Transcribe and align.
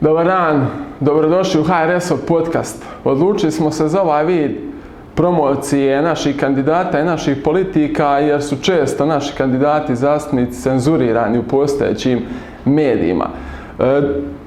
Dobar 0.00 0.26
dan, 0.26 0.66
dobrodošli 1.00 1.60
u 1.60 1.64
HRS-ov 1.64 2.18
podcast. 2.28 2.84
Odlučili 3.04 3.52
smo 3.52 3.70
se 3.70 3.88
za 3.88 4.02
ovaj 4.02 4.24
vid 4.24 4.50
promocije 5.14 6.02
naših 6.02 6.36
kandidata 6.36 7.00
i 7.00 7.04
naših 7.04 7.36
politika 7.44 8.18
jer 8.18 8.42
su 8.42 8.56
često 8.62 9.06
naši 9.06 9.34
kandidati 9.36 9.96
zastupnici 9.96 10.62
cenzurirani 10.62 11.38
u 11.38 11.42
postojećim 11.42 12.22
medijima. 12.64 13.28
E, 13.78 14.02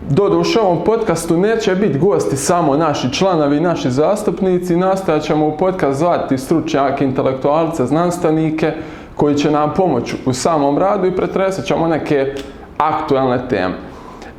Doduše 0.09 0.59
u 0.59 0.63
ovom 0.63 0.83
podcastu 0.83 1.37
neće 1.37 1.75
biti 1.75 1.99
gosti 1.99 2.37
samo 2.37 2.77
naši 2.77 3.13
članovi 3.13 3.57
i 3.57 3.61
naši 3.61 3.91
zastupnici. 3.91 4.77
Nastojat 4.77 5.23
ćemo 5.23 5.47
u 5.47 5.57
podcast 5.57 5.99
zvati 5.99 6.37
stručnjake, 6.37 7.05
intelektualce, 7.05 7.85
znanstvenike 7.85 8.73
koji 9.15 9.35
će 9.35 9.51
nam 9.51 9.73
pomoći 9.73 10.15
u 10.25 10.33
samom 10.33 10.77
radu 10.77 11.07
i 11.07 11.15
pretresat 11.15 11.65
ćemo 11.65 11.87
neke 11.87 12.33
aktualne 12.77 13.47
teme. 13.49 13.88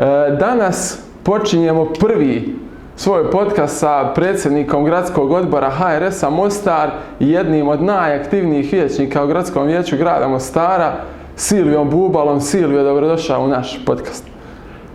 E, 0.00 0.36
danas 0.38 1.02
počinjemo 1.22 1.84
prvi 2.00 2.56
svoj 2.96 3.30
podcast 3.30 3.78
sa 3.78 4.12
predsjednikom 4.14 4.84
gradskog 4.84 5.30
odbora 5.30 5.70
HRS-a 5.70 6.30
Mostar 6.30 6.90
i 7.18 7.30
jednim 7.30 7.68
od 7.68 7.82
najaktivnijih 7.82 8.72
vijećnika 8.72 9.24
u 9.24 9.26
gradskom 9.26 9.66
vijeću 9.66 9.96
grada 9.96 10.28
Mostara, 10.28 10.92
Silvijom 11.36 11.90
Bubalom. 11.90 12.40
Silvio, 12.40 12.82
dobrodošao 12.82 13.44
u 13.44 13.48
naš 13.48 13.84
podcast. 13.86 14.24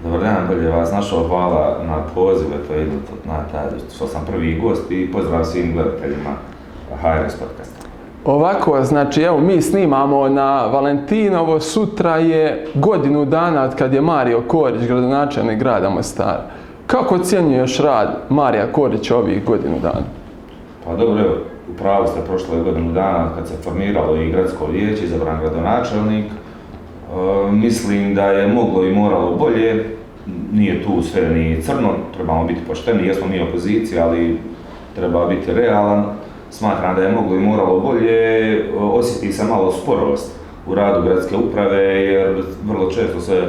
Dobar 0.04 0.20
dan, 0.20 0.48
bolje 0.48 0.70
vas 0.70 0.92
našao, 0.92 1.28
hvala 1.28 1.78
na 1.88 2.04
poziv, 2.16 2.48
eto 2.48 2.74
na 3.26 3.44
taj, 3.52 3.80
što 3.96 4.08
sam 4.08 4.26
prvi 4.26 4.60
gost 4.60 4.92
i 4.92 5.12
pozdrav 5.12 5.44
svim 5.44 5.74
gledateljima 5.74 6.30
HRS 7.02 7.36
podcasta. 7.36 7.75
Ovako, 8.26 8.84
znači 8.84 9.22
evo 9.22 9.40
mi 9.40 9.62
snimamo 9.62 10.30
na 10.30 10.66
Valentinovo, 10.66 11.60
sutra 11.60 12.18
je 12.18 12.68
godinu 12.74 13.26
dana 13.26 13.64
od 13.64 13.76
kad 13.76 13.94
je 13.94 14.02
Mario 14.02 14.42
Korić, 14.48 14.82
gradonačelnik 14.88 15.60
grada 15.60 15.90
Mostara. 15.90 16.44
Kako 16.88 17.16
ocjenjuješ 17.16 17.80
rad 17.80 18.18
Marija 18.30 18.72
Korića 18.72 19.18
ovih 19.18 19.46
godinu 19.46 19.80
dana? 19.82 20.06
Pa 20.86 20.96
dobro, 20.96 21.24
evo, 21.24 21.36
upravo 21.74 22.08
ste 22.08 22.20
prošlo 22.22 22.56
je 22.56 22.64
godinu 22.64 22.92
dana 22.92 23.30
kad 23.36 23.48
se 23.48 23.54
formiralo 23.64 24.16
i 24.16 24.32
gradsko 24.32 24.66
vijeće, 24.66 25.04
izabran 25.04 25.40
gradonačelnik. 25.42 26.26
E, 26.26 27.52
mislim 27.52 28.16
da 28.16 28.26
je 28.26 28.48
moglo 28.48 28.86
i 28.86 28.94
moralo 28.94 29.36
bolje, 29.36 29.86
nije 30.54 30.84
tu 30.84 31.02
sve 31.02 31.30
ni 31.30 31.62
crno, 31.62 31.90
trebamo 32.16 32.46
biti 32.46 32.62
pošteni, 32.68 33.08
jesmo 33.08 33.28
mi 33.28 33.42
opozicija, 33.42 34.08
ali 34.08 34.40
treba 34.96 35.28
biti 35.28 35.54
realan. 35.54 36.06
Smatram 36.58 36.96
da 36.96 37.02
je 37.02 37.12
moglo 37.12 37.36
i 37.36 37.40
moralo 37.40 37.80
bolje, 37.80 38.64
osjeti 38.78 39.34
se 39.34 39.44
malo 39.44 39.72
sporost 39.72 40.32
u 40.68 40.76
radu 40.76 41.02
gradske 41.02 41.36
uprave, 41.36 41.84
jer 41.84 42.44
vrlo 42.64 42.92
često 42.92 43.20
se 43.20 43.44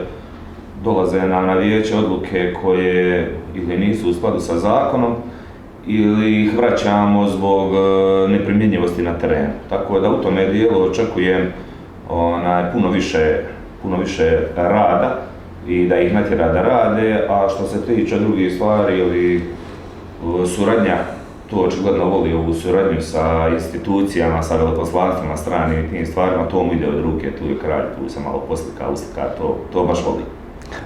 dolaze 0.84 1.26
na 1.26 1.54
vijeće 1.54 1.96
odluke 1.96 2.54
koje 2.62 3.34
ili 3.54 3.78
nisu 3.78 4.10
u 4.10 4.14
skladu 4.14 4.40
sa 4.40 4.58
zakonom, 4.58 5.14
ili 5.86 6.42
ih 6.42 6.56
vraćamo 6.56 7.28
zbog 7.28 7.74
e, 7.74 8.28
neprimjenjivosti 8.28 9.02
na 9.02 9.18
terenu. 9.18 9.52
Tako 9.68 10.00
da 10.00 10.10
u 10.10 10.22
tome 10.22 10.46
dijelu 10.46 10.82
očekujem 10.82 11.52
onaj, 12.08 12.72
puno, 12.72 12.90
više, 12.90 13.40
puno 13.82 13.96
više 13.96 14.38
rada 14.56 15.22
i 15.68 15.86
da 15.88 16.00
ih 16.00 16.14
natjera 16.14 16.52
da 16.52 16.62
rade, 16.62 17.26
a 17.28 17.48
što 17.48 17.66
se 17.66 17.86
tiče 17.86 18.18
drugih 18.18 18.54
stvari 18.54 18.98
ili 18.98 19.36
e, 19.36 20.46
suradnja, 20.46 21.15
to 21.50 21.56
očigledno 21.56 22.04
voli 22.04 22.32
ovu 22.32 22.54
suradnju 22.54 23.02
sa 23.02 23.48
institucijama, 23.54 24.42
sa 24.42 24.56
veleposlanstvima 24.56 25.36
strani 25.36 25.80
i 25.80 25.88
tim 25.90 26.06
stvarima, 26.06 26.48
to 26.48 26.64
mu 26.64 26.72
ide 26.72 26.88
od 26.88 27.00
ruke, 27.00 27.32
tu 27.36 27.44
je 27.44 27.58
kralj, 27.58 27.84
tu 27.98 28.12
se 28.12 28.20
malo 28.20 28.44
poslika, 28.48 28.88
uslika, 28.92 29.22
to, 29.38 29.56
to 29.72 29.84
baš 29.84 30.04
voli. 30.04 30.22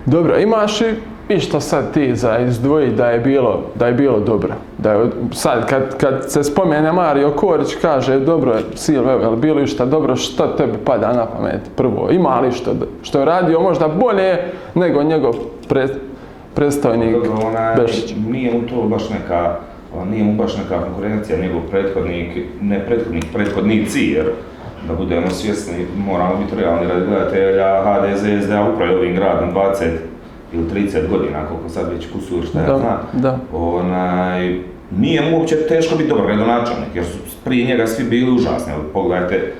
Dobro, 0.07 0.39
imaš 0.39 0.81
i 1.29 1.41
što 1.41 1.61
sad 1.61 1.95
ti 1.95 2.17
za 2.17 2.39
izdvojiti 2.39 2.97
da 2.97 3.11
je 3.11 3.21
bilo, 3.21 3.61
da 3.75 3.87
je 3.87 3.93
bilo 3.93 4.21
dobro? 4.21 4.55
Da 4.79 4.93
je, 4.93 5.11
sad 5.33 5.69
kad, 5.69 5.97
kad 5.97 6.33
se 6.33 6.45
spomene 6.45 6.93
Mario 6.93 7.31
Korić 7.31 7.75
kaže 7.83 8.21
dobro 8.21 8.57
Silve, 8.75 9.13
je 9.13 9.29
li 9.29 9.37
bilo 9.37 9.61
išta 9.61 9.85
dobro, 9.85 10.17
što 10.17 10.47
tebi 10.47 10.79
pada 10.85 11.13
na 11.13 11.27
pamet 11.27 11.61
prvo? 11.77 12.09
Ima 12.11 12.41
li 12.41 12.53
što, 12.53 12.75
što 13.03 13.19
je 13.19 13.25
radio 13.25 13.61
možda 13.61 13.89
bolje 13.89 14.39
nego 14.75 15.03
njegov 15.03 15.35
pre, 15.69 15.89
predstavnik 16.55 17.15
Dobro, 17.15 17.47
onaj, 17.47 17.77
Bešić? 17.77 18.15
Nije 18.31 18.53
mu 18.53 18.69
to 18.69 18.83
baš 18.83 19.11
neka, 19.11 19.57
nije 20.11 20.25
mu 20.25 20.35
baš 20.35 20.57
neka 20.57 20.83
konkurencija, 20.83 21.39
njegov 21.39 21.61
prethodnik, 21.71 22.39
ne 22.61 22.87
prethodnik, 22.87 23.25
prethodnici, 23.33 24.01
jer 24.01 24.27
da 24.89 24.95
budemo 24.95 25.31
svjesni, 25.31 25.87
moramo 26.07 26.37
biti 26.37 26.63
realni 26.63 26.87
radi 26.89 27.07
gledatelja, 27.07 27.83
HDZ, 27.85 28.45
SDA 28.45 28.71
upravlja 28.75 28.97
ovim 28.97 29.15
gradom 29.15 29.55
20 29.55 29.85
ili 30.53 30.65
30 30.75 31.09
godina, 31.11 31.47
koliko 31.49 31.69
sad 31.69 31.93
već 31.93 32.13
kusur 32.13 32.45
šta 32.47 32.61
ja 32.61 32.79
znam. 32.79 32.99
da. 33.13 33.39
Onaj, 33.53 34.59
nije 34.99 35.21
mu 35.23 35.39
uopće 35.39 35.57
teško 35.69 35.97
biti 35.97 36.09
dobar 36.09 36.27
gradonačelnik, 36.27 36.89
jer 36.95 37.05
su 37.05 37.19
prije 37.45 37.67
njega 37.67 37.87
svi 37.87 38.05
bili 38.05 38.33
užasni. 38.33 38.73
Pogledajte 38.93 39.53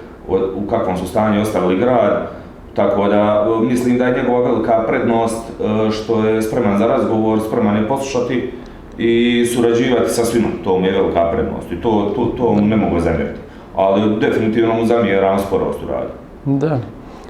u 0.55 0.67
kakvom 0.71 0.97
su 0.97 1.07
stanju 1.07 1.43
ostavili 1.43 1.79
grad, 1.79 2.31
tako 2.75 3.09
da 3.09 3.47
e, 3.63 3.65
mislim 3.65 3.99
da 3.99 4.07
je 4.07 4.23
njegova 4.23 4.51
velika 4.51 4.85
prednost 4.89 5.49
e, 5.49 5.91
što 5.91 6.25
je 6.25 6.43
spreman 6.43 6.79
za 6.79 6.87
razgovor, 6.87 7.41
spreman 7.49 7.77
je 7.77 7.89
poslušati 7.89 8.53
i 9.01 9.47
surađivati 9.47 10.11
sa 10.11 10.25
svima. 10.25 10.49
To 10.65 10.79
mu 10.79 10.87
je 10.87 10.93
velika 10.93 11.31
prednost 11.33 11.73
i 11.73 11.77
to, 11.77 12.13
to, 12.17 12.25
to 12.37 12.53
mu 12.53 12.61
ne 12.61 12.77
mogu 12.77 13.01
zamjeriti. 13.01 13.41
Ali 13.77 14.21
definitivno 14.21 14.75
mu 14.75 14.87
zamjeram 14.87 15.39
sporost 15.39 15.79
u 15.85 15.89
radu. 15.93 16.11
Da. 16.45 16.79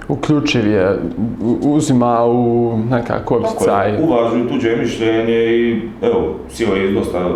Uključiv 0.09 0.67
je, 0.67 0.97
uzima 1.63 2.25
u 2.25 2.73
nekako 2.91 3.35
je, 3.37 3.99
uvažuju 4.03 4.49
tuđe 4.49 4.77
mišljenje 4.77 5.35
i 5.35 5.81
evo, 6.03 6.35
sjeo 6.49 6.75
je 6.75 6.93
dosta 6.93 7.29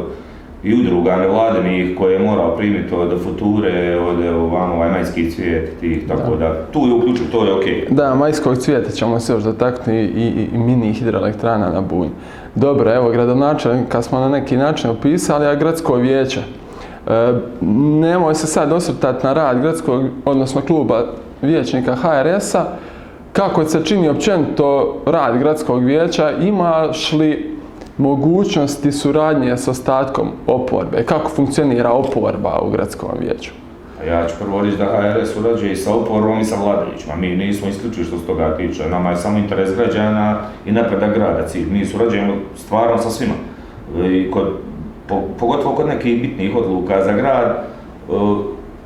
i 0.65 0.75
udruga 0.75 1.17
nevladinih 1.17 1.97
koje 1.99 2.13
je 2.13 2.19
morao 2.19 2.57
primiti 2.57 2.95
od 2.95 3.23
future, 3.23 4.01
od 4.01 4.25
evo, 4.25 4.47
vam 4.47 4.73
ovaj 4.73 4.91
majski 4.91 5.31
cvijet 5.31 5.73
tih, 5.81 6.09
tako 6.09 6.37
da, 6.37 6.67
tu 6.73 6.87
je 6.87 6.95
uključiv, 6.95 7.31
to 7.33 7.45
je 7.45 7.53
okej. 7.53 7.87
Da, 7.91 8.15
majskog 8.15 8.57
cvijeta 8.57 8.91
ćemo 8.91 9.21
se 9.21 9.33
još 9.33 9.43
dotaknuti 9.43 9.93
i, 9.93 10.05
i, 10.05 10.49
i 10.55 10.59
mini 10.59 10.93
hidroelektrana 10.93 11.71
na 11.71 11.81
Bunj. 11.81 12.09
Dobro, 12.55 12.95
evo, 12.95 13.11
gradonačelnika 13.11 14.03
smo 14.03 14.21
na 14.21 14.29
neki 14.29 14.57
način 14.57 14.91
opisali, 14.91 15.47
a 15.47 15.55
gradsko 15.55 15.95
vijeće. 15.95 16.41
E, 16.41 17.33
nemoj 18.01 18.35
se 18.35 18.47
sad 18.47 18.73
osvrtati 18.73 19.27
na 19.27 19.33
rad 19.33 19.61
gradskog, 19.61 20.05
odnosno 20.25 20.61
kluba 20.61 21.05
vijećnika 21.43 21.95
HRS-a. 21.95 22.65
Kako 23.33 23.65
se 23.65 23.85
čini 23.85 24.09
općenito 24.09 24.97
rad 25.07 25.39
gradskog 25.39 25.85
vijeća, 25.85 26.31
imaš 26.31 27.13
li 27.13 27.59
mogućnosti 27.99 28.93
suradnje 28.93 29.57
s 29.57 29.69
ostatkom 29.69 30.29
oporbe? 30.47 31.05
Kako 31.05 31.31
funkcionira 31.31 31.91
oporba 31.91 32.61
u 32.63 32.71
gradskom 32.71 33.11
vijeću? 33.21 33.64
Ja 34.09 34.27
ću 34.29 34.35
prvo 34.41 34.61
reći 34.61 34.77
da 34.77 34.85
HRS 34.85 35.35
surađuje 35.35 35.73
i 35.73 35.77
sa 35.77 35.95
oporbom 35.95 36.41
i 36.41 36.45
sa 36.45 36.57
vladajućima. 36.63 37.17
Mi 37.17 37.37
nismo 37.37 37.69
isključivi 37.69 38.07
što 38.07 38.19
se 38.19 38.27
toga 38.27 38.57
tiče. 38.57 38.89
Nama 38.89 39.11
je 39.11 39.17
samo 39.17 39.39
interes 39.39 39.77
građana 39.77 40.41
i 40.67 40.73
napredak 40.73 41.15
grada 41.15 41.47
cilj. 41.47 41.67
Mi 41.71 41.85
surađujemo 41.85 42.35
stvarno 42.57 42.99
sa 42.99 43.11
svima. 43.11 43.35
I 44.11 44.31
kod, 44.31 44.49
po, 45.09 45.23
pogotovo 45.39 45.75
kod 45.75 45.87
nekih 45.87 46.23
bitnih 46.23 46.57
odluka 46.57 47.05
za 47.05 47.13
grad, 47.13 47.47
e, 47.47 48.13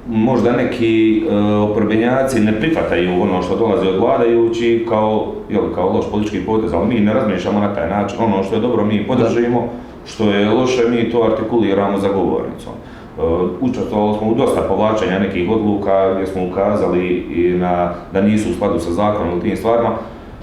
možda 0.09 0.53
neki 0.53 1.19
e, 1.19 1.37
oporbenjaci 1.37 2.41
ne 2.41 2.61
prihvataju 2.61 3.23
ono 3.23 3.43
što 3.43 3.57
dolazi 3.57 3.89
od 3.89 4.01
vladajući 4.01 4.87
kao, 4.89 5.33
jel, 5.51 5.63
kao 5.75 5.93
loš 5.93 6.11
politički 6.11 6.47
potez, 6.47 6.73
ali 6.73 6.87
mi 6.87 7.01
ne 7.01 7.15
razmišljamo 7.15 7.61
na 7.61 7.75
taj 7.75 7.91
način. 7.91 8.19
Ono 8.21 8.43
što 8.43 8.55
je 8.55 8.61
dobro 8.61 8.85
mi 8.85 9.07
podržimo, 9.07 9.69
što 10.07 10.31
je 10.31 10.51
loše 10.51 10.83
mi 10.91 11.11
to 11.11 11.23
artikuliramo 11.23 11.99
za 11.99 12.09
govornicom. 12.09 12.73
E, 13.19 13.21
Učestvovali 13.61 14.19
smo 14.19 14.29
u 14.29 14.35
dosta 14.35 14.61
povlačenja 14.61 15.19
nekih 15.19 15.51
odluka 15.51 16.15
gdje 16.15 16.27
smo 16.27 16.47
ukazali 16.47 17.07
i 17.09 17.59
na, 17.59 17.95
da 18.13 18.21
nisu 18.21 18.51
u 18.51 18.55
skladu 18.55 18.81
sa 18.81 18.93
zakonom 18.93 19.39
u 19.39 19.41
tim 19.41 19.57
stvarima, 19.57 19.91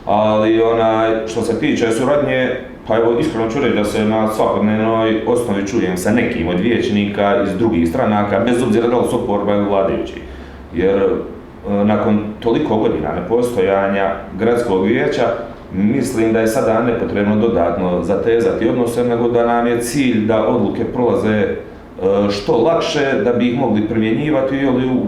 ali 0.05 0.61
onaj, 0.61 1.27
što 1.27 1.41
se 1.41 1.59
tiče 1.59 1.91
suradnje, 1.91 2.50
pa 2.88 2.95
evo 2.95 3.19
iskreno 3.19 3.50
ću 3.50 3.59
reći 3.59 3.75
da 3.75 3.83
se 3.83 4.05
na 4.05 4.27
svakodnevnoj 4.27 5.21
osnovi 5.27 5.67
čujem 5.67 5.97
sa 5.97 6.11
nekim 6.11 6.47
od 6.47 6.59
vijećnika 6.59 7.44
iz 7.44 7.57
drugih 7.57 7.89
stranaka, 7.89 8.39
bez 8.39 8.63
obzira 8.63 8.88
da 8.88 8.97
li 8.97 9.07
su 9.09 9.23
oporba 9.23 9.55
ili 9.55 9.65
vladajući. 9.65 10.13
Jer 10.73 10.97
e, 10.97 11.05
nakon 11.85 12.19
toliko 12.39 12.77
godina 12.77 13.09
nepostojanja 13.21 14.15
gradskog 14.39 14.85
vijeća, 14.85 15.23
mislim 15.73 16.33
da 16.33 16.39
je 16.39 16.47
sada 16.47 16.83
nepotrebno 16.83 17.35
dodatno 17.35 18.03
zatezati 18.03 18.69
odnose, 18.69 19.03
nego 19.03 19.27
da 19.27 19.45
nam 19.45 19.67
je 19.67 19.81
cilj 19.81 20.25
da 20.25 20.47
odluke 20.47 20.83
prolaze 20.83 21.55
što 22.31 22.57
lakše, 22.57 23.21
da 23.24 23.33
bi 23.33 23.47
ih 23.47 23.59
mogli 23.59 23.88
primjenjivati 23.88 24.56
ili 24.56 24.89
u- 24.89 25.06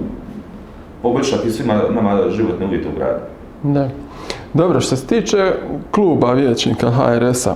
poboljšati 1.01 1.51
svima 1.51 1.81
nama 1.89 2.29
životne 2.29 2.65
uvjete 2.65 2.87
u 2.87 2.97
gradu. 2.97 3.19
Da. 3.63 3.89
Dobro, 4.53 4.79
što 4.81 4.95
se 4.95 5.07
tiče 5.07 5.51
kluba 5.91 6.33
vijećnika 6.33 6.91
HRS-a, 6.91 7.55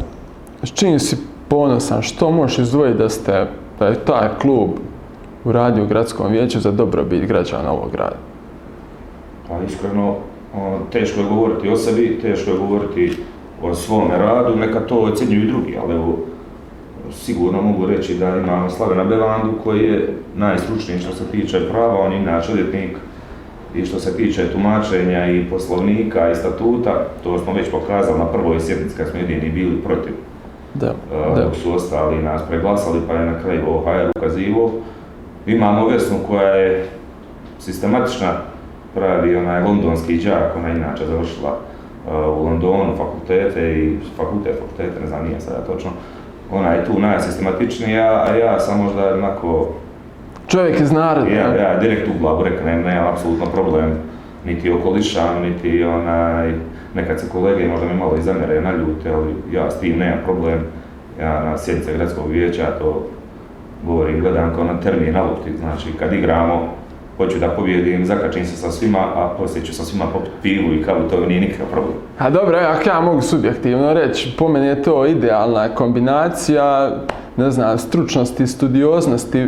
s 0.63 0.71
čim 0.71 0.99
si 0.99 1.17
ponosan, 1.47 2.01
što 2.01 2.31
možeš 2.31 2.59
izdvojiti 2.59 2.97
da 2.97 3.09
ste, 3.09 3.47
da 3.79 3.87
je 3.87 3.95
taj 3.95 4.29
klub 4.41 4.69
uradio 5.45 5.83
u 5.83 5.87
gradskom 5.87 6.31
vijeću 6.31 6.59
za 6.59 6.71
dobrobit 6.71 7.25
građana 7.25 7.71
ovog 7.71 7.91
grada? 7.91 8.15
Pa 9.47 9.63
iskreno, 9.63 10.15
o, 10.55 10.77
teško 10.91 11.19
je 11.19 11.25
govoriti 11.25 11.69
o 11.69 11.75
sebi, 11.75 12.19
teško 12.21 12.51
je 12.51 12.57
govoriti 12.57 13.13
o 13.63 13.73
svome 13.75 14.17
radu, 14.17 14.55
neka 14.55 14.79
to 14.79 14.95
ocjenjuju 14.95 15.43
i 15.43 15.47
drugi, 15.47 15.77
ali 15.83 15.95
evo, 15.95 16.17
sigurno 17.13 17.61
mogu 17.61 17.85
reći 17.85 18.15
da 18.15 18.37
imamo 18.37 18.69
Slavena 18.69 19.03
Bevandu 19.03 19.53
koji 19.63 19.83
je 19.83 20.13
najstručniji 20.35 20.99
što 20.99 21.15
se 21.15 21.23
tiče 21.31 21.69
prava, 21.69 21.99
on 21.99 22.11
je 22.11 22.19
inače 22.19 22.51
i 23.75 23.85
što 23.85 23.99
se 23.99 24.17
tiče 24.17 24.51
tumačenja 24.51 25.31
i 25.31 25.45
poslovnika 25.49 26.31
i 26.31 26.35
statuta, 26.35 27.07
to 27.23 27.39
smo 27.39 27.53
već 27.53 27.71
pokazali 27.71 28.19
na 28.19 28.25
prvoj 28.25 28.59
sjednici 28.59 28.97
kad 28.97 29.07
smo 29.09 29.19
jedini 29.19 29.49
bili 29.49 29.81
protiv. 29.81 30.13
Da, 30.73 30.87
Uh, 30.91 31.37
da. 31.37 31.53
su 31.53 31.73
ostali 31.73 32.23
nas 32.23 32.41
preglasali 32.47 32.99
pa 33.07 33.13
je 33.13 33.25
na 33.25 33.39
kraju 33.39 33.61
OHR 33.69 34.09
ukazivo. 34.17 34.71
Imamo 35.45 35.87
Vesnu 35.87 36.17
koja 36.27 36.55
je 36.55 36.89
sistematična, 37.59 38.33
pravi 38.93 39.35
onaj 39.35 39.63
londonski 39.63 40.17
đak, 40.17 40.55
ona 40.57 40.67
je 40.67 40.75
inače 40.75 41.05
završila 41.05 41.51
uh, 41.51 42.37
u 42.37 42.43
Londonu 42.43 42.95
fakultete 42.97 43.73
i 43.79 43.97
fakultet, 44.17 44.55
fakultete, 44.59 45.01
ne 45.01 45.07
znam, 45.07 45.27
nije 45.27 45.41
sada 45.41 45.61
točno. 45.65 45.91
Ona 46.51 46.73
je 46.73 46.85
tu 46.85 46.99
najsistematičnija, 46.99 48.25
a 48.27 48.35
ja 48.35 48.59
sam 48.59 48.83
možda 48.83 49.13
onako 49.13 49.67
Čovjek 50.47 50.79
iz 50.79 50.91
naroda. 50.91 51.29
ja, 51.29 51.55
ja 51.55 51.79
direkt 51.79 52.07
u 52.07 52.19
glavu 52.19 52.43
reknem, 52.43 52.81
nemam 52.81 53.07
apsolutno 53.07 53.45
problem 53.45 53.97
niti 54.45 54.71
okolišan, 54.71 55.41
niti 55.41 55.83
onaj, 55.83 56.53
nekad 56.95 57.19
se 57.19 57.29
kolege 57.29 57.67
možda 57.67 57.85
mi 57.85 57.93
malo 57.93 58.15
i 58.17 58.21
zamjere 58.21 58.61
naljute, 58.61 59.11
ali 59.13 59.35
ja 59.51 59.71
s 59.71 59.79
tim 59.79 59.99
nemam 59.99 60.19
problem. 60.25 60.59
Ja 61.21 61.43
na 61.43 61.57
sjednice 61.57 61.93
gradskog 61.93 62.31
vijeća 62.31 62.65
to 62.79 63.07
govorim, 63.83 64.19
gledam 64.19 64.55
kao 64.55 64.63
na 64.63 64.79
termin 64.79 65.13
na 65.13 65.21
lopti, 65.21 65.57
znači 65.59 65.93
kad 65.99 66.13
igramo, 66.13 66.73
hoću 67.23 67.39
da 67.39 67.49
pobjedim, 67.49 68.05
zakačim 68.05 68.45
se 68.45 68.57
sa 68.57 68.71
svima, 68.71 68.99
a 68.99 69.35
poslije 69.37 69.65
ću 69.65 69.73
sa 69.73 69.83
svima 69.83 70.05
popiti 70.13 70.35
pivu 70.41 70.73
i 70.73 70.83
kavu, 70.83 71.09
to 71.09 71.25
nije 71.25 71.41
nikakav 71.41 71.65
problem. 71.71 71.93
A 72.19 72.29
dobro, 72.29 72.57
ako 72.57 72.89
ja 72.89 73.01
mogu 73.01 73.21
subjektivno 73.21 73.93
reći, 73.93 74.35
po 74.37 74.47
meni 74.47 74.67
je 74.67 74.83
to 74.83 75.05
idealna 75.05 75.69
kombinacija, 75.69 76.97
ne 77.37 77.51
znam, 77.51 77.77
stručnosti, 77.77 78.47
studioznosti 78.47 79.47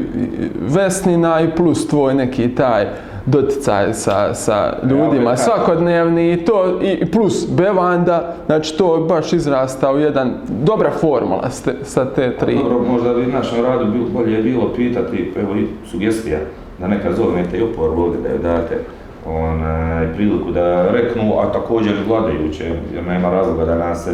Vesnina 0.62 1.42
i 1.42 1.56
plus 1.56 1.88
tvoj 1.88 2.14
neki 2.14 2.56
taj 2.56 2.88
doticaj 3.26 3.94
sa, 3.94 4.34
sa 4.34 4.74
ljudima 4.90 5.38
svakodnevni 5.38 6.34
i 6.34 6.46
to 6.46 6.80
i 6.82 7.12
plus 7.12 7.48
Bevanda, 7.58 8.36
znači 8.46 8.78
to 8.78 9.06
baš 9.10 9.34
izrasta 9.34 9.92
u 9.92 10.00
jedan 10.00 10.34
dobra 10.64 10.92
formula 10.92 11.50
sa 11.84 12.06
te 12.06 12.38
tri. 12.38 12.56
Dobro, 12.56 12.80
možda 12.92 13.14
bi 13.14 13.26
našem 13.26 13.66
radu 13.66 13.92
bilo, 13.92 14.06
bolje 14.14 14.34
je 14.36 14.44
bilo 14.44 14.74
pitati, 14.76 15.34
evo 15.42 15.56
i 15.56 15.68
sugestija, 15.92 16.40
da 16.80 16.88
neka 16.88 17.14
zovnete 17.14 17.58
i 17.58 17.64
oporbu 17.64 18.02
ovdje 18.02 18.22
da 18.22 18.30
joj 18.30 18.40
date 18.40 18.78
onaj, 19.26 20.14
priliku 20.14 20.52
da 20.52 20.92
reknu, 20.92 21.40
a 21.40 21.52
također 21.52 21.94
vladajuće, 22.08 22.72
jer 22.94 23.04
nema 23.08 23.30
razloga 23.30 23.66
da 23.66 23.76
nas 23.76 24.04
se 24.04 24.12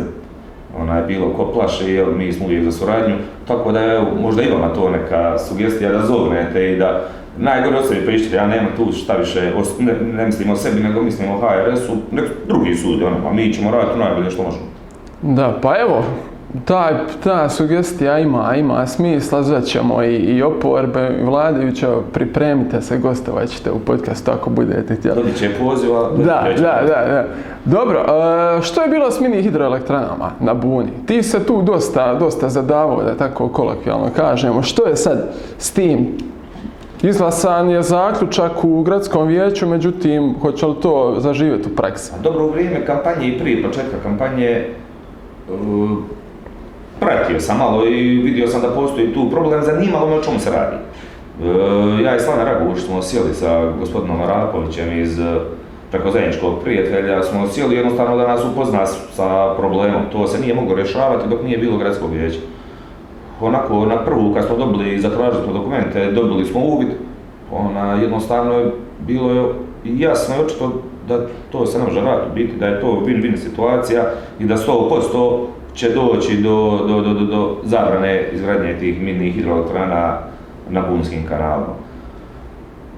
onaj, 0.80 1.02
bilo 1.02 1.34
ko 1.34 1.52
plaše, 1.54 1.94
jer 1.94 2.08
mi 2.16 2.34
smo 2.34 2.46
uvijek 2.46 2.64
za 2.64 2.72
suradnju, 2.72 3.16
tako 3.48 3.72
da 3.72 3.84
evo, 3.84 4.06
možda 4.22 4.44
i 4.44 4.52
vama 4.52 4.74
to 4.74 4.90
neka 4.90 5.38
sugestija 5.38 5.92
da 5.92 6.06
zovnete 6.06 6.74
i 6.74 6.78
da 6.78 7.02
najgore 7.38 7.78
o 7.78 7.84
sebi 7.84 8.06
pričate, 8.06 8.36
ja 8.36 8.48
nemam 8.48 8.72
tu 8.78 8.92
šta 8.92 9.14
više, 9.14 9.52
ne, 9.80 9.94
ne 10.14 10.26
mislim 10.26 10.50
o 10.50 10.56
sebi, 10.56 10.84
nego 10.84 11.02
mislim 11.02 11.32
o 11.32 11.38
HRS-u, 11.38 12.16
nek 12.16 12.26
drugi 12.48 12.76
sud, 12.76 13.04
ono, 13.04 13.30
a 13.30 13.34
mi 13.34 13.54
ćemo 13.54 13.72
raditi 13.72 14.00
najbolje 14.00 14.32
što 14.32 14.44
možemo. 14.44 14.66
Da, 15.22 15.60
pa 15.62 15.80
evo, 15.80 16.04
taj, 16.66 16.94
ta 17.24 17.50
sugestija 17.50 18.20
ima, 18.20 18.56
ima 18.56 18.88
smisla, 18.88 19.44
zvaćemo 19.44 20.04
i, 20.04 20.16
i 20.16 20.44
oporbe, 20.44 21.18
i 21.22 21.24
vladajuće, 21.24 21.86
evo, 21.86 22.04
pripremite 22.14 22.82
se, 22.82 22.98
gostovat 22.98 23.50
ćete 23.50 23.72
u 23.72 23.80
podcastu 23.80 24.32
ako 24.32 24.50
budete 24.50 24.96
htjeli. 24.96 25.16
Dobit 25.16 25.38
će 25.38 25.50
poziva, 25.60 26.10
Da, 26.18 26.48
da, 26.56 26.82
da, 26.88 27.06
da. 27.12 27.26
Dobro, 27.66 28.00
e, 28.00 28.62
što 28.62 28.82
je 28.82 28.90
bilo 28.90 29.12
s 29.12 29.20
mini 29.20 29.42
hidroelektranama 29.42 30.32
na 30.40 30.54
Buni? 30.54 30.90
Ti 31.06 31.24
se 31.24 31.46
tu 31.46 31.62
dosta, 31.62 32.14
dosta 32.14 32.50
zadavao, 32.50 33.04
da 33.04 33.16
tako 33.16 33.48
kolokvijalno 33.48 34.10
kažemo. 34.16 34.62
Što 34.62 34.88
je 34.88 34.96
sad 34.96 35.30
s 35.58 35.72
tim? 35.72 36.08
Izglasan 37.02 37.70
je 37.70 37.82
zaključak 37.82 38.64
u 38.64 38.84
gradskom 38.84 39.28
vijeću, 39.28 39.68
međutim, 39.68 40.36
hoće 40.42 40.66
li 40.66 40.76
to 40.82 41.16
zaživjeti 41.20 41.70
u 41.72 41.76
praksi? 41.76 42.12
Dobro, 42.24 42.46
u 42.46 42.50
vrijeme 42.50 42.86
kampanje 42.86 43.28
i 43.28 43.40
prije 43.40 43.64
početka 43.64 43.98
kampanje 44.04 44.66
uh, 45.50 45.90
pratio 47.00 47.40
sam 47.40 47.58
malo 47.58 47.86
i 47.86 48.18
vidio 48.18 48.48
sam 48.48 48.62
da 48.62 48.70
postoji 48.70 49.14
tu 49.14 49.30
problem, 49.30 49.62
zanimalo 49.64 50.08
me 50.08 50.16
o 50.16 50.24
čemu 50.24 50.40
se 50.40 50.50
radi. 50.52 50.76
Uh, 51.40 52.02
ja 52.04 52.16
i 52.16 52.20
Slana 52.20 52.44
Raguš 52.44 52.82
smo 52.82 53.02
sjeli 53.02 53.34
sa 53.34 53.72
gospodinom 53.80 54.22
Arapovićem 54.22 55.00
iz 55.00 55.20
preko 55.92 56.12
zajedničkog 56.12 56.54
prijatelja, 56.64 57.24
smo 57.24 57.48
sjeli 57.48 57.76
jednostavno 57.76 58.18
da 58.18 58.28
nas 58.28 58.42
upozna 58.54 58.86
sa 58.86 59.56
problemom. 59.58 60.02
To 60.12 60.28
se 60.28 60.42
nije 60.42 60.56
moglo 60.56 60.76
rješavati 60.76 61.30
dok 61.30 61.44
nije 61.44 61.58
bilo 61.58 61.78
gradskog 61.78 62.12
vijeća. 62.12 62.40
Onako, 63.42 63.86
na 63.86 64.06
prvu 64.06 64.34
kad 64.34 64.46
smo 64.46 64.58
dobili 64.58 65.00
zatražili 65.00 65.44
smo 65.44 65.54
dokumente, 65.54 66.12
dobili 66.12 66.46
smo 66.46 66.60
uvid, 66.60 66.88
ona 67.52 67.94
jednostavno 67.94 68.54
je 68.54 68.72
bilo 69.08 69.32
je 69.32 69.44
jasno 69.84 70.36
i 70.36 70.46
očito 70.46 70.82
da 71.08 71.20
to 71.52 71.66
se 71.66 71.80
ne 71.80 71.86
može 71.86 72.02
raditi, 72.02 72.44
biti 72.44 72.58
da 72.58 72.68
je 72.68 72.82
to 72.82 72.88
win-win 72.88 73.38
situacija 73.38 74.04
i 74.40 74.46
da 74.46 74.58
100% 74.58 75.46
će 75.80 75.90
doći 75.90 76.38
do, 76.38 76.86
do, 76.88 77.02
do, 77.02 77.14
do, 77.14 77.58
zabrane 77.64 78.30
izgradnje 78.34 78.76
tih 78.80 79.02
mini 79.02 79.32
hidroelektrana 79.32 80.18
na 80.70 80.82
Bunskim 80.82 81.26
kanalima. 81.28 81.74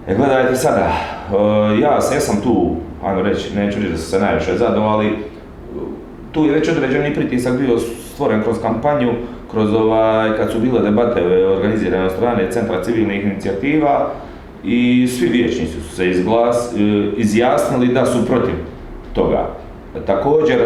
E, 0.07 0.15
gledajte 0.15 0.55
sada, 0.55 0.87
e, 0.87 1.79
ja 1.79 1.99
jesam 2.13 2.41
tu, 2.43 2.75
ajmo 3.03 3.21
reći, 3.21 3.55
neću 3.55 3.79
reći 3.79 3.91
da 3.91 3.97
sam 3.97 4.19
se 4.19 4.25
najviše 4.25 4.57
zadao, 4.57 4.83
ali 4.83 5.07
e, 5.07 5.11
tu 6.31 6.45
je 6.45 6.51
već 6.51 6.69
određeni 6.69 7.15
pritisak 7.15 7.59
bio 7.59 7.79
stvoren 7.79 8.43
kroz 8.43 8.57
kampanju, 8.61 9.11
kroz 9.51 9.73
ovaj, 9.73 10.37
kad 10.37 10.51
su 10.51 10.59
bile 10.59 10.81
debate 10.81 11.47
organizirane 11.47 12.05
od 12.05 12.11
strane 12.11 12.51
Centra 12.51 12.83
civilnih 12.83 13.25
inicijativa 13.25 14.11
i 14.63 15.07
svi 15.07 15.27
vijećnici 15.27 15.81
su 15.81 15.95
se 15.95 16.09
izglas, 16.09 16.73
e, 16.73 16.77
izjasnili 17.17 17.93
da 17.93 18.05
su 18.05 18.25
protiv 18.25 18.55
toga. 19.13 19.49
Također, 20.05 20.57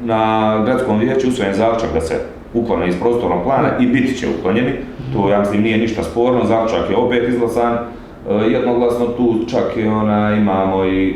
na 0.00 0.62
gradskom 0.64 0.98
vijeću 0.98 1.28
usvojen 1.28 1.54
zaključak 1.54 1.88
da 1.94 2.00
se 2.00 2.14
uklone 2.54 2.88
iz 2.88 2.94
prostornog 3.00 3.42
plana 3.44 3.68
i 3.80 3.86
biti 3.86 4.14
će 4.14 4.26
uklonjeni. 4.38 4.72
To 5.12 5.28
ja 5.28 5.40
mislim 5.40 5.62
nije 5.62 5.78
ništa 5.78 6.02
sporno, 6.02 6.44
zaključak 6.44 6.90
je 6.90 6.96
opet 6.96 7.28
izglasan. 7.28 7.74
E, 7.74 8.34
jednoglasno 8.34 9.06
tu 9.06 9.34
čak 9.50 9.76
i 9.76 9.86
ona 9.86 10.36
imamo 10.36 10.84
i 10.84 11.14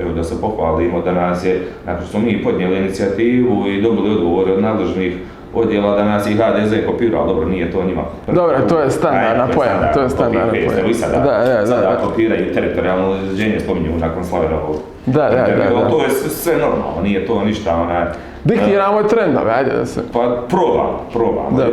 evo 0.00 0.12
da 0.12 0.24
se 0.24 0.40
pohvalimo 0.40 1.00
da 1.02 1.12
nas 1.12 1.44
je, 1.44 1.62
nakon 1.86 2.02
što 2.02 2.10
smo 2.10 2.20
mi 2.20 2.42
podnijeli 2.42 2.78
inicijativu 2.78 3.68
i 3.68 3.82
dobili 3.82 4.10
odgovore 4.10 4.52
od 4.52 4.62
nadležnih 4.62 5.16
odjela 5.54 5.96
da 5.96 6.04
nas 6.04 6.26
i 6.26 6.34
HDZ 6.34 6.74
kopirao, 6.86 7.26
dobro 7.26 7.48
nije 7.48 7.72
to 7.72 7.84
njima. 7.84 8.02
Dobro, 8.26 8.56
to 8.68 8.78
je 8.78 8.90
standardna 8.90 9.48
pojava, 9.54 9.92
to 9.94 10.00
je 10.00 10.10
standardna 10.10 10.52
pojava. 10.52 10.88
i 10.90 10.94
sada, 10.94 11.18
Da, 11.18 11.44
da, 11.46 11.60
da, 11.60 11.66
sada 11.66 11.80
da. 11.80 11.96
kopiraju 11.96 12.54
teritorijalno 12.54 13.10
uređenje, 13.10 13.60
spominju 13.60 13.90
nakon 14.00 14.24
Slaverovog. 14.24 14.76
Da, 15.12 15.22
da, 15.22 15.46
da, 15.56 15.80
da. 15.80 15.90
To 15.90 16.02
je 16.02 16.10
sve, 16.10 16.56
normalno, 16.56 17.02
nije 17.02 17.26
to 17.26 17.44
ništa 17.44 17.76
ona... 17.76 18.06
Diktiramo 18.44 19.02
trendove, 19.02 19.50
ajde 19.52 19.70
da 19.70 19.86
se... 19.86 20.00
Pa 20.12 20.42
probam, 20.48 20.96
probam. 21.12 21.56
Da. 21.56 21.66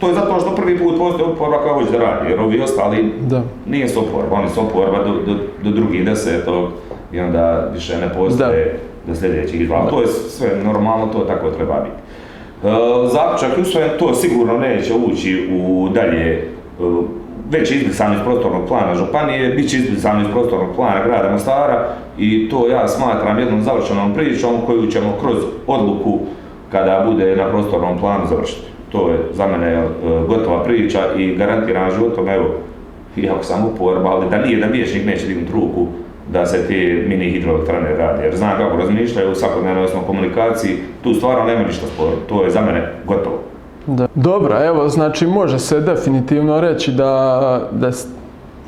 To 0.00 0.08
je 0.08 0.14
zato 0.14 0.40
što 0.40 0.54
prvi 0.54 0.78
put 0.78 0.98
postoji 0.98 1.30
oporba 1.32 1.58
koja 1.58 1.74
hoće 1.74 1.90
da 1.90 1.98
radi, 1.98 2.30
jer 2.30 2.40
ovi 2.40 2.60
ostali 2.60 3.12
Da. 3.20 3.42
nije 3.66 3.88
s 3.88 3.96
oporba, 3.96 4.36
oni 4.36 4.48
su 4.48 4.60
oporba 4.60 4.98
do, 5.04 5.12
do, 5.12 5.38
do 5.62 5.70
drugih 5.70 6.04
desetog 6.04 6.68
i 7.12 7.20
onda 7.20 7.70
više 7.74 7.98
ne 7.98 8.14
postoje 8.14 8.78
do 9.06 9.14
sljedećih 9.14 9.66
dva. 9.66 9.90
To 9.90 10.00
je 10.00 10.06
sve 10.06 10.48
normalno, 10.64 11.06
to 11.06 11.18
tako 11.18 11.50
treba 11.50 11.80
biti. 11.80 11.96
E, 12.64 13.08
zaključak 13.12 13.56
je 13.58 13.62
usvojen, 13.62 13.90
to 13.98 14.14
sigurno 14.14 14.58
neće 14.58 14.92
ući 15.12 15.48
u 15.52 15.88
dalje 15.94 16.48
već 17.50 17.70
izbrisan 17.70 18.12
iz 18.12 18.20
prostornog 18.24 18.68
plana 18.68 18.94
županije, 18.94 19.54
bit 19.54 19.70
će 19.70 19.76
izbrisan 19.76 20.20
iz 20.20 20.26
prostornog 20.32 20.76
plana 20.76 21.04
grada 21.06 21.30
Mostara 21.30 21.88
i 22.18 22.48
to 22.48 22.68
ja 22.68 22.88
smatram 22.88 23.38
jednom 23.38 23.62
završenom 23.62 24.14
pričom 24.14 24.50
koju 24.66 24.86
ćemo 24.86 25.12
kroz 25.20 25.36
odluku 25.66 26.18
kada 26.72 27.04
bude 27.06 27.36
na 27.36 27.48
prostornom 27.48 27.98
planu 27.98 28.26
završiti. 28.26 28.66
To 28.92 29.10
je 29.10 29.18
za 29.32 29.46
mene 29.46 29.72
e, 29.72 29.86
gotova 30.28 30.64
priča 30.64 31.00
i 31.16 31.34
garantiram 31.34 31.90
životom, 31.90 32.28
evo, 32.28 32.44
iako 33.16 33.44
sam 33.44 33.64
uporba, 33.66 34.10
ali 34.10 34.30
da 34.30 34.38
nije 34.38 34.60
da 34.60 34.66
vijećnik 34.66 35.06
neće 35.06 35.26
dignuti 35.26 35.52
ruku 35.52 35.86
da 36.32 36.46
se 36.46 36.66
te 36.68 37.04
mini 37.08 37.30
hidroelektrane 37.30 37.96
rade, 37.96 38.22
jer 38.24 38.36
znam 38.36 38.58
kako 38.58 38.76
razmišljaju, 38.76 39.34
svakodnevno 39.34 39.88
smo 39.88 40.00
u 40.00 40.06
komunikaciji, 40.06 40.76
tu 41.02 41.14
stvarno 41.14 41.44
nema 41.44 41.62
ništa 41.62 41.86
sporno, 41.86 42.16
to 42.28 42.44
je 42.44 42.50
za 42.50 42.60
mene 42.60 42.92
gotovo. 43.06 43.42
Da. 43.86 44.08
Dobro, 44.14 44.64
evo, 44.64 44.88
znači 44.88 45.26
može 45.26 45.58
se 45.58 45.80
definitivno 45.80 46.60
reći 46.60 46.92
da, 46.92 47.60
da, 47.72 47.90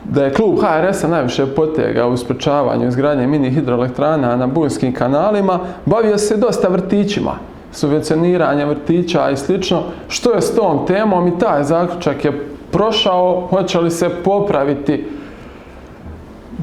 da 0.05 0.25
je 0.25 0.33
klub 0.35 0.59
HRS-a 0.61 1.09
najviše 1.09 1.47
potega 1.47 2.07
u 2.07 2.17
sprečavanju 2.17 2.89
izgradnje 2.89 3.27
mini 3.27 3.51
hidroelektrana 3.51 4.37
na 4.37 4.47
bunskim 4.47 4.95
kanalima. 4.95 5.61
Bavio 5.87 6.19
se 6.19 6.37
dosta 6.37 6.69
vrtićima, 6.69 7.33
subvencioniranje 7.73 8.65
vrtića 8.65 9.31
i 9.31 9.37
slično. 9.37 9.83
Što 10.09 10.33
je 10.33 10.43
s 10.43 10.55
tom 10.55 10.87
temom 10.87 11.29
i 11.29 11.39
taj 11.39 11.65
zaključak 11.65 12.25
je 12.25 12.47
prošao, 12.73 13.47
hoće 13.51 13.79
li 13.79 13.91
se 13.91 14.09
popraviti 14.25 15.05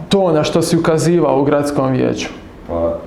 to 0.10 0.32
na 0.32 0.44
što 0.44 0.62
si 0.62 0.78
ukazivao 0.78 1.42
u 1.42 1.44
gradskom 1.44 1.92
vijeću? 1.92 2.30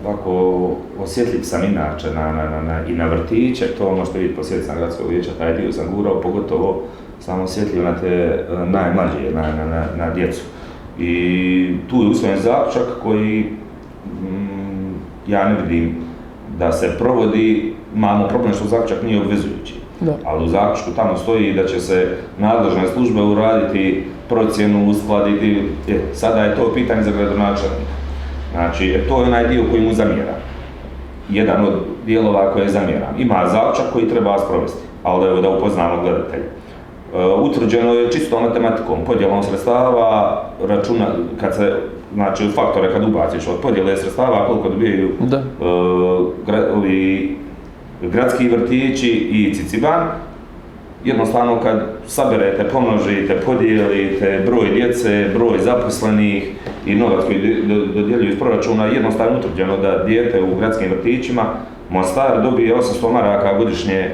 Ovako 0.09 0.71
osjetljiv 1.03 1.43
sam 1.43 1.65
inače 1.65 2.11
na, 2.15 2.33
na, 2.33 2.51
na, 2.51 2.63
na, 2.63 2.87
i 2.87 2.93
na 2.93 3.07
vrtiće, 3.07 3.67
to 3.67 3.97
možete 3.97 4.19
vidjeti 4.19 4.37
posjetiti 4.37 4.69
na 4.69 4.75
gradskog 4.75 5.11
vijeća, 5.11 5.31
taj 5.39 5.57
dio 5.57 5.73
sam 5.73 5.87
gurao, 5.97 6.21
pogotovo 6.21 6.83
sam 7.21 7.41
osjetljiv 7.41 7.85
na 7.85 8.01
te 8.01 8.07
e, 8.07 8.45
najmlađe, 8.67 9.31
na, 9.35 9.43
na, 9.43 9.65
na, 9.65 9.87
na 9.97 10.15
djecu. 10.15 10.41
I 10.99 11.77
tu 11.91 12.03
je 12.03 12.09
usvojen 12.09 12.39
zaključak 12.39 12.83
koji 13.03 13.47
mm, 14.07 14.95
ja 15.27 15.49
ne 15.49 15.63
vidim 15.63 15.97
da 16.59 16.73
se 16.73 16.95
provodi, 16.99 17.75
imamo 17.95 18.29
problem 18.29 18.55
što 18.55 18.69
zaključak 18.69 19.03
nije 19.03 19.21
obvezujući. 19.21 19.75
Da. 20.01 20.17
Ali 20.25 20.45
u 20.45 20.49
zaključku 20.49 20.91
tamo 20.97 21.17
stoji 21.17 21.53
da 21.53 21.67
će 21.67 21.81
se 21.81 22.17
nadležne 22.39 22.89
službe 22.95 23.23
uraditi 23.23 24.05
procjenu, 24.29 24.91
uskladiti, 24.91 25.63
e, 25.89 25.99
sada 26.15 26.45
je 26.45 26.57
to 26.57 26.75
pitanje 26.75 27.03
za 27.03 27.11
gradonačelnika. 27.11 27.98
Znači, 28.59 28.99
to 29.09 29.21
je 29.21 29.27
onaj 29.27 29.49
dio 29.49 29.63
koji 29.71 29.83
mu 29.83 29.93
zamjera. 29.93 30.35
Jedan 31.31 31.65
od 31.65 31.75
dijelova 32.07 32.53
koje 32.53 32.69
zamjeram. 32.69 33.15
Ima 33.19 33.47
zaključak 33.47 33.93
koji 33.93 34.09
treba 34.09 34.39
sprovesti, 34.39 34.83
ali 35.03 35.29
evo 35.29 35.41
da 35.41 35.51
upoznamo 35.51 36.03
gledatelje. 36.03 36.45
E, 37.15 37.25
utvrđeno 37.27 37.95
je 37.95 38.13
čisto 38.13 38.41
matematikom, 38.41 38.99
podjelom 39.07 39.43
sredstava, 39.43 40.43
računa, 40.69 41.07
kad 41.41 41.55
se, 41.57 41.73
znači 42.15 42.49
faktore 42.55 42.93
kad 42.93 43.05
ubaciš 43.05 43.49
od 43.49 43.61
podjele 43.63 43.97
sredstava, 43.97 44.47
koliko 44.47 44.69
dobijaju 44.69 45.11
Da. 45.21 45.37
e, 45.37 45.43
gra- 46.47 46.73
ovi 46.77 47.37
gradski 48.03 48.49
vrtići 48.49 49.09
i 49.11 49.55
Ciciban, 49.55 50.09
jednostavno 51.05 51.61
kad 51.61 51.83
saberete, 52.07 52.65
pomnožite, 52.73 53.41
podijelite 53.47 54.43
broj 54.47 54.69
djece, 54.75 55.27
broj 55.35 55.59
zaposlenih 55.59 56.53
i 56.87 56.95
novac 56.95 57.25
koji 57.27 57.39
do- 57.39 57.75
do- 57.75 57.87
dodjeljuju 57.87 58.29
iz 58.29 58.39
proračuna, 58.39 58.87
jednostavno 58.87 59.39
utvrđeno 59.39 59.77
da 59.77 60.05
dijete 60.05 60.43
u 60.43 60.57
gradskim 60.59 60.91
vrtićima 60.91 61.43
Mostar 61.91 62.43
dobije 62.43 62.75
800 62.77 63.13
maraka 63.13 63.59
godišnje 63.59 64.11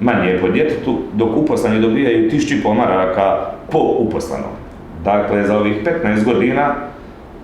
manje 0.00 0.38
po 0.40 0.48
djetetu, 0.48 0.98
dok 1.12 1.36
uposleni 1.36 1.80
dobijaju 1.80 2.30
1500 2.30 2.74
maraka 2.74 3.36
po 3.70 3.78
uposlenom. 3.98 4.50
Dakle, 5.04 5.42
za 5.42 5.58
ovih 5.58 5.76
15 6.04 6.24
godina, 6.24 6.62
e, 6.62 6.72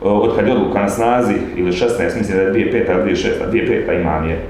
od 0.00 0.36
kad 0.36 0.46
je 0.46 0.52
odluka 0.52 0.80
na 0.80 0.88
snazi, 0.88 1.34
ili 1.56 1.72
16, 1.72 2.16
mislim 2.18 2.36
da 2.36 2.42
je 2.42 2.52
2005. 2.52 2.92
ili 2.92 3.14
2006. 3.14 3.50
2005. 3.52 4.00
imam 4.00 4.28
je, 4.28 4.40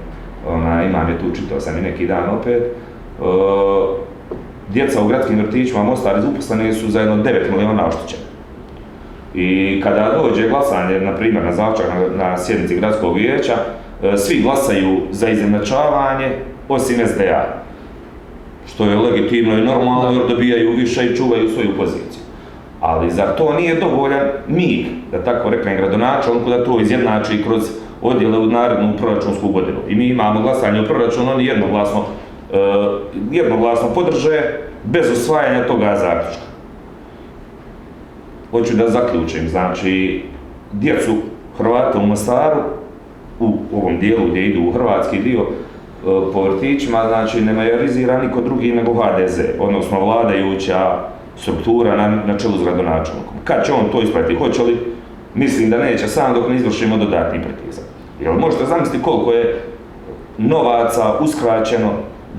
ona, 0.48 0.84
imam 0.84 1.08
je 1.08 1.18
tu, 1.18 1.36
čitao 1.36 1.60
sam 1.60 1.78
i 1.78 1.80
neki 1.80 2.06
dan 2.06 2.30
opet, 2.30 2.62
e, 2.62 2.72
djeca 4.68 5.02
u 5.02 5.08
gradskim 5.08 5.38
vrtićima 5.38 5.82
Mostar 5.82 6.20
uposleni 6.32 6.72
su 6.72 6.90
za 6.90 7.00
jedno 7.00 7.16
9 7.16 7.50
miliona 7.50 7.86
oštećeni. 7.86 8.31
I 9.34 9.80
kada 9.82 10.18
dođe 10.22 10.48
glasanje, 10.48 11.00
na 11.00 11.16
primjer, 11.16 11.44
na 11.44 11.52
zaključak 11.52 11.86
na, 12.16 12.38
sjednici 12.38 12.76
gradskog 12.76 13.16
vijeća, 13.16 13.54
e, 14.02 14.16
svi 14.16 14.40
glasaju 14.40 15.00
za 15.10 15.28
izjednačavanje, 15.28 16.28
osim 16.68 17.06
SDA. 17.06 17.62
Što 18.66 18.84
je 18.84 18.96
legitimno 18.96 19.58
i 19.58 19.64
normalno 19.64 20.10
jer 20.10 20.28
dobijaju 20.28 20.76
više 20.76 21.06
i 21.06 21.16
čuvaju 21.16 21.48
svoju 21.48 21.76
poziciju. 21.76 22.22
Ali 22.80 23.10
zar 23.10 23.36
to 23.36 23.54
nije 23.54 23.74
dovoljan 23.74 24.26
mig, 24.48 24.86
da 25.10 25.24
tako 25.24 25.50
reknem 25.50 25.76
gradonačelniku, 25.76 26.50
da 26.50 26.64
to 26.64 26.80
izjednači 26.80 27.42
kroz 27.42 27.62
odjele 28.02 28.38
u 28.38 28.46
narednu 28.46 28.92
proračunsku 28.96 29.48
godinu. 29.48 29.78
I 29.88 29.94
mi 29.94 30.08
imamo 30.08 30.42
glasanje 30.42 30.80
o 30.80 30.84
proračunu, 30.84 31.32
oni 31.32 31.46
jednoglasno, 31.46 32.04
e, 32.52 32.56
jednoglasno 33.30 33.88
podrže 33.94 34.42
bez 34.84 35.10
osvajanja 35.10 35.66
toga 35.66 35.96
zaključka. 35.96 36.51
Hoću 38.52 38.76
da 38.76 38.88
zaključim, 38.88 39.48
znači, 39.48 40.22
djecu 40.72 41.12
Hrvata 41.58 41.98
u 41.98 42.06
Mostaru, 42.06 42.60
u 43.40 43.58
ovom 43.72 43.98
dijelu 43.98 44.26
gdje 44.26 44.46
idu 44.46 44.62
u 44.68 44.72
hrvatski 44.72 45.18
dio, 45.18 45.40
e, 45.40 45.46
po 46.32 46.42
vrtićima, 46.42 47.04
znači 47.08 47.40
ne 47.40 47.52
majorizira 47.52 48.22
niko 48.22 48.40
drugi 48.40 48.72
nego 48.72 48.94
HDZ, 48.94 49.40
odnosno 49.58 50.00
vladajuća 50.00 50.98
struktura 51.36 51.96
na, 51.96 52.08
na 52.26 52.38
čelu 52.38 52.58
s 52.58 52.62
gradonačelnikom. 52.62 53.34
Kad 53.44 53.66
će 53.66 53.72
on 53.72 53.92
to 53.92 54.02
ispratiti? 54.02 54.38
Hoće 54.38 54.62
li? 54.62 54.76
Mislim 55.34 55.70
da 55.70 55.78
neće 55.78 56.08
sam 56.08 56.34
dok 56.34 56.48
ne 56.48 56.56
izvršimo 56.56 56.96
dodatni 56.96 57.40
pritisak. 57.42 57.84
Jel 58.20 58.32
možete 58.32 58.64
zamisliti 58.64 59.04
koliko 59.04 59.32
je 59.32 59.60
novaca 60.38 61.18
uskraćeno 61.20 61.92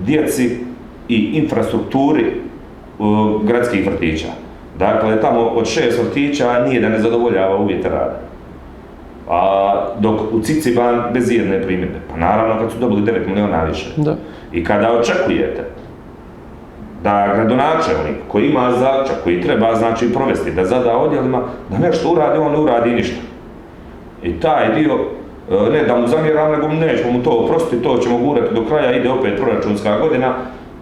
djeci 0.05 0.58
i 1.10 1.15
infrastrukturi 1.15 2.25
uh, 3.00 3.43
gradskih 3.43 3.88
vrtića. 3.88 4.27
Dakle, 4.83 5.21
tamo 5.21 5.39
od 5.41 5.65
šest 5.65 6.03
vrtića 6.03 6.65
nije 6.67 6.81
da 6.81 6.89
ne 6.89 6.99
zadovoljava 6.99 7.57
uvjete 7.57 7.89
rada. 7.89 8.19
A 9.29 9.73
dok 9.99 10.21
u 10.33 10.39
Ciciban 10.39 11.03
bez 11.13 11.31
jedne 11.31 11.61
primjedbe. 11.61 11.99
Pa 12.11 12.17
naravno 12.17 12.59
kad 12.61 12.71
su 12.71 12.79
dobili 12.79 13.01
9 13.01 13.27
miliona 13.27 13.63
više. 13.63 13.93
Da. 13.97 14.15
I 14.51 14.63
kada 14.63 14.91
očekujete 14.91 15.63
da 17.03 17.33
gradonačelnik 17.35 18.15
koji 18.27 18.49
ima 18.49 18.71
zaključak, 18.71 19.15
koji 19.23 19.41
treba 19.41 19.75
znači 19.75 20.13
provesti, 20.13 20.51
da 20.51 20.65
zada 20.65 20.97
odjelima, 20.97 21.41
da 21.69 21.77
nešto 21.77 22.11
uradi, 22.11 22.37
on 22.37 22.51
ne 22.51 22.59
uradi 22.59 22.91
ništa. 22.91 23.21
I 24.23 24.39
taj 24.39 24.75
dio, 24.75 24.93
e, 25.51 25.69
ne 25.71 25.83
da 25.83 25.97
mu 25.97 26.07
zamjeram, 26.07 26.51
nego 26.51 26.67
nećemo 26.67 27.11
mu 27.11 27.23
to 27.23 27.29
oprostiti, 27.29 27.83
to 27.83 27.97
ćemo 27.97 28.17
gurati 28.17 28.55
do 28.55 28.65
kraja, 28.65 28.97
ide 28.97 29.09
opet 29.09 29.37
proračunska 29.37 29.97
godina 29.99 30.33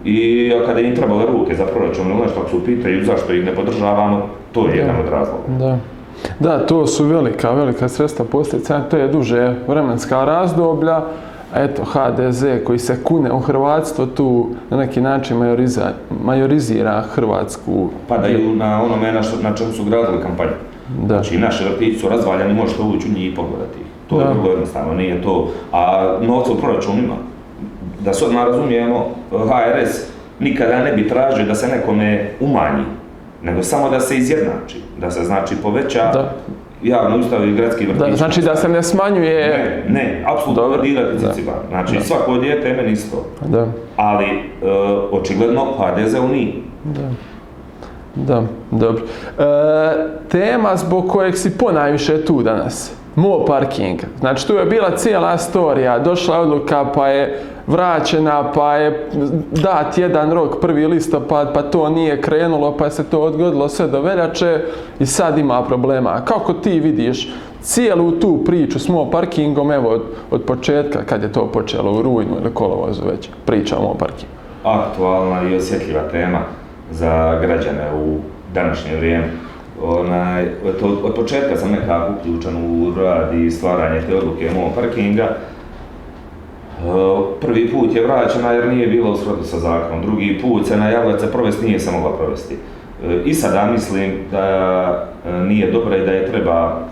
i 0.04 0.52
kada 0.66 0.80
im 0.80 0.96
trebale 0.96 1.26
ruke 1.26 1.54
za 1.54 1.64
proračun 1.66 2.10
ili 2.10 2.20
nešto, 2.20 2.40
ako 2.40 2.50
se 2.50 2.56
upitaju 2.56 3.04
zašto 3.04 3.32
ih 3.32 3.44
ne 3.44 3.54
podržavamo, 3.54 4.26
to 4.52 4.68
je 4.68 4.76
jedan 4.76 4.96
od 4.96 5.08
razloga. 5.08 5.42
Da. 5.58 5.78
Da, 6.40 6.66
to 6.66 6.86
su 6.86 7.04
velika, 7.04 7.50
velika 7.50 7.88
sredstva 7.88 8.24
posljedica, 8.24 8.80
to 8.80 8.96
je 8.96 9.08
duže 9.08 9.54
vremenska 9.68 10.24
razdoblja, 10.24 11.02
eto 11.56 11.82
HDZ 11.84 12.44
koji 12.64 12.78
se 12.78 13.02
kune 13.04 13.32
u 13.32 13.38
hrvatstvo 13.38 14.06
tu 14.06 14.46
na 14.70 14.76
neki 14.76 15.00
način 15.00 15.36
majoriza, 15.36 15.92
majorizira 16.24 17.02
hrvatsku 17.14 17.88
Padaju 18.08 18.56
na 18.56 18.82
onome 18.82 19.12
na, 19.12 19.22
što, 19.22 19.42
na 19.42 19.54
čemu 19.54 19.72
su 19.72 19.84
gradili 19.84 20.22
kampanju. 20.22 20.50
Da. 21.02 21.14
Znači, 21.14 21.38
naši 21.38 21.64
vrtići 21.64 21.98
su 21.98 22.08
razvaljani, 22.08 22.54
možete 22.54 22.82
ući 22.82 23.08
u 23.08 23.12
njih 23.14 23.32
i 23.32 23.34
pogledati 23.34 23.78
ih. 23.80 23.86
To 24.08 24.20
je 24.20 24.24
Da. 24.24 24.32
vrlo 24.32 24.50
jednostavno, 24.50 24.94
nije 24.94 25.22
to. 25.22 25.48
A 25.72 26.12
novca 26.20 26.52
u 26.52 26.56
proračunu 26.56 26.98
ima. 26.98 27.14
Da 28.04 28.12
se 28.12 28.24
odmah 28.24 28.44
razumijemo, 28.44 29.06
HRS 29.30 30.06
nikada 30.40 30.78
ne 30.78 30.92
bi 30.92 31.08
tražio 31.08 31.44
da 31.46 31.54
se 31.54 31.68
nekome 31.68 32.30
umanji, 32.40 32.84
nego 33.42 33.62
samo 33.62 33.90
da 33.90 34.00
se 34.00 34.16
izjednači, 34.16 34.76
da 34.98 35.10
se 35.10 35.24
znači 35.24 35.54
poveća 35.56 36.10
Da. 36.12 36.32
javno 36.82 37.18
ustavi 37.18 37.50
i 37.50 37.54
gradski 37.54 37.86
vrtić. 37.86 38.00
Da, 38.00 38.16
znači 38.16 38.42
da 38.42 38.56
se 38.56 38.68
ne 38.68 38.82
smanjuje... 38.82 39.48
Ne, 39.48 39.92
ne, 39.92 40.24
apsolutno 40.26 40.76
dirati. 40.76 41.18
Znači, 41.68 41.94
Da. 41.94 42.00
svako 42.00 42.36
dijete 42.36 42.68
je 42.68 42.76
meni 42.76 42.92
isto. 42.92 43.26
Da, 43.40 43.66
Ali, 43.96 44.24
e, 44.26 44.40
očigledno, 45.12 45.64
HDZ-u 45.78 46.28
nije. 46.28 46.52
da. 46.84 47.08
Da, 48.14 48.42
dobro. 48.70 49.02
E, 49.02 49.42
tema 50.28 50.76
zbog 50.76 51.08
kojeg 51.08 51.36
si 51.36 51.58
ponajviše 51.58 52.24
tu 52.24 52.42
danas. 52.42 52.92
Mo 53.14 53.44
parking. 53.44 54.00
Znači 54.20 54.46
tu 54.46 54.54
je 54.54 54.64
bila 54.64 54.96
cijela 54.96 55.38
storija, 55.38 55.98
došla 55.98 56.34
je 56.36 56.42
odluka 56.42 56.84
pa 56.94 57.08
je 57.08 57.40
vraćena, 57.66 58.52
pa 58.52 58.74
je 58.74 59.08
dat 59.50 59.98
jedan 59.98 60.32
rok, 60.32 60.60
prvi 60.60 60.86
listopad, 60.86 61.54
pa 61.54 61.62
to 61.62 61.88
nije 61.88 62.20
krenulo, 62.20 62.76
pa 62.76 62.90
se 62.90 63.04
to 63.04 63.20
odgodilo 63.20 63.68
sve 63.68 63.86
do 63.86 64.00
veljače 64.00 64.60
i 64.98 65.06
sad 65.06 65.38
ima 65.38 65.62
problema. 65.62 66.20
Kako 66.24 66.52
ti 66.52 66.80
vidiš 66.80 67.34
cijelu 67.62 68.12
tu 68.12 68.44
priču 68.44 68.78
s 68.78 68.88
mo 68.88 69.10
parkingom, 69.10 69.72
evo 69.72 70.00
od, 70.30 70.42
početka, 70.42 71.04
kad 71.06 71.22
je 71.22 71.32
to 71.32 71.46
počelo 71.46 71.92
u 71.92 72.02
rujnu 72.02 72.36
ili 72.42 72.54
kolovozu 72.54 73.02
već, 73.10 73.28
priča 73.46 73.76
o 73.76 73.94
parkingu. 73.94 74.32
aktualna 74.64 75.48
i 75.48 75.56
osjetljiva 75.56 76.02
tema 76.10 76.38
za 76.90 77.38
građane 77.40 77.90
u 78.04 78.18
današnje 78.54 78.96
vrijeme. 78.96 79.28
Onaj, 79.84 80.48
od, 81.04 81.14
početka 81.14 81.56
sam 81.56 81.70
nekako 81.70 82.12
uključen 82.20 82.56
u 82.56 82.94
rad 83.00 83.34
i 83.34 83.50
stvaranje 83.50 84.00
te 84.00 84.16
odluke 84.16 84.50
mog 84.54 84.72
parkinga. 84.74 85.28
E, 86.78 86.84
Prvi 87.40 87.70
put 87.70 87.96
je 87.96 88.06
vraćena 88.06 88.52
jer 88.52 88.68
nije 88.68 88.86
bila 88.86 89.10
u 89.10 89.16
skladu 89.16 89.44
sa 89.44 89.58
zakonom, 89.58 90.02
drugi 90.02 90.38
put 90.42 90.66
se 90.66 90.76
najavila 90.76 91.12
da 91.12 91.18
se 91.18 91.32
provesti, 91.32 91.66
nije 91.66 91.78
se 91.78 91.90
mogla 91.90 92.16
provesti. 92.16 92.54
E, 93.04 93.22
I 93.24 93.34
sada 93.34 93.70
mislim 93.72 94.12
da 94.30 95.08
e, 95.26 95.32
nije 95.32 95.70
dobra 95.70 95.96
i 95.96 96.06
da 96.06 96.12
je 96.12 96.26
treba 96.26 96.82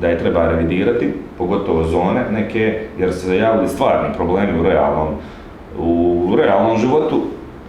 da 0.00 0.08
je 0.08 0.18
treba 0.18 0.48
revidirati, 0.48 1.12
pogotovo 1.38 1.84
zone 1.84 2.24
neke, 2.30 2.80
jer 2.98 3.12
su 3.12 3.20
se 3.20 3.36
javili 3.36 3.68
stvarni 3.68 4.14
problemi 4.16 4.60
u 4.60 4.62
realnom, 4.62 5.08
u 5.78 6.36
realnom 6.36 6.78
životu 6.78 7.22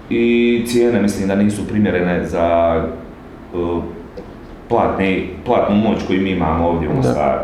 i 0.10 0.64
cijene 0.68 1.02
mislim 1.02 1.28
da 1.28 1.36
nisu 1.36 1.68
primjerene 1.68 2.26
za 2.26 2.78
uh, 3.54 3.84
platni, 4.70 5.30
platnu 5.46 5.76
moć 5.76 5.98
koju 6.08 6.22
mi 6.22 6.30
imamo 6.30 6.68
ovdje 6.68 6.90
u. 6.90 6.96
Mostaru. 6.96 7.40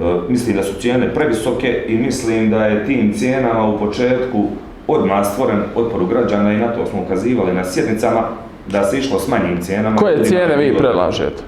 Uh, 0.00 0.30
mislim 0.30 0.56
da 0.56 0.62
su 0.62 0.80
cijene 0.80 1.14
previsoke 1.14 1.84
i 1.88 1.96
mislim 1.96 2.50
da 2.50 2.66
je 2.66 2.86
tim 2.86 3.12
cijenama 3.12 3.68
u 3.68 3.78
početku 3.78 4.44
odmah 4.86 5.26
stvoren 5.26 5.58
otpor 5.74 6.02
u 6.02 6.06
građana 6.06 6.52
i 6.52 6.56
na 6.56 6.72
to 6.72 6.86
smo 6.86 7.02
ukazivali 7.02 7.52
na 7.52 7.64
sjednicama 7.64 8.22
da 8.66 8.84
se 8.84 8.98
išlo 8.98 9.18
s 9.18 9.28
manjim 9.28 9.62
cijenama. 9.62 9.96
Koje 9.96 10.24
cijene 10.24 10.52
je 10.52 10.70
vi 10.70 10.78
predlažete? 10.78 11.42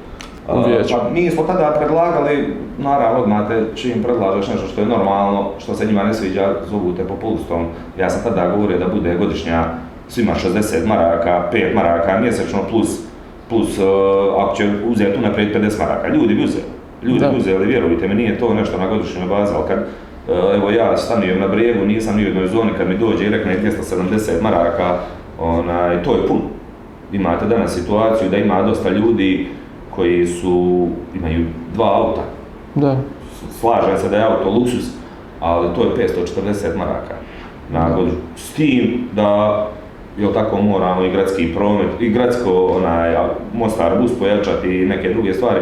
vijeću. 0.66 0.94
Pa 0.94 1.10
mi 1.10 1.30
smo 1.30 1.42
tada 1.42 1.76
predlagali, 1.78 2.56
naravno 2.78 3.20
odmah 3.20 3.48
te 3.48 3.64
čim 3.74 4.02
predlažeš 4.02 4.48
nešto 4.48 4.66
što 4.66 4.80
je 4.80 4.86
normalno, 4.86 5.50
što 5.58 5.74
se 5.74 5.86
njima 5.86 6.02
ne 6.02 6.14
sviđa, 6.14 6.54
zovu 6.70 6.92
te 6.96 7.04
populistom. 7.04 7.66
Ja 7.98 8.10
sam 8.10 8.22
tada 8.22 8.50
govorio 8.50 8.78
da 8.78 8.88
bude 8.88 9.14
godišnja 9.14 9.64
svima 10.08 10.32
60 10.34 10.86
maraka, 10.86 11.50
5 11.52 11.74
maraka 11.74 12.20
mjesečno 12.20 12.58
plus, 12.70 13.00
plus 13.48 13.78
uh, 13.78 13.84
ako 14.38 14.56
će 14.56 14.70
uzeti 14.88 15.18
unaprijed 15.18 15.56
50 15.56 15.78
maraka. 15.78 16.08
Ljudi 16.08 16.34
bi 16.34 16.44
uzeli. 16.44 16.75
Ljudi 17.06 17.20
Da. 17.20 17.32
uzeli, 17.36 17.66
vjerujte 17.66 18.08
mi, 18.08 18.14
nije 18.14 18.38
to 18.38 18.54
nešto 18.54 18.78
na 18.78 18.86
godišnjoj 18.86 19.26
bazi, 19.26 19.52
ali 19.54 19.68
kad 19.68 19.78
uh, 19.78 20.54
evo 20.54 20.70
ja 20.70 20.96
stanujem 20.96 21.40
na 21.40 21.48
brijegu, 21.48 21.86
nisam 21.86 22.16
ni 22.16 22.22
u 22.22 22.26
jednoj 22.26 22.46
zoni, 22.46 22.70
kad 22.78 22.88
mi 22.88 22.98
dođe 22.98 23.24
i 23.24 23.30
rekne 23.30 23.58
270 23.62 24.42
maraka, 24.42 24.98
onaj, 25.40 26.02
to 26.02 26.14
je 26.14 26.26
puno. 26.28 26.40
Imate 27.12 27.46
danas 27.46 27.74
situaciju 27.74 28.30
da 28.30 28.36
ima 28.36 28.62
dosta 28.62 28.90
ljudi 28.90 29.48
koji 29.90 30.26
su, 30.26 30.88
imaju 31.14 31.46
dva 31.74 31.96
auta. 31.96 32.22
Da. 32.74 32.96
Slažem 33.60 33.98
se 33.98 34.08
da 34.08 34.16
je 34.16 34.24
auto 34.24 34.50
luksus, 34.50 34.90
ali 35.40 35.68
to 35.74 35.84
je 35.84 36.08
540 36.08 36.76
maraka 36.76 37.14
na 37.72 37.90
godinu. 37.90 38.16
S 38.36 38.52
tim 38.52 39.08
da, 39.12 39.66
jel 40.18 40.32
tako, 40.32 40.62
moramo 40.62 41.02
i 41.04 41.10
gradski 41.10 41.54
promet, 41.54 42.00
i 42.00 42.08
gradsko, 42.08 42.66
onaj, 42.66 43.14
Mostar 43.54 43.98
bus 44.00 44.18
pojačati 44.18 44.68
i 44.68 44.86
neke 44.86 45.12
druge 45.12 45.34
stvari. 45.34 45.60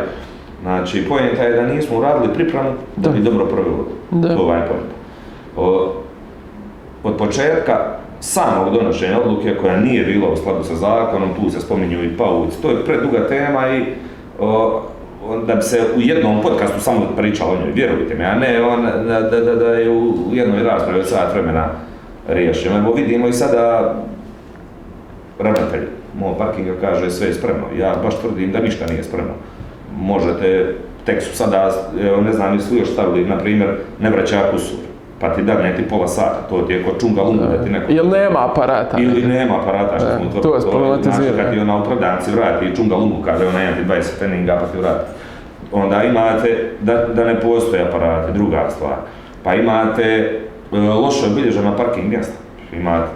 Znači, 0.62 1.04
pojenta 1.08 1.42
je 1.42 1.56
da 1.56 1.74
nismo 1.74 1.98
uradili 1.98 2.34
pripremu 2.34 2.70
da, 2.96 3.08
Da. 3.10 3.16
bi 3.16 3.24
dobro 3.24 3.46
proveli 3.46 3.84
Da. 4.10 4.40
ovaj 4.40 4.60
od 7.04 7.16
početka 7.16 7.78
samog 8.20 8.74
donošenja 8.74 9.20
odluke 9.20 9.54
koja 9.54 9.76
nije 9.80 10.04
bila 10.04 10.32
u 10.32 10.36
skladu 10.36 10.64
sa 10.64 10.74
zakonom, 10.74 11.28
tu 11.40 11.50
se 11.50 11.60
spominju 11.60 12.04
i 12.04 12.16
pauci, 12.16 12.62
to 12.62 12.70
je 12.70 12.84
preduga 12.84 13.28
tema 13.28 13.68
i 13.68 13.84
o, 14.40 14.82
da 15.46 15.54
bi 15.54 15.62
se 15.62 15.80
u 15.96 16.00
jednom 16.00 16.42
podcastu 16.42 16.80
samo 16.80 17.00
pričalo 17.16 17.52
o 17.52 17.56
njoj, 17.56 17.72
vjerujte 17.72 18.14
mi, 18.14 18.24
a 18.24 18.34
ne 18.34 18.62
on, 18.62 18.82
da, 18.82 19.20
da, 19.20 19.40
da, 19.40 19.54
da 19.54 19.66
je 19.66 19.90
u 19.90 20.14
jednoj 20.32 20.62
raspravi 20.62 21.00
od 21.00 21.08
sat 21.08 21.32
vremena 21.32 21.68
riješeno. 22.28 22.78
Evo 22.78 22.92
vidimo 22.92 23.28
i 23.28 23.32
sada 23.32 23.94
ravnatelj 25.38 25.82
mog 26.18 26.38
parkinga 26.38 26.72
kaže 26.80 27.10
sve 27.10 27.26
je 27.26 27.34
spremno. 27.34 27.64
Ja 27.78 27.94
baš 28.04 28.18
tvrdim 28.20 28.52
da 28.52 28.60
ništa 28.60 28.86
nije 28.86 29.04
spremno. 29.04 29.32
Možete, 29.98 30.74
tek 31.06 31.22
su 31.22 31.36
sada, 31.36 31.70
ne 32.24 32.32
znam, 32.32 32.52
li 32.52 32.78
još 32.78 32.88
stavili, 32.92 33.28
na 33.28 33.38
primjer, 33.38 33.76
ne 34.00 34.10
vraća 34.10 34.40
kusur, 34.52 34.78
pa 35.20 35.34
ti 35.34 35.42
dadne 35.42 35.76
ti 35.76 35.82
pola 35.88 36.08
sata, 36.08 36.36
to 36.48 36.62
ti 36.62 36.72
je 36.72 36.82
kod 36.84 37.00
čunga 37.00 37.22
lumu 37.22 37.40
da 37.42 37.64
ti 37.64 37.70
neko... 37.70 37.92
Jel 37.92 38.08
nema 38.08 38.44
aparata? 38.50 38.98
Ili 38.98 39.22
nema 39.26 39.60
aparata 39.62 39.98
što 39.98 40.06
smo 40.06 40.42
to 40.42 40.54
je 40.54 40.60
Znači, 40.60 40.76
problematizirano. 40.76 41.42
kad 41.42 41.52
ti 41.52 41.58
ona 41.58 41.76
u 41.76 41.84
prodavnici 41.84 42.30
vrati 42.30 42.64
i 42.66 42.76
čunga 42.76 42.96
lumu, 42.96 43.22
kaže 43.24 43.46
ona 43.46 43.58
ti 43.58 43.84
20 43.88 44.18
treninga 44.18 44.58
pa 44.60 44.66
ti 44.66 44.78
vrati. 44.78 45.10
Onda 45.72 46.02
imate 46.02 46.70
da, 46.80 47.06
da 47.14 47.24
ne 47.24 47.40
postoje 47.40 47.82
aparati, 47.82 48.32
druga 48.32 48.70
stvar. 48.70 48.96
Pa 49.42 49.54
imate 49.54 50.02
e, 50.72 50.78
loše 50.78 51.26
obilježena 51.32 51.76
parking 51.76 52.08
mjesta. 52.08 52.34
Imate, 52.72 53.06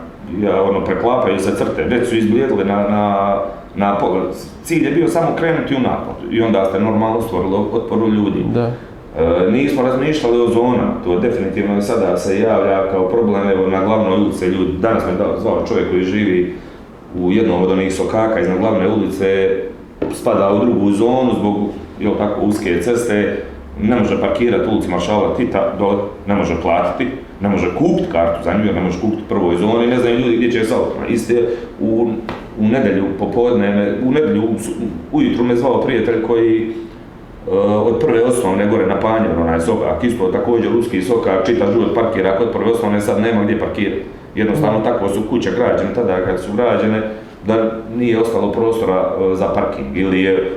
ono, 0.68 0.85
preklapaju 0.85 1.38
se 1.38 1.56
crte, 1.56 1.82
već 1.85 2.08
su 2.08 2.16
izblijedile 2.16 2.64
na, 2.64 2.76
na, 2.88 3.37
na 3.78 3.99
pogled. 3.99 4.25
Cilj 4.62 4.85
je 4.85 4.90
bio 4.90 5.08
samo 5.08 5.28
krenuti 5.37 5.75
u 5.76 5.80
napad 5.80 6.14
i 6.30 6.40
onda 6.40 6.64
ste 6.64 6.80
normalno 6.80 7.23
stvorili 7.23 7.54
otpor 7.73 8.02
u 8.02 8.08
ljudi. 8.08 8.44
Da. 8.54 8.73
E, 9.18 9.50
nismo 9.50 9.82
razmišljali 9.82 10.40
o 10.40 10.49
zona, 10.49 10.94
to 11.04 11.18
definitivno 11.20 11.82
sada 11.82 12.16
se 12.16 12.40
javlja 12.40 12.90
kao 12.90 13.08
problem, 13.08 13.49
evo 13.50 13.66
na 13.66 13.85
glavnoj 13.85 14.20
ulici 14.20 14.47
ljudi, 14.47 14.73
danas 14.82 15.02
me 15.06 15.12
dao- 15.25 15.40
zvao 15.40 15.66
čovjek 15.68 15.90
koji 15.90 16.04
živi 16.04 16.54
u 17.20 17.32
jednom 17.32 17.62
od 17.62 17.70
onih 17.70 17.94
sokaka 17.94 18.40
iznad 18.40 18.58
glavne 18.58 18.88
ulice, 18.88 19.50
spada 20.14 20.52
u 20.52 20.64
drugu 20.64 20.92
zonu 20.92 21.30
zbog, 21.38 21.56
jel 22.00 22.12
tako, 22.18 22.40
uske 22.40 22.80
ceste, 22.82 23.44
ne 23.82 23.97
može 23.97 24.20
parkirati 24.20 24.68
u 24.68 24.73
ulici 24.73 24.88
Maršala 24.88 25.37
Tita, 25.37 25.75
dole, 25.78 25.97
ne 26.26 26.35
može 26.35 26.54
platiti, 26.62 27.11
ne 27.40 27.49
može 27.49 27.74
kupiti 27.79 28.12
kartu 28.12 28.44
za 28.44 28.52
nju, 28.52 28.64
jer 28.64 28.74
ne 28.74 28.81
može 28.81 29.00
kupiti 29.00 29.22
u 29.26 29.29
prvoj 29.29 29.57
zoni, 29.57 29.87
ne 29.87 29.98
znaju 29.98 30.18
ljudi 30.18 30.37
gdje 30.37 30.50
će 30.52 30.64
s 30.64 30.72
autima. 30.72 31.07
Iste, 31.07 31.48
u, 31.81 32.09
u 32.59 32.62
nedjelju 32.62 33.05
popodne, 33.18 33.94
u 34.07 34.11
nedjelju 34.11 34.42
ujutru 35.12 35.44
me 35.44 35.57
zvao 35.57 35.81
prijatelj 35.81 36.23
koji 36.23 36.73
Uh, 37.47 37.55
od 37.87 38.01
prve 38.01 38.25
osnovne 38.25 38.66
gore 38.66 38.87
na 38.87 39.01
Panjeru, 39.01 39.40
onaj 39.40 39.61
sokak, 39.61 40.05
isto 40.05 40.33
također 40.33 40.73
ruski 40.73 41.03
sokak, 41.03 41.47
čita 41.47 41.73
život 41.73 41.94
parkira 41.94 42.37
kod 42.38 42.53
prve 42.53 42.71
osnovne, 42.71 43.01
sad 43.01 43.21
nema 43.21 43.44
gdje 43.44 43.59
parkirati. 43.59 44.03
Jednostavno 44.35 44.81
tako 44.81 45.09
su 45.09 45.23
kuće 45.31 45.51
građene 45.51 45.94
tada 45.94 46.25
kad 46.25 46.40
su 46.40 46.53
građene, 46.57 47.03
da 47.47 47.73
nije 47.97 48.21
ostalo 48.21 48.53
prostora 48.53 49.14
uh, 49.16 49.38
za 49.38 49.49
parking 49.55 49.97
ili 49.97 50.23
je 50.23 50.51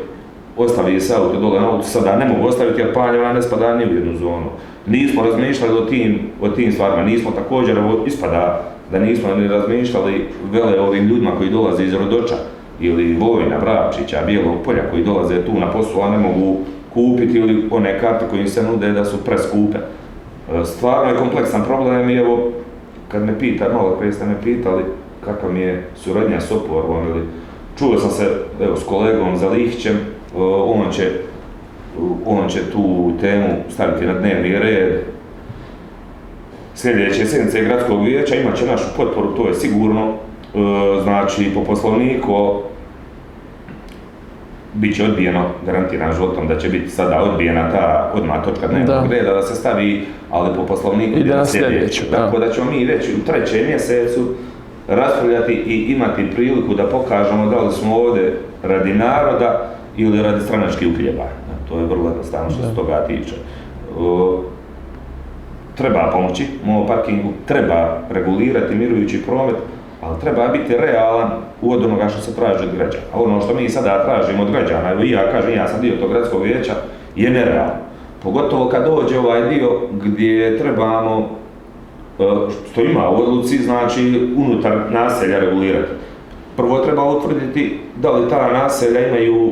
ostavi 0.58 1.02
se 1.02 1.16
auto 1.16 1.40
dole 1.40 1.60
na 1.60 1.72
auto, 1.72 1.84
sada 1.84 2.16
ne 2.16 2.26
mogu 2.26 2.48
ostaviti 2.48 2.82
jer 2.82 2.94
Panjeva 2.94 3.34
ne 3.34 3.42
spada 3.42 3.76
ni 3.76 3.86
u 3.86 3.96
jednu 3.96 4.18
zonu. 4.18 4.46
Nismo 4.86 5.24
razmišljali 5.24 5.78
o 5.78 5.86
tim, 5.86 6.20
o 6.42 6.50
tim 6.50 6.72
stvarima, 6.72 7.04
nismo 7.04 7.32
također, 7.32 7.78
ispada 8.06 8.71
da 8.92 9.00
nismo 9.00 9.36
ni 9.36 9.48
razmišljali 9.48 10.28
vele 10.52 10.80
ovim 10.80 11.08
ljudima 11.08 11.32
koji 11.38 11.50
dolaze 11.50 11.84
iz 11.84 11.94
Rodoča 11.94 12.36
ili 12.80 13.16
Vojna, 13.16 13.58
Vrapčića, 13.58 14.26
Bijelog 14.26 14.56
polja 14.66 14.90
koji 14.92 15.04
dolaze 15.04 15.46
tu 15.46 15.60
na 15.60 15.72
poslu, 15.72 16.02
a 16.02 16.10
ne 16.10 16.18
mogu 16.18 16.58
kupiti 16.94 17.38
ili 17.38 17.68
one 17.72 18.00
karte 18.00 18.26
koje 18.30 18.42
im 18.42 18.48
se 18.48 18.64
nude 18.64 18.92
da 18.92 19.06
su 19.06 19.18
preskupe. 19.18 19.78
E, 19.78 20.66
Stvarno 20.66 21.12
je 21.12 21.18
kompleksan 21.18 21.64
problem 21.64 22.10
i 22.10 22.18
evo, 22.18 22.52
kad 23.08 23.26
me 23.26 23.40
pita, 23.40 23.74
malo 23.74 23.96
prije 24.00 24.14
ste 24.14 24.26
me 24.26 24.36
pitali 24.44 24.84
kakva 25.26 25.50
mi 25.50 25.60
je 25.60 25.88
suradnja 25.96 26.42
s 26.42 26.52
oporbom 26.52 27.08
ili 27.08 27.22
čuo 27.80 28.00
sam 28.00 28.10
se 28.10 28.28
evo, 28.62 28.76
s 28.76 28.84
kolegom 28.84 29.38
Zalihićem, 29.38 29.96
e, 29.96 30.00
on 30.66 30.92
će, 30.92 31.12
on 32.26 32.50
će 32.50 32.60
tu 32.72 33.12
temu 33.22 33.48
staviti 33.70 34.06
na 34.06 34.14
dnevni 34.14 34.60
red, 34.60 35.02
sljedeće 36.82 37.26
sjednice 37.26 37.64
gradskog 37.64 38.04
vijeća 38.04 38.36
imat 38.36 38.56
će 38.56 38.66
našu 38.66 38.86
potporu, 38.98 39.36
to 39.36 39.48
je 39.48 39.54
sigurno. 39.54 40.08
E, 40.08 40.58
Znači, 41.04 41.52
po 41.54 41.64
poslovniku 41.64 42.62
bit 44.74 44.96
će 44.96 45.04
odbijeno, 45.04 45.46
garantiram 45.66 46.14
životom 46.14 46.48
da 46.48 46.58
će 46.58 46.70
biti 46.70 46.90
sada 46.90 47.24
odbijena 47.24 47.72
ta 47.72 48.12
odmah 48.16 48.44
točka 48.46 48.68
dnevnog 48.68 49.08
Da. 49.08 49.16
reda 49.16 49.34
da 49.34 49.42
se 49.42 49.56
stavi, 49.56 50.06
ali 50.32 50.56
po 50.56 50.66
poslovniku 50.66 51.20
Ide 51.20 51.36
na 51.36 51.46
sljedeću. 51.46 52.04
Tako 52.12 52.40
da 52.40 52.50
ćemo 52.52 52.72
mi 52.72 52.86
već 52.86 53.10
u 53.10 53.26
trećem 53.26 53.68
mjesecu 53.68 54.28
raspravljati 54.88 55.54
i 55.54 55.94
imati 55.94 56.32
priliku 56.36 56.74
da 56.74 56.84
pokažemo 56.84 57.50
da 57.50 57.62
li 57.62 57.74
smo 57.74 57.96
ovdje 57.96 58.38
radi 58.64 58.94
naroda 58.94 59.70
ili 59.98 60.22
radi 60.22 60.42
stranačkih 60.42 60.88
uhljeba. 60.88 61.24
To 61.70 61.80
je 61.80 61.86
vrlo 61.86 62.10
jednostavno 62.10 62.50
što 62.50 62.64
se 62.64 62.76
toga 62.76 63.08
tiče. 63.08 63.36
Treba 65.76 66.10
pomoći 66.14 66.48
mom 66.66 66.88
parkingu, 66.88 67.30
treba 67.46 67.98
regulirati 68.10 68.76
mirujući 68.76 69.22
promet, 69.26 69.56
ali 70.02 70.20
treba 70.20 70.48
biti 70.48 70.78
realan 70.78 71.30
u 71.62 71.74
od 71.74 71.86
onoga 71.86 72.10
što 72.10 72.22
se 72.22 72.36
traži 72.36 72.64
od 72.64 72.76
građana. 72.76 73.04
A 73.14 73.22
ono 73.22 73.42
što 73.42 73.54
mi 73.54 73.70
sada 73.70 74.04
tražimo 74.06 74.44
od 74.44 74.52
građana, 74.52 74.92
evo 74.92 75.04
i 75.04 75.12
ja 75.12 75.32
kažem, 75.32 75.56
ja 75.56 75.68
sam 75.68 75.82
dio 75.82 75.96
tog 76.00 76.10
gradskog 76.10 76.44
vijeća, 76.44 76.74
je 77.16 77.30
nerealno. 77.30 77.74
Pogotovo 78.24 78.70
kad 78.70 78.86
dođe 78.86 79.20
ovaj 79.20 79.50
dio 79.50 79.70
gdje 79.92 80.58
trebamo, 80.58 81.30
e, 82.20 82.24
što 82.72 82.82
ima 82.82 83.10
u 83.10 83.22
odluci, 83.24 83.58
znači 83.58 84.30
unutar 84.38 84.78
naselja 84.90 85.40
regulirati. 85.40 85.92
Prvo 86.58 86.80
treba 86.80 87.04
utvrditi 87.04 87.80
da 88.02 88.12
li 88.12 88.30
ta 88.30 88.52
naselja 88.54 89.08
imaju, 89.08 89.52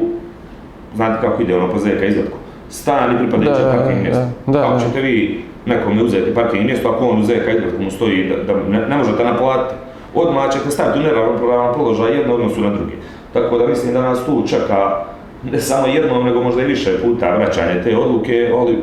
znate 0.96 1.28
kako 1.28 1.42
ide 1.42 1.56
ono 1.56 1.72
po 1.72 1.80
ZK 1.80 2.04
izgledku, 2.08 2.38
stan 2.70 3.16
i 3.16 3.18
pripadajuće 3.18 3.62
parking 3.62 4.08
da, 4.48 4.62
Kako 4.62 4.80
ćete 4.80 5.02
vi 5.02 5.49
nekome 5.66 6.04
uzeti 6.04 6.34
parking 6.34 6.66
mjesto 6.66 6.90
ako 6.90 7.06
on 7.06 7.20
u 7.20 7.24
ZK 7.24 7.32
izgledku 7.32 7.84
mu 7.84 7.92
stoji 7.92 8.30
da, 8.30 8.54
da 8.54 8.60
ne, 8.70 8.88
ne 8.88 8.98
možete 8.98 9.24
naplatiti? 9.24 9.76
Odmah 10.14 10.52
ćete 10.52 10.72
staviti 10.72 11.00
u 11.00 11.04
neravnopravan 11.04 11.74
položaj 11.74 12.18
jedno 12.18 12.34
odnosu 12.34 12.62
na 12.62 12.70
drugi. 12.70 12.94
Tako 13.34 13.58
da 13.58 13.68
mislim 13.68 13.94
da 13.94 14.02
nas 14.02 14.26
tu 14.26 14.44
čeka 14.48 15.06
ne 15.52 15.60
samo 15.60 15.88
jednom, 15.88 16.26
nego 16.26 16.44
možda 16.44 16.62
i 16.62 16.66
više 16.66 16.98
puta 17.04 17.36
vraćanje 17.36 17.84
te 17.84 17.98
odluke, 17.98 18.52
ali 18.58 18.78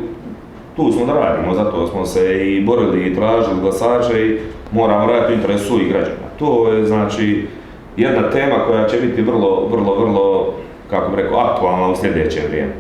tu 0.76 0.92
smo 0.92 1.06
da 1.06 1.12
radimo, 1.12 1.54
zato 1.54 1.86
smo 1.86 2.06
se 2.06 2.46
i 2.46 2.64
borili 2.64 3.06
i 3.06 3.14
tražili 3.14 3.60
glasače 3.60 4.26
i 4.26 4.38
moramo 4.72 5.06
raditi 5.06 5.32
u 5.32 5.36
interesu 5.36 5.64
svojih 5.64 5.88
građana. 5.88 6.26
To 6.38 6.72
je 6.72 6.86
znači 6.86 7.46
jedna 7.96 8.30
tema 8.30 8.56
koja 8.66 8.88
će 8.88 8.96
biti 8.96 9.22
vrlo, 9.22 9.68
vrlo, 9.70 9.94
vrlo, 9.94 10.54
kako 10.90 11.10
bih 11.10 11.24
rekao, 11.24 11.38
aktualna 11.38 11.88
u 11.88 11.96
sljedeće 11.96 12.40
vrijeme. 12.48 12.72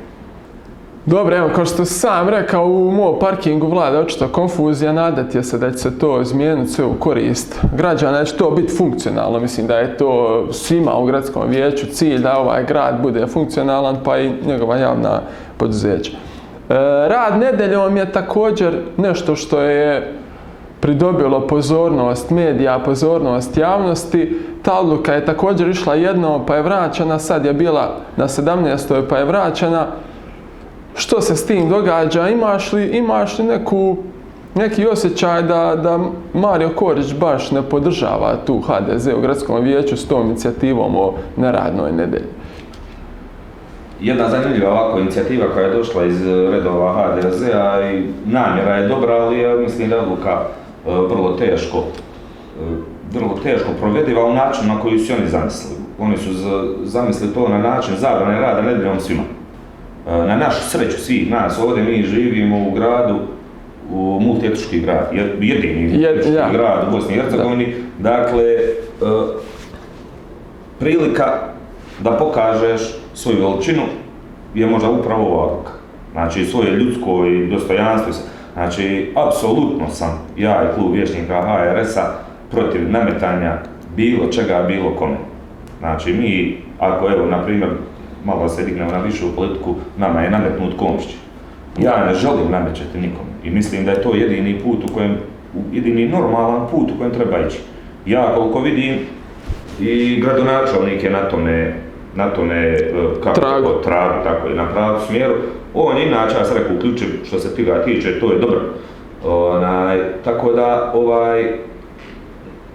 Dobro, 1.06 1.36
evo, 1.36 1.50
kao 1.54 1.64
što 1.64 1.84
sam 1.84 2.28
rekao, 2.28 2.66
u 2.66 2.90
mom 2.90 3.18
parkingu 3.20 3.66
vlada 3.68 4.00
očito 4.00 4.28
konfuzija, 4.28 4.92
nadati 4.92 5.38
je 5.38 5.42
se 5.42 5.58
da 5.58 5.70
će 5.70 5.78
se 5.78 5.98
to 5.98 6.20
izmijeniti 6.20 6.72
sve 6.72 6.84
u 6.84 6.94
korist 6.94 7.60
građana, 7.76 8.18
da 8.18 8.24
će 8.24 8.36
to 8.36 8.50
biti 8.50 8.76
funkcionalno. 8.76 9.40
Mislim 9.40 9.66
da 9.66 9.78
je 9.78 9.96
to 9.96 10.46
svima 10.52 10.98
u 10.98 11.06
gradskom 11.06 11.50
vijeću 11.50 11.86
cilj 11.86 12.18
da 12.18 12.38
ovaj 12.38 12.64
grad 12.64 13.02
bude 13.02 13.26
funkcionalan, 13.26 13.96
pa 14.04 14.18
i 14.18 14.32
njegova 14.46 14.76
javna 14.76 15.20
poduzeća. 15.56 16.12
E, 16.12 16.74
rad 17.08 17.38
nedeljom 17.40 17.96
je 17.96 18.12
također 18.12 18.78
nešto 18.96 19.36
što 19.36 19.60
je 19.60 20.14
pridobilo 20.80 21.46
pozornost 21.46 22.30
medija, 22.30 22.78
pozornost 22.78 23.56
javnosti. 23.56 24.40
Ta 24.62 24.80
odluka 24.80 25.14
je 25.14 25.24
također 25.24 25.68
išla 25.68 25.94
jedno 25.94 26.46
pa 26.46 26.56
je 26.56 26.62
vraćena, 26.62 27.18
sad 27.18 27.44
je 27.44 27.52
bila 27.52 27.96
na 28.16 28.28
17. 28.28 29.02
pa 29.08 29.18
je 29.18 29.24
vraćena. 29.24 29.86
Što 30.96 31.20
se 31.20 31.36
s 31.36 31.46
tim 31.46 31.68
događa? 31.68 32.28
Imaš 32.28 32.72
li, 32.72 32.86
imaš 32.86 33.38
li 33.38 33.44
neku, 33.44 33.96
neki 34.54 34.86
osjećaj 34.86 35.42
da, 35.42 35.76
da 35.82 35.98
Mario 36.34 36.68
Korić 36.68 37.14
baš 37.14 37.50
ne 37.50 37.62
podržava 37.62 38.36
tu 38.46 38.60
HDZ 38.60 39.06
u 39.06 39.20
gradskom 39.20 39.64
vijeću 39.64 39.96
s 39.96 40.08
tom 40.08 40.26
inicijativom 40.26 40.96
o 40.96 41.14
neradnoj 41.36 41.92
nedelji? 41.92 42.36
jedna 44.00 44.28
zanimljiva 44.28 44.70
ovako 44.70 44.98
inicijativa 44.98 45.46
koja 45.54 45.66
je 45.66 45.72
došla 45.72 46.04
iz 46.04 46.26
redova 46.26 46.92
HDZ-a 46.92 47.90
i 47.90 48.08
namjera 48.26 48.76
je 48.76 48.88
dobra, 48.88 49.14
ali 49.14 49.40
ja 49.40 49.56
mislim 49.56 49.88
da 49.88 49.94
je 49.94 50.02
odluka 50.02 50.40
e, 50.40 50.90
vrlo 50.90 51.32
teško 51.32 51.78
e, 51.78 51.82
vrlo 53.12 53.38
teško 53.42 53.68
provediva 53.80 54.24
u 54.24 54.34
načinu 54.34 54.74
na 54.74 54.80
koji 54.80 54.98
su 54.98 55.12
oni 55.18 55.28
zamislili. 55.28 55.76
Oni 55.98 56.16
su 56.16 56.30
zamislili 56.84 57.34
to 57.34 57.48
na 57.48 57.58
način 57.58 57.94
zabrane 57.96 58.40
rada 58.40 58.62
nedeljom 58.62 59.00
svima. 59.00 59.22
E, 60.06 60.26
na 60.26 60.36
našu 60.36 60.70
sreću 60.70 60.98
svih 60.98 61.30
nas 61.30 61.58
ovdje 61.58 61.84
mi 61.84 62.02
živimo 62.02 62.68
u 62.68 62.70
gradu 62.70 63.18
u 63.90 64.20
multietički 64.20 64.80
grad, 64.80 65.08
jedini 65.40 66.02
Jed, 66.02 66.26
ja. 66.34 66.50
grad 66.52 66.88
u 66.88 66.90
Bosni 66.90 67.14
i 67.14 67.18
Hercegovini. 67.18 67.74
Dakle, 67.98 68.42
prilika 70.78 71.32
da 72.00 72.10
pokažeš 72.10 72.80
svoju 73.14 73.48
veličinu 73.48 73.82
je 74.54 74.66
možda 74.66 74.90
upravo 74.90 75.26
ova 75.26 75.44
odluka. 75.44 75.72
Znači, 76.12 76.44
svoje 76.44 76.70
ljudsko 76.70 77.26
i 77.26 77.46
dostojanstvo. 77.46 78.12
Znači, 78.52 79.12
apsolutno 79.14 79.88
sam 79.90 80.26
ja 80.36 80.62
i 80.62 80.78
klub 80.78 80.94
vječnika 80.94 81.42
HRS-a 81.42 82.14
protiv 82.50 82.90
nametanja 82.90 83.58
bilo 83.96 84.26
čega, 84.26 84.64
bilo 84.68 84.90
kome. 84.98 85.16
Znači, 85.78 86.12
mi, 86.12 86.58
ako 86.78 87.08
evo, 87.08 87.26
na 87.26 87.42
primjer, 87.44 87.70
malo 88.26 88.48
se 88.48 88.64
dignemo 88.64 88.90
na 88.90 88.98
višu 88.98 89.36
politiku, 89.36 89.74
nama 89.98 90.20
je 90.20 90.30
nametnut 90.30 90.76
komšći. 90.78 91.16
Ja 91.78 92.04
ne 92.06 92.14
želim 92.14 92.50
namećati 92.50 92.98
nikome 92.98 93.30
i 93.44 93.50
mislim 93.50 93.84
da 93.84 93.90
je 93.90 94.02
to 94.02 94.14
jedini 94.14 94.60
put 94.60 94.84
u 94.90 94.94
kojem, 94.94 95.16
jedini 95.72 96.08
normalan 96.08 96.66
put 96.70 96.90
u 96.90 96.98
kojem 96.98 97.12
treba 97.12 97.38
ići. 97.46 97.58
Ja 98.06 98.34
koliko 98.34 98.60
vidim 98.60 98.94
i 99.80 100.20
gradonačelnik 100.20 101.04
je 101.04 101.10
na 101.10 101.28
tome 101.28 101.74
na 102.16 102.30
tome 102.30 102.54
e, 102.54 102.80
kako 103.24 103.40
tragu. 103.40 103.68
tragu, 103.84 104.24
tako 104.24 104.48
i 104.48 104.54
na 104.54 104.66
pravom 104.72 105.00
smjeru. 105.06 105.34
On 105.74 105.96
je 105.96 106.06
inače, 106.06 106.36
ja 106.38 106.44
sam 106.44 106.56
rekao, 106.56 106.76
uključiv 106.76 107.08
što 107.24 107.38
se 107.38 107.56
toga 107.56 107.84
tiče, 107.84 108.20
to 108.20 108.32
je 108.32 108.38
dobro. 108.38 108.60
Onaj, 109.24 109.98
tako 110.24 110.52
da, 110.52 110.92
ovaj, 110.94 111.58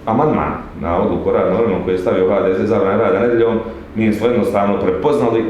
amandman 0.06 0.54
na 0.82 1.02
odluku 1.02 1.32
radnom 1.32 1.58
vremenu 1.58 1.84
koji 1.84 1.94
je 1.94 2.00
stavio 2.00 2.30
HDZ 2.30 2.70
zabrane 2.70 3.04
rada 3.04 3.20
nedjeljom, 3.20 3.60
mi 3.96 4.14
smo 4.14 4.28
jednostavno 4.28 4.80
prepoznali 4.80 5.46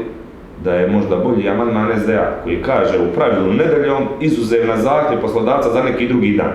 da 0.64 0.74
je 0.74 0.90
možda 0.90 1.16
bolji 1.16 1.48
amandman 1.48 2.00
SDA 2.02 2.40
koji 2.44 2.62
kaže 2.62 2.98
u 2.98 3.14
pravilu 3.14 3.52
nedjeljom 3.52 4.02
izuzev 4.20 4.66
na 4.68 4.76
zahtjev 4.76 5.20
poslodavca 5.20 5.70
za 5.70 5.82
neki 5.82 6.08
drugi 6.08 6.36
dan. 6.36 6.52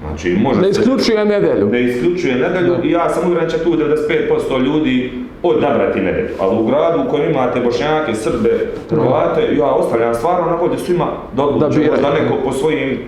Znači, 0.00 0.36
može 0.42 0.60
ne 0.60 0.68
isključuje 0.68 1.24
nedjelju. 1.24 1.66
Ne 1.66 1.82
isključuje 1.82 2.34
nedjelju 2.34 2.74
i 2.84 2.90
ja 2.90 3.08
sam 3.08 3.28
uvjeren 3.28 3.50
će 3.50 3.58
tu 3.58 3.70
95% 3.70 4.64
ljudi 4.64 5.12
odabrati 5.42 6.00
nedjelju. 6.00 6.34
Ali 6.40 6.56
u 6.56 6.66
gradu 6.66 7.02
u 7.06 7.10
kojem 7.10 7.30
imate 7.30 7.60
bošnjake, 7.60 8.14
srbe, 8.14 8.50
hrvate, 8.90 9.56
ja 9.56 9.66
ostavljam 9.66 10.14
stvarno 10.14 10.46
na 10.46 10.56
volju 10.56 10.78
svima 10.78 11.06
da 11.36 11.44
odluče 11.44 11.90
možda 11.90 12.10
neko 12.10 12.36
po 12.44 12.52
svojim 12.52 12.98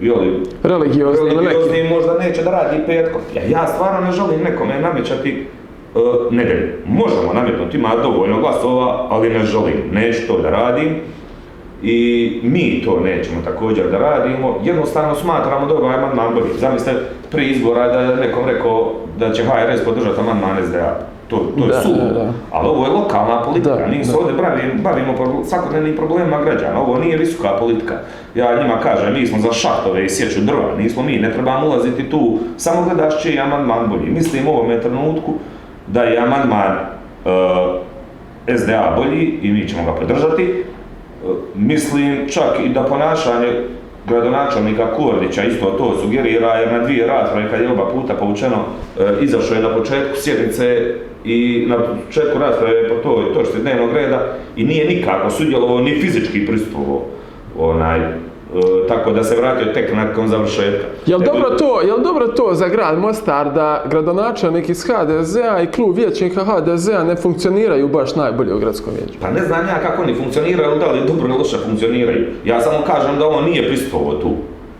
joli, 0.00 0.42
religiozni, 0.62 1.30
religiozni 1.30 1.88
možda 1.90 2.18
neće 2.18 2.42
da 2.42 2.50
radi 2.50 2.82
petkom. 2.86 3.20
Ja, 3.34 3.42
ja 3.42 3.66
stvarno 3.66 4.00
ne 4.06 4.12
želim 4.12 4.40
nekome 4.44 4.80
namećati 4.80 5.46
uh, 5.94 6.32
nedjelju. 6.32 6.72
Možemo 6.86 7.32
nametnuti, 7.32 7.76
ima 7.76 7.90
dovoljno 8.02 8.40
glasova, 8.40 9.06
ali 9.10 9.30
ne 9.30 9.44
želim. 9.44 9.90
Neću 9.92 10.26
to 10.26 10.38
da 10.38 10.50
radim 10.50 10.96
i 11.82 12.40
mi 12.42 12.82
to 12.84 13.00
nećemo 13.00 13.42
također 13.44 13.90
da 13.90 13.98
radimo, 13.98 14.60
jednostavno 14.64 15.14
smatramo 15.14 15.66
da 15.66 15.74
ovaj 15.74 15.96
amandman 15.96 16.34
bolji. 16.34 16.58
Zamislite, 16.58 17.00
prije 17.30 17.50
izbora 17.50 17.88
da 17.88 18.00
je 18.00 18.16
nekom 18.16 18.44
rekao 18.46 18.92
da 19.18 19.32
će 19.32 19.42
HRS 19.42 19.84
podržati 19.84 20.20
amandman 20.20 20.66
SDA. 20.66 21.13
To, 21.34 21.60
to 21.60 21.66
je 21.66 21.82
sud, 21.82 21.98
ali 22.50 22.68
ovo 22.68 22.86
je 22.86 22.92
lokalna 22.92 23.42
politika, 23.42 23.76
da, 23.76 23.86
mi 23.86 24.04
se 24.04 24.16
ovdje 24.16 24.34
bavimo, 24.42 24.82
bavimo 24.82 25.44
svakodnevnim 25.44 25.96
problemima 25.96 26.42
građana, 26.42 26.80
ovo 26.80 26.98
nije 26.98 27.16
visoka 27.16 27.56
politika. 27.58 27.94
Ja 28.34 28.62
njima 28.62 28.80
kažem, 28.80 29.14
mi 29.14 29.26
smo 29.26 29.38
za 29.38 29.52
šahtove 29.52 30.04
i 30.04 30.08
sjeću 30.08 30.40
drva, 30.40 30.76
nismo 30.78 31.02
mi, 31.02 31.18
ne 31.18 31.32
trebamo 31.32 31.66
ulaziti 31.66 32.10
tu, 32.10 32.38
samo 32.56 32.82
gledaš 32.82 33.22
čiji 33.22 33.34
je 33.34 33.40
amandman 33.40 33.88
bolji. 33.88 34.10
Mislim 34.10 34.48
u 34.48 34.50
ovome 34.50 34.80
trenutku 34.80 35.32
da 35.86 36.02
je 36.02 36.18
amandman 36.18 36.76
uh, 37.24 37.30
SDA 38.58 38.94
bolji 38.96 39.38
i 39.42 39.52
mi 39.52 39.68
ćemo 39.68 39.84
ga 39.84 39.92
podržati, 39.92 40.64
Mislim 41.54 42.28
čak 42.28 42.60
i 42.64 42.68
da 42.68 42.82
ponašanje 42.82 43.48
gradonačelnika 44.08 44.94
Kordića 44.94 45.44
isto 45.44 45.66
to 45.66 45.98
sugerira 46.02 46.54
jer 46.54 46.72
na 46.72 46.78
dvije 46.78 47.06
rasprave 47.06 47.50
kad 47.50 47.60
je 47.60 47.72
oba 47.72 47.90
puta 47.90 48.14
povučeno 48.14 48.56
e, 49.00 49.12
izašao 49.20 49.54
je 49.54 49.62
na 49.62 49.74
početku 49.74 50.16
sjednice 50.16 50.94
i 51.24 51.64
na 51.68 51.76
početku 51.78 52.38
rasprave 52.38 52.88
po 52.88 52.94
toj 52.94 53.34
točci 53.34 53.58
dnevnog 53.62 53.92
reda 53.92 54.36
i 54.56 54.64
nije 54.64 54.88
nikako 54.88 55.30
sudjelovao 55.30 55.80
ni 55.80 56.00
fizički 56.00 56.46
pristupovao 56.46 57.02
onaj 57.58 58.00
tako 58.88 59.12
da 59.12 59.24
se 59.24 59.36
vratio 59.36 59.72
tek 59.72 59.94
nakon 59.94 60.28
završetka. 60.28 60.86
Jel 61.06 61.20
dobro 61.20 61.50
to, 61.50 61.80
jel 61.80 61.98
dobro 61.98 62.28
to 62.28 62.54
za 62.54 62.68
grad 62.68 62.98
Mostar 62.98 63.52
da 63.52 63.82
gradonačelnik 63.90 64.68
iz 64.68 64.84
HDZ-a 64.84 65.60
i 65.62 65.66
klub 65.66 65.96
vijećnika 65.96 66.44
HDZ-a 66.44 67.04
ne 67.04 67.16
funkcioniraju 67.16 67.88
baš 67.88 68.14
najbolje 68.14 68.54
u 68.54 68.58
gradskom 68.58 68.92
vijeću? 68.94 69.18
Pa 69.20 69.30
ne 69.30 69.46
znam 69.46 69.68
ja 69.68 69.80
kako 69.82 70.02
oni 70.02 70.14
funkcioniraju, 70.14 70.78
da 70.78 70.90
li 70.90 71.06
dobro 71.06 71.28
ili 71.28 71.38
loše 71.38 71.56
funkcioniraju. 71.66 72.26
Ja 72.44 72.60
samo 72.60 72.78
kažem 72.86 73.18
da 73.18 73.28
on 73.28 73.44
nije 73.44 73.68
pristupovao 73.68 74.14
tu. 74.14 74.30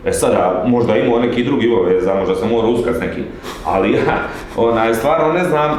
E 0.05 0.11
sada, 0.11 0.63
možda 0.67 0.97
imao 0.97 1.19
neki 1.19 1.43
drugi 1.43 1.73
obaveza, 1.73 2.15
možda 2.15 2.35
se 2.35 2.45
mora 2.45 2.67
uskat 2.67 2.95
neki, 3.01 3.21
ali 3.65 3.91
ja, 3.91 4.17
onaj, 4.57 4.93
stvarno 4.93 5.33
ne 5.33 5.43
znam, 5.43 5.69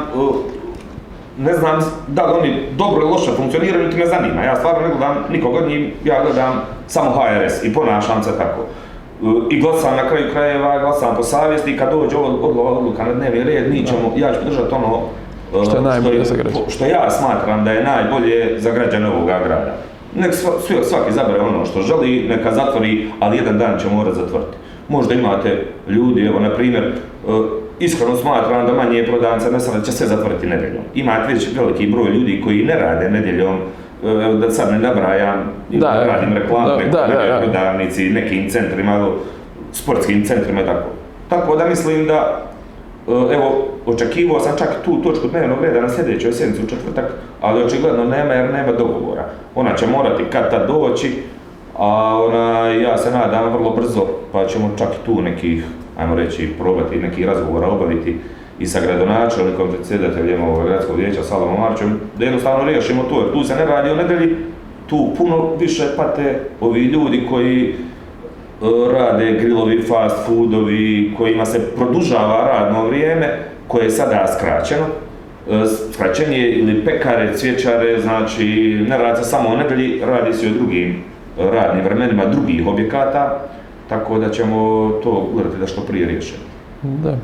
ne 1.37 1.53
znam 1.53 1.79
da 2.07 2.25
li 2.25 2.39
oni 2.39 2.55
dobro 2.77 3.01
ili 3.01 3.11
loše 3.11 3.31
funkcioniraju, 3.31 3.85
niti 3.85 3.97
me 3.97 4.05
zanima. 4.05 4.43
Ja 4.43 4.55
stvarno 4.55 4.87
ne 4.87 4.93
gledam 4.93 5.15
nikog 5.29 5.55
od 5.55 5.67
njih, 5.67 5.93
ja 6.03 6.23
gledam 6.23 6.61
samo 6.87 7.09
HRS 7.11 7.63
i 7.63 7.73
ponašam 7.73 8.23
se 8.23 8.29
tako. 8.37 8.61
I 9.49 9.61
glasam 9.61 9.95
na 9.95 10.09
kraju 10.09 10.31
krajeva, 10.31 10.79
glasam 10.79 11.15
po 11.15 11.23
savjesti 11.23 11.71
i 11.71 11.77
kad 11.77 11.91
dođe 11.91 12.17
odluka 12.17 13.05
na 13.05 13.13
dnevni 13.13 13.43
red, 13.43 13.71
mi 13.71 13.85
ćemo, 13.85 14.13
ja 14.15 14.33
ću 14.33 14.39
podržati 14.43 14.75
ono 14.75 15.01
što, 15.63 15.81
najbolje 15.81 16.25
što, 16.25 16.69
što 16.69 16.85
ja 16.85 17.09
smatram 17.09 17.65
da 17.65 17.71
je 17.71 17.83
najbolje 17.83 18.59
za 18.59 18.71
građane 18.71 19.07
ovoga 19.07 19.39
grada. 19.45 19.75
Nek 20.15 20.33
svaki 20.83 21.13
zabere 21.13 21.39
ono 21.39 21.65
što 21.65 21.81
želi, 21.81 22.25
neka 22.29 22.51
zatvori, 22.51 23.09
ali 23.19 23.37
jedan 23.37 23.57
dan 23.57 23.79
će 23.79 23.87
morat 23.89 24.15
zatvoriti. 24.15 24.57
Možda 24.89 25.13
imate 25.13 25.65
ljudi, 25.87 26.25
evo 26.25 26.39
na 26.39 26.49
primjer, 26.49 26.93
iskreno 27.79 28.15
smatram 28.15 28.65
da 28.65 28.73
manje 28.73 29.05
prodavnica 29.05 29.51
ne 29.51 29.59
sada 29.59 29.81
će 29.81 29.91
se 29.91 30.05
zatvoriti 30.05 30.47
nedeljom. 30.47 30.83
Imate 30.95 31.33
već 31.33 31.55
veliki 31.55 31.87
broj 31.87 32.09
ljudi 32.09 32.41
koji 32.43 32.65
ne 32.65 32.75
rade 32.75 33.09
nedeljom, 33.09 33.55
evo 33.55 33.59
da 34.41 34.51
sad 34.51 34.71
ne 34.71 34.79
nabrajam, 34.79 35.51
da, 35.69 36.05
radim 36.05 36.33
reklamu, 36.33 36.67
da, 36.91 37.07
da, 37.07 37.39
prodavnici, 37.43 38.09
nekim 38.09 38.49
centrima, 38.49 39.09
sportskim 39.71 40.25
centrima 40.25 40.61
i 40.61 40.65
tako. 40.65 40.89
Tako 41.29 41.55
da 41.55 41.65
mislim 41.65 42.07
da, 42.07 42.41
e, 43.07 43.11
evo, 43.11 43.67
očekivao 43.85 44.39
sam 44.39 44.57
čak 44.57 44.69
tu 44.85 45.01
točku 45.01 45.27
dnevnog 45.27 45.61
reda 45.61 45.81
na 45.81 45.89
sljedećoj 45.89 46.33
sjednici 46.33 46.63
u 46.63 46.69
četvrtak, 46.69 47.05
ali 47.41 47.63
očigledno 47.63 48.05
nema 48.05 48.33
jer 48.33 48.53
nema 48.53 48.71
dogovora. 48.71 49.25
Ona 49.55 49.75
će 49.75 49.87
morati 49.87 50.23
kad 50.31 50.51
tad 50.51 50.67
doći, 50.67 51.11
a 51.77 52.21
ona, 52.27 52.67
ja 52.67 52.97
se 52.97 53.11
nadam 53.11 53.53
vrlo 53.53 53.69
brzo, 53.75 54.05
pa 54.31 54.45
ćemo 54.45 54.71
čak 54.77 54.89
tu 55.05 55.21
nekih 55.21 55.65
ajmo 55.97 56.15
reći, 56.15 56.53
probati 56.59 56.95
neki 56.95 57.25
razgovora 57.25 57.67
obaviti 57.67 58.17
i 58.59 58.65
sa 58.65 58.79
gradonačelnikom, 58.81 59.69
predsjedateljem 59.71 60.43
ovog 60.43 60.67
gradskog 60.67 60.95
vijeća 60.95 61.23
Salomom 61.23 61.59
Marčem, 61.59 61.99
da 62.17 62.25
jednostavno 62.25 62.65
riješimo 62.65 63.03
to, 63.03 63.21
jer 63.21 63.33
tu 63.33 63.43
se 63.43 63.55
ne 63.55 63.65
radi 63.65 63.89
o 63.89 63.95
nedelji, 63.95 64.35
tu 64.89 65.13
puno 65.17 65.55
više 65.59 65.83
pate 65.97 66.39
ovi 66.61 66.81
ljudi 66.81 67.25
koji 67.29 67.69
e, 67.69 67.75
rade 68.93 69.31
grilovi, 69.31 69.81
fast 69.81 70.25
foodovi, 70.25 71.13
kojima 71.17 71.45
se 71.45 71.75
produžava 71.75 72.47
radno 72.47 72.87
vrijeme, 72.87 73.39
koje 73.67 73.83
je 73.83 73.89
sada 73.89 74.27
skraćeno, 74.37 74.85
e, 75.49 75.65
skraćenje 75.93 76.49
ili 76.49 76.85
pekare, 76.85 77.33
cvjećare, 77.37 78.01
znači 78.01 78.45
ne 78.89 78.97
radi 78.97 79.23
se 79.23 79.29
samo 79.29 79.49
o 79.49 79.57
nedelji, 79.57 80.01
radi 80.05 80.33
se 80.33 80.47
o 80.47 80.51
drugim 80.59 81.03
radnim 81.37 81.85
vremenima 81.85 82.25
drugih 82.25 82.67
objekata, 82.67 83.39
tako 83.89 84.19
da 84.19 84.29
ćemo 84.29 84.91
to 85.03 85.29
gledati 85.33 85.57
da 85.57 85.67
što 85.67 85.81
prije 85.81 86.07
riješimo. 86.07 86.43
Da. 86.83 87.17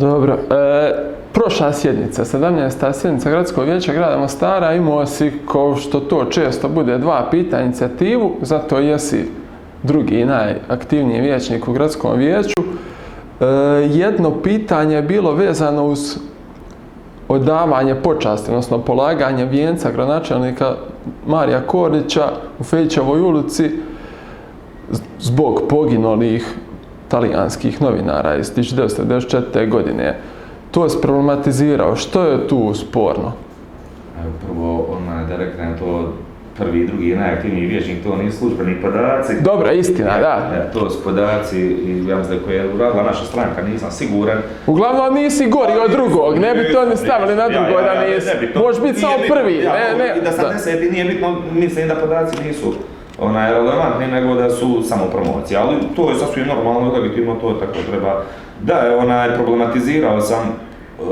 Dobro. 0.00 0.32
E, 0.34 0.92
prošla 1.32 1.72
sjednica, 1.72 2.24
17. 2.24 2.92
sjednica 2.92 3.30
Gradskog 3.30 3.64
vijeća 3.64 3.92
grada 3.92 4.18
Mostara, 4.18 4.74
imao 4.74 5.06
si, 5.06 5.32
kao 5.52 5.76
što 5.76 6.00
to 6.00 6.24
često 6.24 6.68
bude, 6.68 6.98
dva 6.98 7.28
pita 7.30 7.60
inicijativu, 7.60 8.32
zato 8.42 8.78
jesi 8.78 9.30
drugi 9.82 10.24
najaktivniji 10.24 11.20
vijećnik 11.20 11.68
u 11.68 11.72
gradskom 11.72 12.18
vijeću. 12.18 12.62
E, 13.40 13.44
jedno 13.90 14.42
pitanje 14.42 14.96
je 14.96 15.02
bilo 15.02 15.32
vezano 15.32 15.86
uz 15.86 16.18
odavanje 17.28 17.94
počasti, 17.94 18.50
odnosno 18.50 18.78
polaganje 18.78 19.44
vijenca 19.44 19.90
gradonačelnika 19.90 20.74
Marija 21.26 21.66
Kordića 21.66 22.28
u 22.58 22.64
Fejćevoj 22.64 23.20
ulici 23.20 23.70
zbog 25.18 25.62
poginulih 25.68 26.56
talijanskih 27.08 27.82
novinara 27.82 28.36
iz 28.36 28.54
1994. 28.54 29.68
godine. 29.68 30.16
To 30.70 30.84
je 30.84 30.90
problematizirao. 31.02 31.96
Što 31.96 32.22
je 32.22 32.48
tu 32.48 32.74
sporno? 32.74 33.32
Prvo, 34.46 34.96
ona, 34.98 35.24
da 35.24 35.36
reknem 35.36 35.78
to 35.78 36.12
prvi, 36.58 36.86
drugi 36.86 37.16
najaktivniji 37.16 37.66
vječnik, 37.66 38.04
to 38.04 38.16
nisu 38.16 38.38
službeni 38.38 38.82
podaci. 38.82 39.32
Dobra, 39.40 39.72
istina, 39.72 40.18
da. 40.18 40.50
Ja, 40.54 40.70
to 40.72 40.90
su 40.90 41.04
podaci 41.04 41.58
i 41.60 42.06
ja 42.08 42.16
mislim 42.16 42.38
da 42.38 42.44
koje 42.44 42.56
je 42.56 42.74
uradila 42.74 43.02
naša 43.02 43.24
stranka, 43.24 43.62
nisam 43.62 43.90
siguran. 43.90 44.38
Uglavnom 44.66 45.14
nisi 45.14 45.46
gori 45.46 45.72
od 45.84 45.90
drugog, 45.90 46.38
ne 46.38 46.54
bi 46.54 46.72
to 46.72 46.86
ni 46.86 46.96
stavili 46.96 47.36
na 47.36 47.48
drugo 47.48 47.82
da 47.82 48.06
nisi. 48.06 48.58
Možeš 48.58 48.82
biti 48.82 49.00
samo 49.00 49.14
prvi, 49.28 49.54
ne, 49.54 50.04
ne. 50.04 50.20
Da 50.24 50.32
sam 50.32 50.52
deseti 50.52 50.90
nije 50.90 51.04
bitno, 51.04 51.36
mislim 51.52 51.88
da 51.88 51.94
podaci 51.94 52.42
nisu 52.44 52.74
onaj, 53.18 53.52
relevantni, 53.52 54.06
nego 54.06 54.34
da 54.34 54.50
su 54.50 54.82
samo 54.82 55.04
promocije, 55.04 55.58
ali 55.58 55.76
to 55.96 56.10
je 56.10 56.16
sasvim 56.16 56.46
normalno, 56.46 56.92
legitimno, 56.92 57.34
to 57.34 57.52
tako 57.52 57.78
treba. 57.90 58.22
Da, 58.60 58.96
onaj, 58.98 59.34
problematizirao 59.34 60.20
sam 60.20 60.42
uh, 60.48 61.06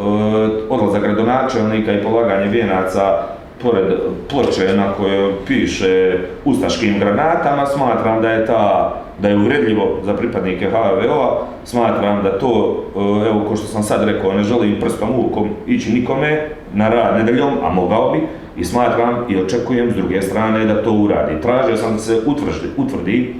odlazak 0.70 1.02
gradonačelnika 1.02 1.92
i 1.92 2.02
polaganje 2.02 2.46
vijenaca 2.46 3.22
pored 3.62 3.84
ploče 4.30 4.76
na 4.76 4.92
kojoj 4.92 5.32
piše 5.46 6.18
ustaškim 6.44 6.98
granatama, 6.98 7.66
smatram 7.66 8.22
da 8.22 8.30
je 8.30 8.46
ta 8.46 8.94
da 9.18 9.28
je 9.28 9.36
uvredljivo 9.36 9.98
za 10.02 10.14
pripadnike 10.14 10.70
HVO-a, 10.70 11.46
smatram 11.64 12.22
da 12.22 12.38
to, 12.38 12.84
e, 12.96 13.28
evo 13.28 13.44
ko 13.48 13.56
što 13.56 13.66
sam 13.66 13.82
sad 13.82 14.08
rekao, 14.08 14.32
ne 14.32 14.42
želim 14.42 14.80
prstom 14.80 15.08
ukom 15.18 15.48
ići 15.66 15.92
nikome 15.92 16.48
na 16.72 16.88
rad 16.88 17.16
nedeljom, 17.16 17.52
a 17.64 17.70
mogao 17.70 18.12
bi, 18.12 18.18
i 18.56 18.64
smatram 18.64 19.24
i 19.28 19.36
očekujem 19.36 19.90
s 19.90 19.94
druge 19.94 20.22
strane 20.22 20.64
da 20.64 20.82
to 20.82 20.92
uradi. 20.92 21.40
Tražio 21.42 21.76
sam 21.76 21.92
da 21.92 21.98
se 21.98 22.20
utvrdi, 22.26 22.68
utvrdi 22.76 23.34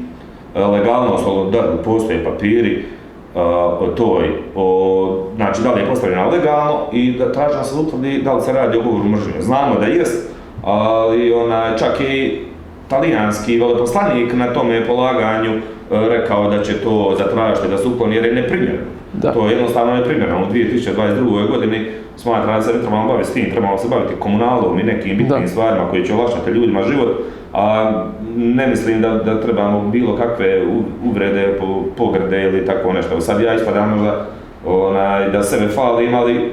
e, 0.55 0.65
legalnost, 0.65 1.25
da 1.53 1.83
postoje 1.85 2.25
papiri, 2.25 2.85
o 3.35 3.87
toj, 3.97 4.31
o, 4.55 5.27
znači 5.37 5.63
da 5.63 5.73
li 5.73 5.81
je 5.81 5.87
postavljena 5.87 6.27
legalno 6.29 6.81
i 6.93 7.13
da 7.19 7.33
tražimo 7.33 7.65
se 7.65 7.75
utvrdi 7.79 8.23
da 8.23 8.35
li 8.35 8.43
se 8.43 8.53
radi 8.53 8.79
o 8.79 8.83
govoru 8.83 9.05
mržnje. 9.05 9.41
Znamo 9.41 9.81
da 9.81 9.87
jest, 9.87 10.31
ali 10.63 11.33
ona, 11.33 11.77
čak 11.79 12.01
i 12.01 12.41
talijanski 12.89 13.61
veleposlanik 13.61 14.33
na 14.33 14.53
tome 14.53 14.87
polaganju 14.87 15.51
e, 15.51 15.61
rekao 15.91 16.51
da 16.51 16.63
će 16.63 16.73
to 16.73 17.15
zatražiti 17.19 17.69
da 17.69 17.79
se 17.79 17.89
ukloni 17.89 18.17
jer 18.17 18.25
je 18.25 18.35
neprimjerno. 18.35 18.87
Da. 19.23 19.33
To 19.33 19.47
je 19.47 19.53
jednostavno 19.53 19.95
neprimjerno. 19.95 20.43
U 20.43 20.53
2022. 20.53 21.49
godini 21.49 21.87
smatra 22.17 22.57
da 22.57 22.63
se 22.63 22.73
ne 22.73 22.79
trebamo 22.81 23.09
baviti 23.09 23.31
s 23.31 23.33
tim, 23.33 23.51
trebamo 23.51 23.79
se 23.79 23.89
baviti 23.89 24.15
komunalom 24.19 24.79
i 24.79 24.83
nekim 24.83 25.17
bitnim 25.17 25.43
da. 25.43 25.49
stvarima 25.49 25.91
koji 25.91 26.07
će 26.07 26.15
olakšati 26.15 26.51
ljudima 26.51 26.83
život, 26.83 27.09
a 27.53 27.93
ne 28.37 28.67
mislim 28.67 29.03
da, 29.03 29.11
da 29.11 29.41
trebamo 29.41 29.89
bilo 29.89 30.17
kakve 30.17 30.63
uvrede, 31.05 31.59
pogrde 31.97 32.43
ili 32.43 32.67
tako 32.67 32.93
nešto. 32.93 33.21
Sad 33.21 33.41
ja 33.41 33.55
ispadam 33.55 33.91
možda 33.91 34.27
onaj, 34.67 35.31
da 35.31 35.43
sebe 35.43 35.69
falim, 35.69 36.15
ali 36.15 36.53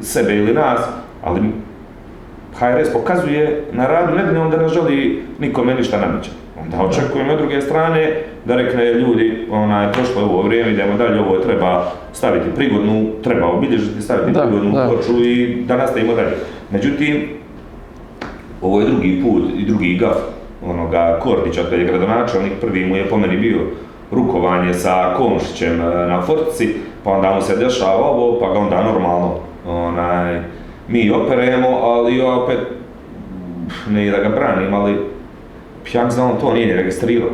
sebe 0.00 0.36
ili 0.36 0.54
nas, 0.54 0.80
ali 1.24 1.40
HRS 2.58 2.92
pokazuje 2.92 3.64
na 3.72 3.86
radu 3.86 4.16
nedeljom 4.16 4.50
da 4.50 4.56
ne 4.56 4.68
želi 4.68 5.22
nikome 5.38 5.74
ništa 5.74 6.00
namećati. 6.00 6.41
Onda 6.62 6.84
očekujem 6.84 7.30
od 7.30 7.38
druge 7.38 7.60
strane 7.60 8.22
da 8.44 8.56
rekne 8.56 8.92
ljudi, 8.92 9.46
onaj, 9.50 9.92
prošlo 9.92 10.20
je 10.20 10.24
ovo 10.24 10.42
vrijeme, 10.42 10.70
idemo 10.70 10.96
dalje, 10.96 11.20
ovo 11.20 11.38
treba 11.38 11.92
staviti 12.12 12.54
prigodnu, 12.56 13.06
treba 13.22 13.46
obilježiti, 13.46 14.02
staviti 14.02 14.32
da, 14.32 14.40
prigodnu 14.40 14.72
da. 14.72 14.88
ploču 14.88 15.24
i 15.24 15.64
da 15.66 15.76
nastavimo 15.76 16.14
dalje. 16.14 16.36
Međutim, 16.70 17.28
ovo 18.62 18.80
je 18.80 18.86
drugi 18.86 19.22
put 19.22 19.42
i 19.58 19.64
drugi 19.64 19.94
gaf 19.94 20.16
onoga 20.66 21.18
Kordića, 21.22 21.62
kad 21.70 21.78
je 21.78 21.84
gradonačelnik, 21.84 22.52
prvi 22.60 22.86
mu 22.86 22.96
je 22.96 23.08
po 23.08 23.16
meni 23.16 23.36
bio 23.36 23.58
rukovanje 24.10 24.74
sa 24.74 25.14
Komšićem 25.16 25.80
e, 25.80 25.84
na 25.84 26.22
Fortici, 26.22 26.74
pa 27.04 27.10
onda 27.10 27.34
mu 27.34 27.42
se 27.42 27.56
dešava 27.56 28.06
ovo, 28.06 28.40
pa 28.40 28.52
ga 28.52 28.58
onda 28.58 28.82
normalno 28.82 29.38
onaj, 29.66 30.40
mi 30.88 31.10
operemo, 31.10 31.68
ali 31.68 32.20
opet, 32.20 32.58
ne 33.90 34.10
da 34.10 34.18
ga 34.18 34.28
branim, 34.28 34.74
ali 34.74 34.96
ja 35.92 36.10
znam 36.10 36.30
on 36.30 36.40
to 36.40 36.52
nije 36.52 36.76
registrirao. 36.76 37.30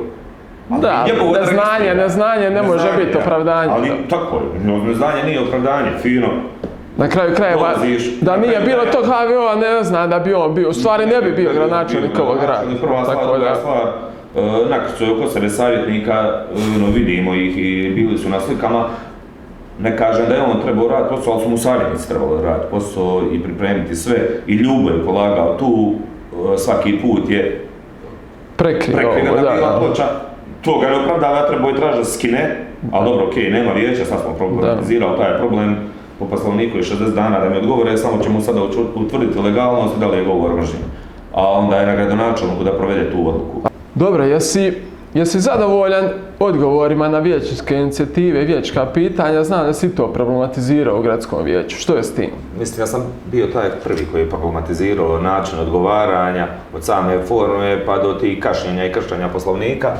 Ali 0.71 0.83
da, 0.83 1.07
neznanje, 1.41 1.95
neznanje 1.95 2.51
ne 2.51 2.63
može 2.63 2.89
biti 2.99 3.19
opravdanje. 3.19 3.73
Ali 3.73 3.91
tako 4.11 4.37
je, 4.37 4.79
neznanje 4.87 5.23
nije 5.23 5.41
opravdanje, 5.41 5.91
fino. 6.03 6.29
Na 6.97 7.09
kraju 7.09 7.35
krajeva, 7.37 7.75
da 8.21 8.37
nije 8.37 8.61
bilo 8.61 8.85
tog 8.93 9.05
HVO-a, 9.05 9.57
ne 9.57 9.85
zna 9.85 10.07
da 10.07 10.19
bi 10.19 10.35
on 10.35 10.55
bio, 10.55 10.69
u 10.69 10.73
stvari 10.73 11.07
ne 11.07 11.23
bi 11.23 11.33
bio 11.33 11.53
gradonačelnik 11.53 12.19
ovog 12.19 12.39
grada. 12.41 12.63
Prva 12.81 13.05
stvar, 13.05 13.27
druga 13.27 13.55
stvar, 13.55 13.87
e, 14.37 14.69
nakrcuje 14.71 15.13
oko 15.13 15.29
sebe 15.29 15.49
savjetnika, 15.49 16.45
no 16.81 16.87
vidimo 16.95 17.35
ih 17.35 17.59
i 17.59 17.91
bili 17.95 18.19
su 18.19 18.29
na 18.29 18.41
slikama, 18.41 18.89
ne 19.81 19.97
kažem 19.97 20.27
da 20.29 20.35
je 20.35 20.43
on 20.43 20.63
trebao 20.63 20.89
raditi 20.89 21.15
posao, 21.15 21.33
ali 21.33 21.43
su 21.43 21.49
mu 21.51 21.59
savjetnici 21.59 22.09
trebali 22.09 22.43
raditi 22.43 22.67
posao 22.71 23.23
i 23.33 23.43
pripremiti 23.43 23.95
sve. 23.95 24.17
I 24.47 24.55
Ljubo 24.55 24.91
je 24.91 25.05
polagao 25.05 25.57
tu, 25.59 25.93
e, 26.55 26.59
svaki 26.59 26.99
put 27.03 27.31
je 27.31 27.68
prekrio, 28.59 28.97
prekrio 28.97 29.35
da, 29.35 29.55
bila 29.55 29.79
ploča. 29.79 30.05
To 30.63 30.79
ga 30.79 30.89
ne 30.89 30.97
opravdava, 30.97 31.49
trebao 31.49 31.71
je 31.71 31.77
tražiti 31.77 31.99
da 31.99 32.05
skine, 32.05 32.67
ali 32.93 33.11
dobro, 33.11 33.27
okej, 33.27 33.43
okay, 33.43 33.53
nema 33.53 33.73
vijeća, 33.73 34.05
sad 34.05 34.21
smo 34.21 34.35
problematizirali 34.35 35.19
taj 35.19 35.39
problem 35.39 35.77
po 36.19 36.25
poslovniku 36.25 36.79
i 36.79 36.83
60 36.83 37.15
dana 37.15 37.41
da 37.41 37.49
mi 37.49 37.57
odgovore, 37.57 37.97
samo 37.97 38.23
ćemo 38.23 38.41
sada 38.41 38.61
utvrditi 38.95 39.39
legalnost 39.39 39.97
i 39.97 40.01
da 40.01 40.07
li 40.07 40.19
je 40.19 40.25
govor 40.25 40.57
mržnje. 40.57 40.79
A 41.35 41.53
onda 41.53 41.77
je 41.77 41.87
na 41.87 41.95
gradonačelniku 41.95 42.65
da 42.65 42.73
provede 42.73 43.11
tu 43.11 43.29
odluku. 43.29 43.69
Dobro, 43.95 44.25
jesi 44.25 44.73
Jesi 45.19 45.41
zadovoljan 45.41 46.09
odgovorima 46.39 47.09
na 47.09 47.19
vijećinske 47.19 47.77
inicijative 47.77 48.43
i 48.43 48.45
vijećka 48.45 48.87
pitanja? 48.95 49.45
Znam 49.45 49.67
da 49.67 49.73
si 49.73 49.95
to 49.95 50.13
problematizirao 50.13 50.99
u 50.99 51.03
gradskom 51.03 51.45
vijeću. 51.45 51.77
Što 51.77 51.97
je 51.97 52.03
s 52.03 52.15
tim? 52.15 52.31
Mislim, 52.59 52.81
ja 52.81 52.87
sam 52.87 53.03
bio 53.33 53.47
taj 53.47 53.71
prvi 53.85 54.07
koji 54.13 54.23
je 54.23 54.31
problematizirao 54.31 55.21
način 55.21 55.59
odgovaranja 55.59 56.47
od 56.75 56.85
same 56.85 57.23
forme 57.23 57.87
pa 57.87 57.99
do 57.99 58.15
tih 58.15 58.41
kašnjenja 58.41 58.87
i 58.87 58.93
kršćanja 58.93 59.29
poslovnika. 59.29 59.89
E, 59.89 59.97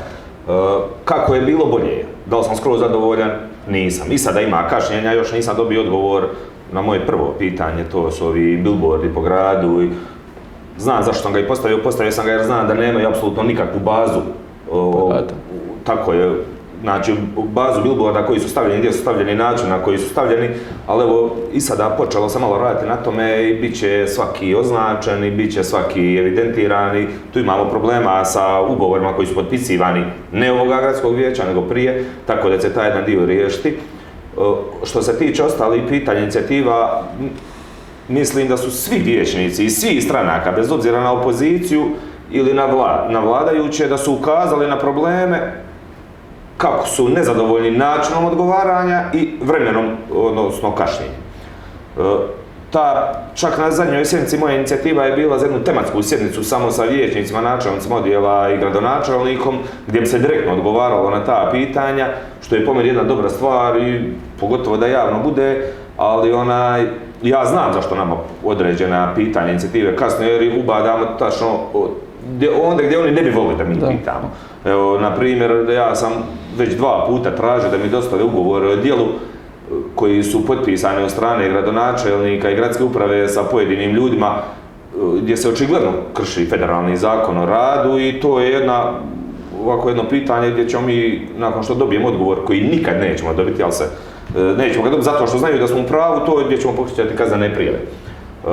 kako 1.05 1.35
je 1.35 1.41
bilo 1.41 1.67
bolje? 1.67 2.05
Da 2.27 2.39
li 2.39 2.45
sam 2.45 2.57
skroz 2.57 2.81
zadovoljan? 2.81 3.31
Nisam. 3.69 4.13
I 4.13 4.19
sada 4.19 4.41
ima 4.41 4.69
kašnjenja, 4.69 5.13
još 5.13 5.33
nisam 5.33 5.57
dobio 5.57 5.81
odgovor 5.81 6.29
na 6.73 6.83
moje 6.83 7.07
prvo 7.07 7.35
pitanje, 7.39 7.85
to 7.85 8.11
su 8.11 8.27
ovi 8.27 8.57
billboardi 8.57 9.15
po 9.15 9.21
gradu 9.21 9.83
i 9.83 9.91
znam 10.79 11.03
zašto 11.03 11.23
sam 11.23 11.33
ga 11.33 11.39
i 11.39 11.49
postavio, 11.49 11.79
postavio 11.83 12.13
sam 12.13 12.27
ga 12.27 12.33
jer 12.33 12.45
znam 12.45 12.69
da 12.69 12.75
nemaju 12.75 13.09
apsolutno 13.09 13.43
nikakvu 13.43 13.81
bazu 13.81 14.21
O, 14.73 15.15
tako 15.85 16.13
je, 16.13 16.45
znači 16.83 17.13
u 17.37 17.43
bazu 17.43 17.83
billboarda 17.83 18.27
koji 18.27 18.41
su 18.41 18.49
stavljeni, 18.49 18.79
gdje 18.79 18.93
su 18.93 18.99
stavljeni 18.99 19.35
način 19.35 19.69
na 19.69 19.83
koji 19.83 19.99
su 19.99 20.09
stavljeni, 20.09 20.49
ali 20.87 21.03
evo 21.05 21.37
i 21.53 21.61
sada 21.61 21.95
počelo 21.99 22.29
sam 22.29 22.43
malo 22.43 22.59
raditi 22.59 22.87
na 22.87 22.97
tome 22.97 23.49
i 23.49 23.55
bit 23.55 23.79
će 23.79 24.07
svaki 24.09 24.55
označen 24.55 25.25
i 25.25 25.31
bit 25.31 25.55
će 25.55 25.65
svaki 25.65 26.17
evidentiran 26.17 26.97
i 26.99 27.07
tu 27.33 27.39
imamo 27.39 27.71
problema 27.71 28.25
sa 28.25 28.61
ugovorima 28.61 29.13
koji 29.13 29.27
su 29.27 29.35
potpisivani 29.35 30.05
ne 30.33 30.53
ovoga 30.53 30.81
gradskog 30.81 31.15
vijeća 31.15 31.45
nego 31.45 31.63
prije, 31.63 32.05
tako 32.27 32.49
da 32.49 32.59
će 32.59 32.73
taj 32.73 32.89
jedan 32.89 33.05
dio 33.05 33.27
riješiti. 33.27 33.77
Što 34.85 35.03
se 35.03 35.19
tiče 35.19 35.43
ostalih 35.45 35.83
pitanja 35.89 36.21
inicijativa, 36.21 37.05
mislim 38.09 38.49
da 38.49 38.57
su 38.57 38.71
svi 38.71 38.99
vijećnici 38.99 39.65
i 39.65 39.71
svi 39.71 40.01
stranaka, 40.01 40.53
bez 40.53 40.73
obzira 40.73 41.01
na 41.01 41.13
opoziciju, 41.13 41.87
ili 42.31 42.55
na, 42.55 42.67
vla, 42.67 43.07
na 43.09 43.21
vladajuće 43.21 43.89
da 43.89 43.99
su 43.99 44.15
ukazali 44.15 44.67
na 44.67 44.79
probleme 44.79 45.63
kako 46.57 46.87
su 46.87 47.09
nezadovoljni 47.09 47.71
načinom 47.71 48.25
odgovaranja 48.25 49.05
i 49.15 49.39
vremenom, 49.43 49.97
odnosno 50.13 50.75
kašnjenjem. 50.75 51.15
E, 51.99 52.03
ta, 52.71 53.13
čak 53.35 53.59
na 53.59 53.71
zadnjoj 53.71 54.05
sjednici 54.05 54.39
moja 54.39 54.57
inicijativa 54.57 55.05
je 55.05 55.17
bila 55.17 55.39
za 55.39 55.47
jednu 55.47 55.65
tematsku 55.65 56.03
sjednicu 56.03 56.45
samo 56.45 56.71
sa 56.71 56.85
vijećnicima, 56.85 57.41
načelnicima 57.41 57.97
odjela 57.97 58.51
i 58.51 58.59
gradonačelnikom, 58.59 59.59
gdje 59.87 60.01
bi 60.01 60.07
se 60.07 60.19
direktno 60.19 60.53
odgovaralo 60.53 61.11
na 61.11 61.25
ta 61.25 61.49
pitanja, 61.53 62.09
što 62.43 62.57
je 62.57 62.67
po 62.67 62.73
jedna 62.73 63.03
dobra 63.03 63.29
stvar 63.29 63.77
i 63.77 64.13
pogotovo 64.41 64.77
da 64.77 64.87
javno 64.87 65.23
bude, 65.23 65.73
ali 65.97 66.33
onaj, 66.33 66.87
ja 67.23 67.45
znam 67.45 67.73
zašto 67.73 67.95
nama 67.95 68.17
određena 68.45 69.13
pitanja 69.15 69.51
inicijative 69.51 69.97
kasne, 69.97 70.27
jer 70.27 70.59
ubadamo 70.59 71.05
tačno 71.19 71.47
gdje, 72.37 72.51
onda 72.63 72.83
gdje 72.83 72.99
oni 72.99 73.13
ne 73.13 73.23
bi 73.23 73.31
volili 73.31 73.57
da 73.57 73.65
mi 73.65 73.77
da. 73.77 73.89
pitamo. 73.89 74.31
Evo, 74.65 74.99
na 74.99 75.15
primjer, 75.15 75.71
ja 75.71 75.95
sam 75.95 76.13
već 76.57 76.75
dva 76.75 77.05
puta 77.09 77.37
tražio 77.37 77.71
da 77.71 77.79
mi 77.79 77.89
dostave 77.89 78.25
ugovore 78.25 78.69
o 78.69 78.77
dijelu 78.77 79.05
e, 79.05 79.09
koji 79.95 80.23
su 80.23 80.47
potpisani 80.47 81.03
od 81.03 81.11
strane 81.11 81.49
gradonačelnika 81.49 82.51
i 82.51 82.57
gradske 82.57 82.85
uprave 82.85 83.29
sa 83.29 83.43
pojedinim 83.43 83.91
ljudima 83.91 84.35
e, 84.37 84.99
gdje 85.23 85.37
se 85.37 85.49
očigledno 85.49 85.93
krši 86.15 86.47
federalni 86.47 86.97
zakon 86.97 87.39
o 87.39 87.47
radu 87.47 87.99
i 87.99 88.21
to 88.21 88.41
je 88.41 88.51
jedna 88.51 88.93
ovako 89.65 89.89
jedno 89.89 90.09
pitanje 90.09 90.51
gdje 90.51 90.69
ćemo 90.69 90.87
mi, 90.87 91.29
nakon 91.39 91.63
što 91.63 91.75
dobijemo 91.75 92.09
odgovor 92.09 92.45
koji 92.45 92.61
nikad 92.61 93.01
nećemo 93.01 93.35
dobiti, 93.35 93.63
ali 93.63 93.73
se 93.73 93.85
e, 94.37 94.41
nećemo 94.41 94.85
ga 94.85 94.91
dobiti 94.91 95.11
zato 95.11 95.27
što 95.27 95.39
znaju 95.39 95.59
da 95.59 95.67
smo 95.67 95.81
u 95.81 95.89
pravu, 95.89 96.27
to 96.27 96.41
je 96.41 96.47
gdje 96.47 96.59
ćemo 96.59 96.73
pokušati 96.77 97.17
kaznene 97.17 97.55
prijave. 97.55 97.79
E, 97.79 98.49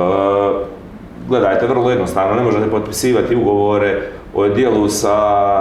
gledajte, 1.28 1.66
vrlo 1.66 1.90
jednostavno, 1.90 2.36
ne 2.36 2.42
možete 2.42 2.70
potpisivati 2.70 3.36
ugovore 3.36 4.00
o 4.34 4.48
dijelu 4.48 4.88
sa, 4.88 5.16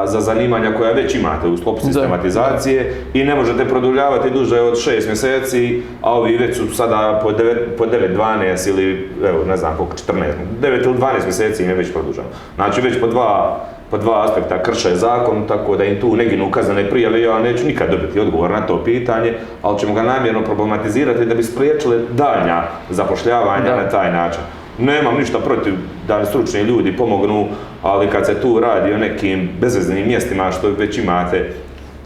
za 0.06 0.21
zanimanja 0.21 0.71
koja 0.78 0.91
već 0.91 1.15
imate 1.15 1.47
u 1.47 1.58
sklopu 1.58 1.82
sistematizacije 1.82 2.93
i 3.13 3.23
ne 3.23 3.36
možete 3.36 3.65
produljavati 3.65 4.30
duže 4.30 4.62
od 4.62 4.73
6 4.73 5.08
mjeseci, 5.08 5.82
a 6.01 6.13
ovi 6.13 6.38
već 6.38 6.58
su 6.58 6.75
sada 6.75 7.19
po 7.23 7.32
9, 7.32 7.56
po 7.78 7.86
9 7.86 8.17
12 8.17 8.69
ili 8.69 9.10
evo 9.25 9.45
ne 9.47 9.58
znam 9.58 9.78
koliko 9.78 9.95
14, 9.95 10.23
9 10.62 10.84
ili 10.84 10.97
12 10.97 11.23
mjeseci 11.23 11.63
im 11.63 11.69
je 11.69 11.75
već 11.75 11.93
produženo. 11.93 12.28
Znači 12.56 12.82
već 12.82 12.99
po 12.99 13.08
dva, 13.08 13.60
po 13.91 13.97
dva 13.97 14.25
aspekta 14.25 14.63
krše 14.63 14.95
zakon, 14.95 15.47
tako 15.47 15.75
da 15.75 15.84
im 15.84 16.01
tu 16.01 16.15
ne 16.15 16.25
ginu 16.25 16.51
kaznene 16.51 16.89
prijave, 16.89 17.21
ja 17.21 17.39
neću 17.39 17.65
nikad 17.65 17.91
dobiti 17.91 18.19
odgovor 18.19 18.51
na 18.51 18.62
to 18.62 18.84
pitanje, 18.84 19.34
ali 19.62 19.80
ćemo 19.80 19.93
ga 19.93 20.04
namjerno 20.04 20.43
problematizirati 20.43 21.25
da 21.25 21.36
bi 21.36 21.43
spriječili 21.43 22.06
daljnja 22.12 22.63
zapošljavanja 22.89 23.69
da. 23.69 23.75
na 23.75 23.89
taj 23.89 24.12
način. 24.12 24.41
Nemam 24.79 25.17
ništa 25.17 25.39
protiv 25.39 25.73
da 26.07 26.25
stručni 26.25 26.61
ljudi 26.61 26.97
pomognu, 26.97 27.45
ali 27.83 28.07
kad 28.07 28.25
se 28.25 28.41
tu 28.41 28.59
radi 28.59 28.93
o 28.93 28.97
nekim 28.97 29.49
bezveznim 29.61 30.07
mjestima 30.07 30.51
što 30.51 30.69
već 30.69 30.97
imate, 30.97 31.51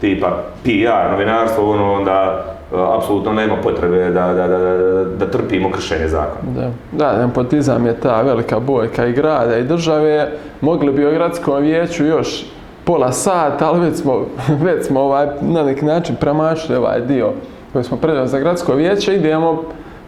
tipa 0.00 0.42
PR, 0.62 1.10
novinarstvo, 1.10 1.70
ono, 1.70 1.92
onda 1.92 2.44
e, 2.72 2.76
apsolutno 2.96 3.32
nema 3.32 3.56
potrebe 3.56 4.10
da, 4.10 4.32
da, 4.32 4.46
da, 4.46 4.58
da 5.04 5.30
trpimo 5.30 5.70
kršenje 5.70 6.08
zakona. 6.08 6.52
Da, 6.54 6.70
da, 6.92 7.26
nepotizam 7.26 7.86
je 7.86 8.00
ta 8.00 8.22
velika 8.22 8.60
bojka 8.60 9.06
i 9.06 9.12
grada 9.12 9.58
i 9.58 9.64
države. 9.64 10.32
Mogli 10.60 10.92
bi 10.92 11.06
o 11.06 11.10
gradskom 11.10 11.62
vijeću 11.62 12.04
još 12.04 12.44
pola 12.84 13.12
sata, 13.12 13.68
ali 13.68 13.80
već 13.80 13.96
smo, 13.96 14.26
već 14.66 14.86
smo 14.86 15.00
ovaj, 15.00 15.26
na 15.40 15.62
neki 15.62 15.84
način 15.84 16.16
premašili 16.20 16.78
ovaj 16.78 17.00
dio 17.00 17.32
koji 17.72 17.84
smo 17.84 17.96
predali 17.96 18.28
za 18.28 18.38
gradsko 18.38 18.74
vijeće. 18.74 19.14
Idemo 19.14 19.62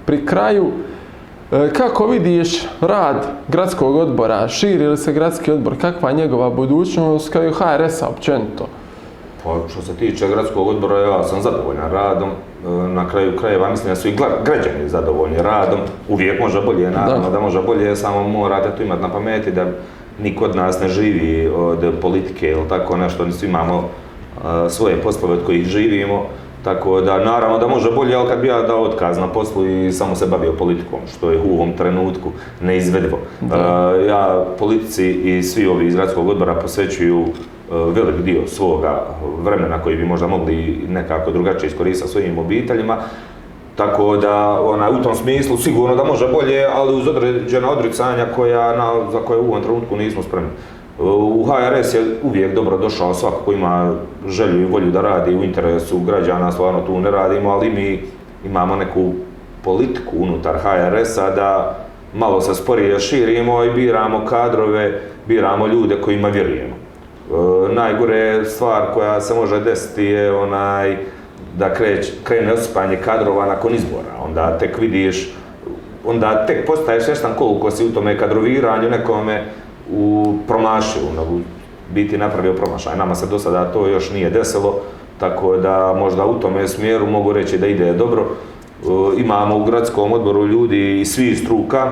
pri 0.07 0.27
kraju. 0.27 0.67
E, 1.53 1.71
kako 1.73 2.07
vidiš 2.07 2.63
rad 2.81 3.27
gradskog 3.49 3.97
odbora? 3.97 4.49
Širi 4.49 4.87
li 4.87 4.97
se 4.97 5.13
gradski 5.13 5.53
odbor? 5.53 5.75
Kakva 5.81 6.11
je 6.11 6.17
njegova 6.17 6.51
budućnost 6.51 7.33
kao 7.33 7.45
i 7.45 7.53
HRS-a 7.53 8.09
općenito? 8.09 8.67
Pa 9.45 9.51
što 9.69 9.83
se 9.83 9.95
tiče 9.95 10.29
gradskog 10.29 10.69
odbora, 10.69 10.99
ja 10.99 11.25
sam 11.25 11.43
zadovoljan 11.43 11.91
radom. 11.91 12.29
E, 12.29 12.69
na 12.89 13.09
kraju 13.09 13.37
krajeva 13.37 13.71
mislim 13.71 13.89
da 13.89 13.97
su 13.97 14.09
i 14.09 14.17
građani 14.45 14.89
zadovoljni 14.89 15.37
radom. 15.37 15.81
Uvijek 16.09 16.41
može 16.41 16.63
bolje, 16.63 16.91
naravno 16.91 17.25
da, 17.25 17.31
da 17.31 17.41
može 17.41 17.63
bolje, 17.63 17.97
samo 17.97 18.29
morate 18.29 18.77
tu 18.77 18.83
imati 18.83 19.03
na 19.03 19.09
pameti 19.09 19.53
da 19.53 19.67
niko 20.23 20.45
od 20.45 20.57
nas 20.57 20.81
ne 20.81 20.89
živi 20.89 21.49
od 21.57 21.93
politike 22.01 22.51
ili 22.51 22.69
tako 22.69 22.97
nešto, 22.97 23.33
svi 23.33 23.49
imamo 23.49 23.89
e, 24.39 24.71
svoje 24.71 24.97
poslove 24.97 25.35
od 25.35 25.45
kojih 25.47 25.67
živimo. 25.67 26.27
Tako 26.65 27.01
da, 27.01 27.25
naravno 27.25 27.59
da 27.59 27.69
može 27.69 27.91
bolje, 27.91 28.15
ali 28.15 28.29
kad 28.29 28.41
bi 28.41 28.49
ja 28.49 28.63
dao 28.63 28.83
otkaz 28.83 29.19
na 29.19 29.29
poslu 29.29 29.67
i 29.67 29.93
samo 29.93 30.15
se 30.15 30.27
bavio 30.27 30.53
politikom, 30.53 31.01
što 31.17 31.31
je 31.31 31.39
u 31.39 31.55
ovom 31.55 31.73
trenutku 31.73 32.31
neizvedivo. 32.61 33.19
Ja 34.09 34.45
politici 34.59 35.11
i 35.11 35.43
svi 35.43 35.67
ovi 35.67 35.87
iz 35.87 35.95
gradskog 35.95 36.29
odbora 36.29 36.55
posvećuju 36.55 37.21
uh, 37.21 37.27
velik 37.71 38.17
dio 38.17 38.47
svoga 38.47 39.07
vremena 39.43 39.83
koji 39.83 39.97
bi 39.97 40.05
možda 40.05 40.27
mogli 40.27 40.87
nekako 40.89 41.31
drugačije 41.31 41.69
iskoristiti 41.69 42.11
svojim 42.11 42.39
obiteljima. 42.39 42.97
Tako 43.77 44.17
da, 44.17 44.61
ona, 44.61 44.91
u 44.91 45.03
tom 45.03 45.15
smislu 45.15 45.57
sigurno 45.57 45.97
da 45.97 46.05
može 46.05 46.29
bolje, 46.29 46.67
ali 46.75 46.95
uz 46.95 47.09
određena 47.09 47.71
odricanja 47.71 48.27
koja, 48.37 48.77
na, 48.77 49.11
za 49.13 49.19
koje 49.19 49.41
u 49.41 49.49
ovom 49.49 49.63
trenutku 49.63 49.97
nismo 49.97 50.23
spremni. 50.23 50.51
U 50.99 51.45
HRS 51.45 51.95
je 51.95 52.01
uvijek 52.23 52.55
dobro 52.55 52.79
došao 52.79 53.15
svako 53.15 53.37
ko 53.45 53.53
ima 53.53 53.95
želju 54.29 54.63
i 54.63 54.65
volju 54.65 54.91
da 54.91 55.01
radi 55.01 55.35
u 55.35 55.45
interesu 55.45 55.99
građana, 55.99 56.53
stvarno 56.53 56.81
tu 56.81 57.01
ne 57.01 57.11
radimo, 57.11 57.51
ali 57.51 57.71
mi 57.71 58.03
imamo 58.45 58.77
neku 58.77 59.13
politiku 59.65 60.17
unutar 60.19 60.55
HRS-a 60.55 61.31
da 61.31 61.79
malo 62.15 62.41
se 62.41 62.55
sporije 62.55 63.01
širimo 63.01 63.65
i 63.65 63.71
biramo 63.71 64.25
kadrove, 64.27 65.01
biramo 65.27 65.67
ljude 65.67 66.01
kojima 66.01 66.29
vjerujemo. 66.29 66.75
E, 66.75 67.75
najgore 67.75 68.45
stvar 68.45 68.83
koja 68.95 69.21
se 69.21 69.35
može 69.35 69.61
desiti 69.61 70.05
je 70.05 70.33
onaj 70.33 70.97
da 71.59 71.75
kreć, 71.75 72.13
krene 72.25 72.53
osipanje 72.53 72.97
kadrova 72.97 73.47
nakon 73.47 73.75
izbora, 73.75 74.25
onda 74.25 74.59
tek 74.59 74.79
vidiš, 74.79 75.35
onda 76.05 76.47
tek 76.47 76.67
postaješ 76.67 77.05
svjestan 77.05 77.33
koliko 77.39 77.71
si 77.71 77.87
u 77.87 77.93
tome 77.95 78.19
kadroviranju 78.19 78.91
nekome 78.91 79.45
u 79.91 80.35
promašio, 80.49 81.03
u 81.31 81.41
biti 81.95 82.19
napravio 82.19 82.53
promašaj. 82.53 82.97
Nama 82.97 83.15
se 83.15 83.27
do 83.27 83.39
sada 83.39 83.73
to 83.73 83.87
još 83.87 84.11
nije 84.11 84.31
desilo, 84.31 84.75
tako 85.21 85.57
da 85.57 85.95
možda 85.99 86.27
u 86.27 86.41
tome 86.41 86.69
smjeru 86.69 87.07
mogu 87.07 87.33
reći 87.33 87.59
da 87.59 87.67
ide 87.67 87.93
dobro. 87.93 88.23
E, 88.23 88.87
imamo 89.21 89.57
u 89.57 89.65
gradskom 89.65 90.13
odboru 90.13 90.47
ljudi 90.47 91.01
i 91.01 91.05
svi 91.05 91.37
struka 91.37 91.91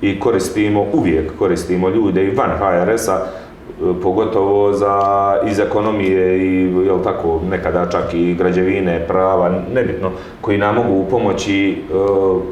i 0.00 0.20
koristimo, 0.20 0.86
uvijek 0.92 1.38
koristimo 1.38 1.88
ljude 1.88 2.24
i 2.24 2.30
van 2.30 2.50
HRS-a, 2.50 3.16
e, 3.16 4.02
pogotovo 4.02 4.72
za, 4.72 5.00
iz 5.46 5.58
ekonomije 5.58 6.38
i 6.38 6.72
jel 6.86 7.02
tako, 7.04 7.40
nekada 7.50 7.90
čak 7.90 8.14
i 8.14 8.34
građevine, 8.34 9.04
prava, 9.08 9.50
nebitno, 9.74 10.10
koji 10.40 10.58
nam 10.58 10.74
mogu 10.74 11.04
pomoći 11.10 11.82
uh, 11.92 12.42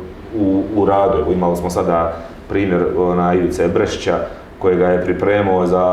u, 0.40 0.62
u 0.76 0.84
radu. 0.86 1.32
Imali 1.32 1.56
smo 1.56 1.70
sada 1.70 2.16
primjer 2.48 2.86
na 3.16 3.34
Ivice 3.34 3.68
Brešća, 3.68 4.18
kojega 4.62 4.86
je 4.86 5.04
pripremao 5.04 5.66
za 5.66 5.84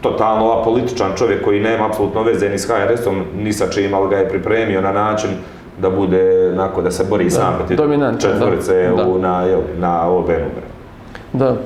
totalno 0.00 0.50
apolitičan 0.50 1.12
čovjek 1.16 1.44
koji 1.44 1.60
nema 1.60 1.86
apsolutno 1.86 2.22
veze 2.22 2.48
ni 2.48 2.58
s 2.58 2.68
HRS-om, 2.68 3.22
ni 3.38 3.52
sa 3.52 3.70
čim, 3.70 3.94
ali 3.94 4.10
ga 4.10 4.16
je 4.16 4.28
pripremio 4.28 4.80
na 4.80 4.92
način 4.92 5.30
da 5.78 5.90
bude, 5.90 6.50
onako, 6.52 6.82
da 6.82 6.90
se 6.90 7.04
bori 7.10 7.30
sam 7.30 7.54
protiv 7.56 7.78
četvorice 8.18 8.90
da, 8.96 9.06
u, 9.06 9.18
na, 9.18 9.42
jel, 9.42 9.60
na 9.78 10.04
numere. 10.06 10.44
Da. 11.32 11.56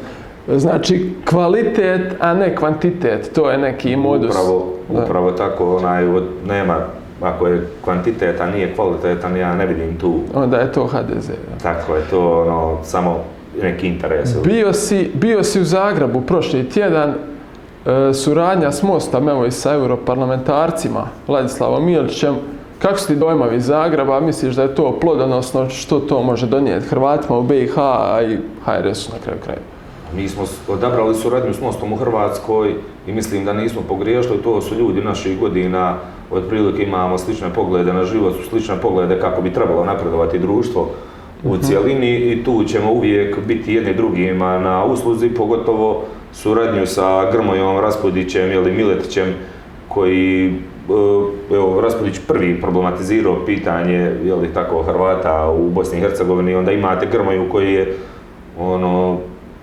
Znači, 0.49 1.15
kvalitet, 1.31 2.17
a 2.21 2.35
ne 2.35 2.57
kvantitet, 2.57 3.31
to 3.35 3.51
je 3.51 3.59
neki 3.59 3.97
modus. 3.97 4.31
Upravo, 4.31 4.73
upravo 4.89 5.31
tako, 5.31 5.77
onaj, 5.77 6.05
nema, 6.49 6.77
ako 7.21 7.47
je 7.47 7.67
kvantitet, 7.85 8.41
a 8.41 8.51
nije 8.51 8.75
kvalitetan, 8.75 9.37
ja 9.37 9.55
ne 9.55 9.67
vidim 9.67 9.97
tu. 9.99 10.21
Onda 10.35 10.57
je 10.57 10.73
to 10.73 10.87
HDZ. 10.87 11.31
Tako 11.63 11.97
je, 11.97 12.03
to 12.11 12.43
ono, 12.43 12.79
samo 12.83 13.25
neki 13.63 13.87
interes. 13.87 14.43
Bio 14.45 14.73
si, 14.73 15.11
bio 15.15 15.43
si 15.45 15.61
u 15.61 15.65
Zagrebu 15.65 16.21
prošli 16.21 16.69
tjedan, 16.71 17.15
e, 17.87 18.15
suradnja 18.15 18.73
s 18.73 18.83
Mostom, 18.83 19.29
evo 19.29 19.47
i 19.47 19.51
sa 19.51 19.75
europarlamentarcima, 19.75 21.09
Vladislavom 21.27 21.85
Milićem. 21.87 22.37
Kako 22.79 22.99
su 22.99 23.07
ti 23.07 23.17
dojmavi 23.17 23.57
iz 23.57 23.67
Zagreba? 23.67 24.21
Misliš 24.21 24.55
da 24.55 24.63
je 24.63 24.75
to 24.75 24.99
plodonosno? 25.01 25.69
Što 25.71 26.01
to 26.01 26.23
može 26.23 26.47
donijeti 26.47 26.87
Hrvatima 26.87 27.39
u 27.39 27.43
BiH, 27.43 27.79
a 27.79 28.23
i 28.23 28.39
HRS-u 28.65 29.13
na 29.13 29.19
kraju 29.25 29.39
kraja? 29.45 29.59
Mi 30.17 30.29
smo 30.29 30.45
odabrali 30.69 31.15
suradnju 31.15 31.55
s 31.55 31.61
Mostom 31.61 31.93
u 31.93 31.97
Hrvatskoj 31.97 32.75
i 33.07 33.13
mislim 33.13 33.45
da 33.45 33.53
nismo 33.53 33.83
pogriješili. 33.89 34.43
To 34.43 34.61
su 34.61 34.75
ljudi 34.75 35.01
naših 35.01 35.41
godina, 35.41 35.95
otprilike 36.31 36.83
imamo 36.83 37.19
slične 37.19 37.55
poglede 37.55 37.93
na 37.93 38.05
život, 38.05 38.35
slične 38.49 38.81
poglede 38.83 39.21
kako 39.21 39.43
bi 39.43 39.53
trebalo 39.53 39.85
napredovati 39.85 40.39
društvo 40.39 40.91
u 41.49 41.57
cijelini 41.57 42.17
i 42.17 42.45
tu 42.45 42.65
ćemo 42.65 42.93
uvijek 42.93 43.37
biti 43.47 43.75
jedni 43.75 43.95
drugima 43.95 44.59
na 44.59 44.85
usluzi, 44.85 45.29
pogotovo 45.29 46.05
suradnju 46.33 46.87
sa 46.87 47.31
Grmojom 47.33 47.79
Raspudićem 47.79 48.53
ili 48.53 48.73
Miletićem 48.73 49.35
koji 49.89 50.47
e, 50.49 51.55
evo, 51.55 51.81
Raspudić 51.81 52.19
prvi 52.29 52.61
problematizirao 52.61 53.45
pitanje 53.47 54.13
je 54.25 54.35
li 54.35 54.55
tako 54.55 54.83
Hrvata 54.83 55.51
u 55.51 55.71
Bosni 55.71 55.99
i 55.99 56.01
Hercegovini, 56.01 56.55
onda 56.55 56.73
imate 56.73 57.07
Grmoju 57.13 57.49
koji 57.51 57.73
je 57.73 57.97
ono 58.59 59.19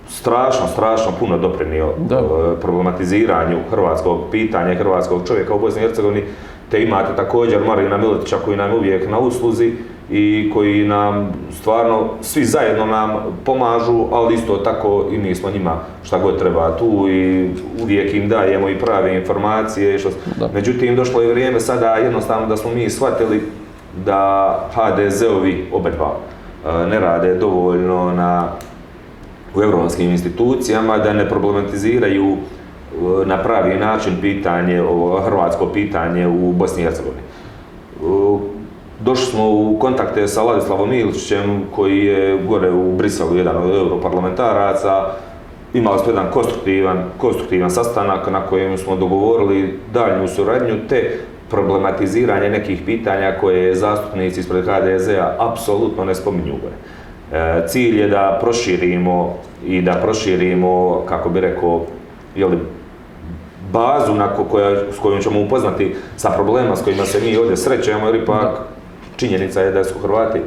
strašno, 0.08 0.68
strašno 0.68 1.12
puno 1.20 1.38
doprinio 1.38 1.94
da. 2.10 2.16
E, 2.18 2.62
problematiziranju 2.62 3.58
hrvatskog 3.72 4.20
pitanja, 4.32 4.76
hrvatskog 4.76 5.22
čovjeka 5.28 5.54
u 5.54 5.60
Bosni 5.60 5.82
i 5.82 5.86
Hercegovini, 5.86 6.24
te 6.72 6.84
imate 6.84 7.16
također 7.16 7.60
Marina 7.68 7.98
Miletića 7.98 8.38
koji 8.46 8.58
nam 8.58 8.74
uvijek 8.74 9.10
na 9.10 9.20
usluzi 9.20 9.74
i 10.12 10.52
koji 10.54 10.88
nam 10.88 11.32
stvarno 11.52 12.10
svi 12.22 12.46
zajedno 12.46 12.86
nam 12.86 13.12
pomažu, 13.46 14.06
ali 14.12 14.36
isto 14.36 14.58
tako 14.58 15.06
i 15.12 15.18
mi 15.18 15.36
smo 15.36 15.52
njima 15.52 15.78
šta 16.04 16.20
god 16.20 16.40
treba 16.40 16.78
tu 16.78 17.06
i 17.10 17.50
uvijek 17.82 18.14
im 18.14 18.30
dajemo 18.30 18.70
i 18.70 18.80
prave 18.80 19.16
informacije. 19.16 20.00
Što... 20.00 20.10
Međutim, 20.54 20.96
došlo 20.96 21.22
je 21.22 21.34
vrijeme 21.34 21.60
sada 21.60 21.96
jednostavno 21.96 22.48
da 22.48 22.58
smo 22.58 22.72
mi 22.72 22.90
shvatili 22.90 23.42
da 24.06 24.70
HDZ-ovi 24.76 25.66
obe 25.74 25.92
dva 25.92 26.16
e, 26.66 26.88
ne 26.88 27.00
rade 27.00 27.36
dovoljno 27.36 28.14
na, 28.14 28.48
u 29.56 29.62
europskim 29.62 30.10
institucijama, 30.10 30.98
da 30.98 31.14
ne 31.14 31.30
problematiziraju 31.30 32.32
e, 32.34 33.26
na 33.26 33.38
pravi 33.38 33.80
način 33.80 34.14
pitanje, 34.22 34.84
hrvatsko 35.26 35.68
pitanje 35.68 36.28
u 36.28 36.52
Bosni 36.52 36.82
i 36.82 36.86
Hercegovini 36.86 37.33
Došli 39.04 39.26
smo 39.26 39.50
u 39.50 39.78
kontakte 39.80 40.28
sa 40.28 40.44
Ladislavom 40.44 40.94
Ilićem 40.94 41.64
koji 41.76 42.06
je 42.06 42.38
gore 42.48 42.72
u 42.72 42.96
Briselu 42.96 43.38
jedan 43.38 43.58
od 43.58 43.76
europarlamentaraca 43.76 45.06
imali 45.74 46.00
smo 46.00 46.12
jedan 46.12 46.32
konstruktivan, 46.34 47.04
konstruktivan 47.18 47.72
sastanak 47.72 48.32
na 48.32 48.46
kojem 48.46 48.78
smo 48.78 48.96
dogovorili 48.96 49.80
daljnju 49.94 50.28
suradnju 50.28 50.76
te 50.90 51.20
problematiziranje 51.50 52.50
nekih 52.50 52.82
pitanja 52.86 53.38
koje 53.42 53.76
zastupnici 53.76 54.40
ispred 54.40 54.66
HDZ-a 54.66 55.36
apsolutno 55.40 56.06
ne 56.06 56.16
spominju 56.16 56.54
gore. 56.62 56.76
E, 57.44 57.68
cilj 57.68 58.00
je 58.00 58.08
da 58.08 58.40
proširimo 58.42 59.38
i 59.66 59.82
da 59.82 59.94
proširimo, 59.94 61.04
kako 61.10 61.30
bi 61.30 61.40
rekao, 61.40 61.82
jeli, 62.36 62.58
bazu 63.72 64.16
na 64.16 64.30
koja, 64.52 64.76
s 64.92 65.00
kojom 65.00 65.22
ćemo 65.22 65.42
upoznati 65.42 65.96
sa 66.18 66.30
problema 66.30 66.76
s 66.76 66.84
kojima 66.84 67.06
se 67.06 67.22
mi 67.22 67.38
ovdje 67.38 67.58
srećemo, 67.58 68.06
jer 68.06 68.16
ipak 68.16 68.74
činjenica 69.16 69.62
je 69.62 69.72
da 69.72 69.84
su 69.84 70.00
Hrvati 70.00 70.42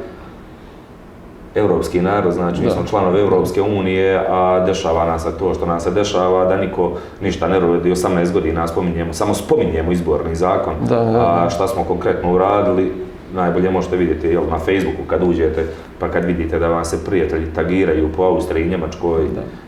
europski 1.55 2.01
narod, 2.01 2.33
znači 2.33 2.63
mi 2.63 2.71
smo 2.71 2.85
članovi 2.91 3.21
Europske 3.21 3.63
unije, 3.63 4.25
a 4.29 4.65
dešava 4.67 5.05
nam 5.05 5.19
se 5.19 5.39
to 5.39 5.55
što 5.55 5.67
nam 5.67 5.81
se 5.81 5.91
dešava, 5.91 6.45
da 6.45 6.57
niko 6.57 6.93
ništa 7.21 7.49
ne 7.49 7.61
rodi 7.61 7.91
18 7.91 8.33
godina, 8.33 8.69
spominjemo, 8.69 9.13
samo 9.13 9.35
spominjemo 9.35 9.93
izborni 9.93 10.35
zakon, 10.35 10.75
Da, 10.89 10.97
da, 10.97 11.11
da. 11.13 11.45
a 11.47 11.51
šta 11.51 11.69
smo 11.69 11.85
konkretno 11.85 12.33
uradili, 12.35 12.93
najbolje 13.37 13.71
možete 13.71 13.97
vidjeti 13.97 14.27
jel, 14.27 14.43
na 14.51 14.59
Facebooku 14.59 15.03
kad 15.07 15.23
uđete, 15.23 15.65
pa 15.99 16.09
kad 16.09 16.25
vidite 16.25 16.59
da 16.59 16.69
vam 16.69 16.85
se 16.85 17.05
prijatelji 17.05 17.47
tagiraju 17.55 18.09
po 18.17 18.23
Austriji, 18.23 18.69
Njemačkoj, 18.69 19.25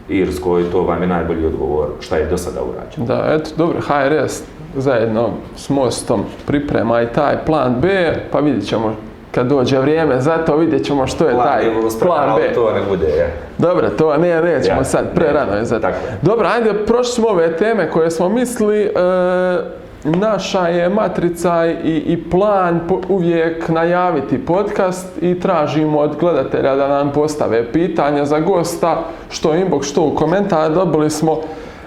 Irskoj, 0.08 0.70
to 0.72 0.82
vam 0.82 1.02
je 1.02 1.08
najbolji 1.08 1.46
odgovor 1.46 1.88
šta 2.00 2.16
je 2.16 2.26
do 2.26 2.38
sada 2.38 2.60
urađeno. 2.62 3.06
Da, 3.06 3.34
eto, 3.34 3.50
dobro, 3.56 3.78
HRS 3.80 4.42
zajedno 4.76 5.30
s 5.56 5.68
Mostom 5.68 6.24
priprema 6.46 7.02
i 7.02 7.06
taj 7.06 7.36
plan 7.46 7.74
B, 7.80 8.12
pa 8.32 8.38
vidjet 8.38 8.66
ćemo 8.66 8.94
kad 9.30 9.46
dođe 9.46 9.78
vrijeme 9.78 10.20
za 10.20 10.38
to, 10.38 10.56
vidjet 10.56 10.84
ćemo 10.84 11.06
što 11.06 11.24
je 11.24 11.34
taj 11.34 11.70
vrlo 11.70 11.90
spreman, 11.90 12.16
plan 12.16 12.36
B. 12.36 12.54
to 12.54 12.72
ne 12.72 12.80
bude, 12.88 13.06
je. 13.06 13.32
Dobro, 13.58 13.90
to 13.90 14.16
ne, 14.16 14.42
nećemo 14.42 14.80
Ja, 14.80 14.84
sad, 14.84 15.14
pre 15.14 15.26
ne, 15.26 15.32
rano 15.32 15.52
je 15.52 15.64
za. 15.64 15.80
Dobro, 16.22 16.48
ajde, 16.48 16.74
prošli 16.86 17.12
smo 17.12 17.28
ove 17.28 17.56
teme 17.56 17.90
koje 17.90 18.10
smo 18.10 18.28
mislili, 18.28 18.82
e, 18.82 18.90
naša 20.04 20.60
je 20.60 20.88
matrica 20.90 21.66
i, 21.84 21.96
i 21.96 22.22
plan 22.22 22.80
po- 22.88 23.00
uvijek 23.08 23.68
najaviti 23.68 24.38
podcast 24.38 25.06
i 25.20 25.40
tražimo 25.40 25.98
od 25.98 26.16
gledatelja 26.16 26.76
da 26.76 26.88
nam 26.88 27.12
postave 27.12 27.72
pitanja 27.72 28.24
za 28.24 28.40
gosta, 28.40 28.98
što 29.30 29.48
inbox, 29.50 29.82
što 29.82 30.02
u 30.02 30.14
komentar, 30.14 30.70
dobili 30.70 31.10
smo 31.10 31.40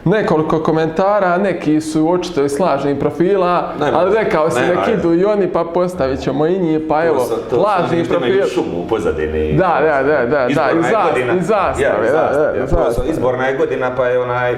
nekoliko 0.06 0.60
komentara, 0.60 1.38
neki 1.38 1.82
su 1.82 2.12
očito 2.12 2.44
iz 2.44 2.52
slažnih 2.52 2.98
profila, 2.98 3.74
Nema, 3.80 3.98
ali 3.98 4.16
rekao 4.16 4.50
si 4.50 4.62
nema, 4.62 4.74
nek 4.76 4.90
idu 4.90 5.14
i 5.14 5.26
oni 5.26 5.48
pa 5.48 5.64
postavit 5.64 6.20
ćemo 6.20 6.46
i 6.46 6.60
njih, 6.60 6.80
pa 6.90 7.06
evo, 7.06 7.16
To 7.16 7.26
su- 7.26 7.36
to 7.50 7.56
su 7.56 7.62
lažni 7.62 7.98
oni 7.98 8.06
što 8.06 8.16
imaju 8.16 8.38
profil. 8.38 8.54
šumu 8.56 8.78
u 8.78 8.88
pozadini. 8.88 9.54
Da, 9.54 9.80
da, 9.82 10.04
da, 10.04 10.18
da, 10.18 10.26
da, 10.28 10.48
i 10.48 10.50
i 10.50 10.54
zastave, 10.54 12.12
da, 12.12 12.18
da, 12.54 12.64
i 12.64 12.68
zastave. 12.68 13.10
Izborna 13.10 13.46
je 13.46 13.58
godina 13.58 13.96
pa 13.96 14.06
je 14.06 14.20
onaj 14.20 14.56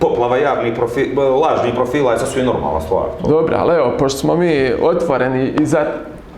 poplava 0.00 0.36
javnih 0.36 0.74
profila, 0.74 1.24
lažnih 1.24 1.74
profila 1.74 2.12
je 2.12 2.18
sasvim 2.18 2.46
normalna 2.46 2.80
stvar. 2.80 3.04
To. 3.22 3.28
Dobro, 3.28 3.56
ali 3.58 3.74
evo, 3.74 3.92
pošto 3.98 4.18
smo 4.18 4.36
mi 4.36 4.72
otvoreni 4.82 5.52
i 5.60 5.66
za, 5.66 5.86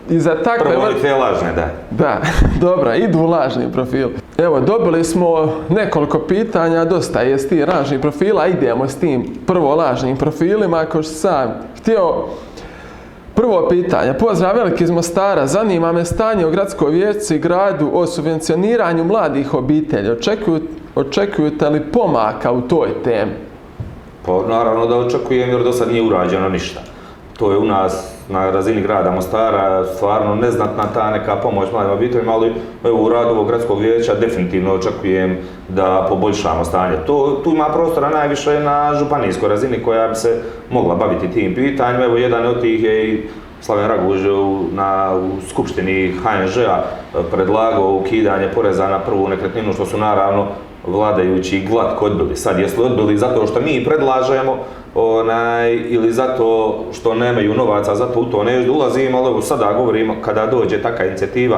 i 0.09 0.19
za 0.19 0.35
takve... 0.43 0.71
Prvo 0.71 0.87
te 1.01 1.13
lažne, 1.13 1.53
da. 1.55 1.67
Da, 1.91 2.21
dobro, 2.67 2.95
idu 2.95 3.23
lažni 3.23 3.71
profil. 3.71 4.09
Evo, 4.37 4.59
dobili 4.59 5.03
smo 5.03 5.53
nekoliko 5.69 6.19
pitanja, 6.19 6.85
dosta 6.85 7.21
je 7.21 7.37
s 7.37 7.49
tih 7.49 7.67
lažnih 7.67 7.99
profila, 7.99 8.47
idemo 8.47 8.87
s 8.87 8.95
tim 8.95 9.25
prvo 9.47 9.75
lažnim 9.75 10.17
profilima, 10.17 10.77
ako 10.77 11.03
sam 11.03 11.53
htio. 11.77 12.25
Prvo 13.35 13.67
pitanje, 13.69 14.13
pozdrav 14.13 14.55
veliki 14.55 14.83
iz 14.83 14.91
Mostara, 14.91 15.47
zanima 15.47 15.91
me 15.91 16.05
stanje 16.05 16.45
u 16.45 16.51
gradskoj 16.51 16.91
vijećci 16.91 17.35
i 17.35 17.39
gradu 17.39 17.89
o 17.93 18.05
subvencioniranju 18.05 19.03
mladih 19.03 19.53
obitelji. 19.53 20.09
Očekujete 20.95 21.69
li 21.69 21.91
pomaka 21.91 22.51
u 22.51 22.61
toj 22.61 23.03
temi? 23.03 23.52
Pa 24.25 24.41
naravno 24.49 24.85
da 24.85 24.97
očekujem 24.97 25.49
jer 25.49 25.63
do 25.63 25.71
sad 25.71 25.91
nije 25.91 26.01
urađeno 26.01 26.49
ništa. 26.49 26.81
To 27.37 27.51
je 27.51 27.57
u 27.57 27.65
nas 27.65 28.13
na 28.29 28.51
razini 28.51 28.81
grada 28.81 29.11
Mostara 29.11 29.85
stvarno 29.85 30.35
neznatna 30.35 30.83
ta 30.93 31.11
neka 31.11 31.35
pomoć 31.35 31.71
mladim 31.71 31.93
obiteljima, 31.93 32.31
ali 32.31 32.53
evo 32.83 33.03
u 33.03 33.09
radu 33.09 33.29
ovog 33.29 33.47
gradskog 33.47 33.79
vijeća 33.79 34.15
definitivno 34.15 34.73
očekujem 34.73 35.37
da 35.69 36.05
poboljšamo 36.09 36.65
stanje. 36.65 36.97
To, 37.07 37.41
tu 37.43 37.49
ima 37.49 37.65
prostora 37.65 38.09
najviše 38.09 38.59
na 38.59 38.93
županijskoj 38.99 39.49
razini 39.49 39.83
koja 39.83 40.07
bi 40.07 40.15
se 40.15 40.41
mogla 40.69 40.95
baviti 40.95 41.31
tim 41.31 41.55
pitanjima. 41.55 42.05
Evo 42.05 42.17
jedan 42.17 42.45
od 42.45 42.61
tih 42.61 42.83
je 42.83 43.09
i 43.09 43.23
Slaven 43.61 43.87
Raguž 43.87 44.21
na, 44.71 45.13
u 45.15 45.41
skupštini 45.49 46.13
HNŽ-a 46.23 46.83
predlagao 47.31 47.93
ukidanje 47.93 48.49
poreza 48.55 48.87
na 48.87 48.99
prvu 48.99 49.27
nekretninu, 49.27 49.73
što 49.73 49.85
su 49.85 49.97
naravno 49.97 50.47
vladajući 50.87 51.65
glatko 51.69 52.05
odbili. 52.05 52.35
Sad 52.35 52.59
jesu 52.59 52.81
li 52.81 52.85
odbili 52.85 53.17
zato 53.17 53.47
što 53.47 53.61
mi 53.61 53.85
predlažemo 53.85 54.57
onaj, 54.95 55.73
ili 55.73 56.13
zato 56.13 56.75
što 56.93 57.13
nemaju 57.13 57.53
novaca, 57.53 57.95
zato 57.95 58.19
u 58.19 58.25
to 58.25 58.43
ne 58.43 58.69
ulazimo, 58.69 59.17
ali 59.17 59.41
sada 59.41 59.73
govorimo 59.73 60.15
kada 60.21 60.45
dođe 60.45 60.81
taka 60.81 61.05
inicijativa 61.05 61.57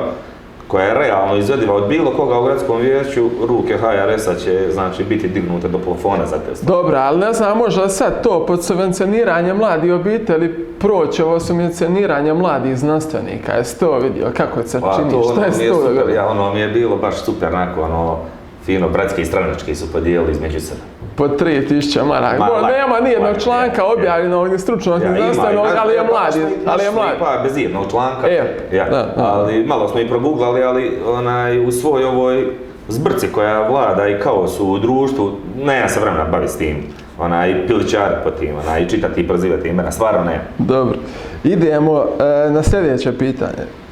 koja 0.68 0.86
je 0.86 0.94
realno 0.94 1.36
izvediva 1.36 1.74
od 1.74 1.88
bilo 1.88 2.12
koga 2.12 2.40
u 2.40 2.44
gradskom 2.44 2.82
vijeću, 2.82 3.30
ruke 3.48 3.78
HRS-a 3.78 4.36
će 4.36 4.72
znači, 4.72 5.04
biti 5.04 5.28
dignute 5.28 5.68
do 5.68 5.78
plafona 5.78 6.26
za 6.26 6.36
te. 6.36 6.66
Dobro, 6.66 6.98
ali 6.98 7.20
ne 7.20 7.34
znam, 7.34 7.58
možda 7.58 7.90
sad 7.90 8.24
to 8.24 8.46
pod 8.46 8.64
subvencioniranje 8.64 9.54
mladih 9.54 9.94
obitelji 9.94 10.50
proći 10.80 11.24
ovo 11.24 11.40
subvencioniranje 11.40 12.34
mladih 12.34 12.78
znanstvenika. 12.78 13.54
Jesi 13.54 13.80
to 13.80 14.00
vidio? 14.00 14.32
Kako 14.38 14.64
se 14.64 14.82
Pa 14.82 14.96
čini? 14.96 15.12
to 15.12 15.24
Šta 15.24 15.32
ono 15.34 15.46
je 15.46 15.70
to 15.70 15.76
super, 15.76 16.14
ja, 16.16 16.28
ono 16.28 16.54
mi 16.54 16.60
je 16.60 16.68
bilo 16.68 16.98
baš 16.98 17.16
super, 17.16 17.54
onako, 17.54 17.82
ono, 17.82 18.18
fino, 18.66 18.90
bratski 18.90 19.22
i 19.22 19.26
stranački 19.26 19.76
su 19.76 19.92
podijelili 19.92 20.32
između 20.32 20.60
sebe. 20.60 20.82
Po 21.16 21.28
3000 21.28 22.06
maraka. 22.06 22.40
Ma, 22.40 22.48
lako, 22.48 22.68
nema 22.68 23.00
nijednog 23.00 23.38
članka 23.44 23.82
je, 23.82 23.88
je. 23.88 23.94
objavljenog 23.94 24.52
ni 24.52 24.60
stručnog, 24.60 25.00
ni 25.00 25.06
Ja, 25.06 25.14
znanstvenog, 25.14 25.68
ali 25.78 25.94
je 25.94 26.04
mladi. 26.04 26.56
Ali 26.66 26.84
je 26.84 26.92
mladi. 26.92 27.20
Pa 27.20 27.40
bez 27.44 27.58
jednog 27.58 27.92
članka. 27.92 28.28
E, 28.28 28.58
ja. 28.72 28.90
da, 28.90 29.14
da. 29.18 29.24
Ali 29.34 29.66
malo 29.66 29.88
smo 29.88 30.00
i 30.00 30.08
proguglali, 30.08 30.64
ali 30.64 30.98
onaj, 31.08 31.68
u 31.68 31.72
svoj 31.72 32.04
ovoj 32.04 32.48
zbrci 32.88 33.28
koja 33.28 33.68
vlada 33.68 34.08
i 34.08 34.20
kaosu 34.20 34.68
u 34.68 34.80
društvu, 34.80 35.32
nema 35.64 35.88
se 35.88 36.00
vremena 36.00 36.26
baviti 36.26 36.54
s 36.54 36.58
tim. 36.58 36.76
Onaj, 37.20 37.68
piličar 37.68 38.10
po 38.24 38.32
tim, 38.32 38.56
onaj, 38.68 38.88
čitati 38.88 39.22
i 39.22 39.28
prozivati 39.28 39.70
imena, 39.70 39.92
stvarno 39.92 40.24
nema. 40.24 40.44
Dobro. 40.58 40.98
Idemo 41.44 42.06
e, 42.20 42.50
na 42.50 42.64
sljedeće 42.64 43.18
pitanje. 43.18 43.85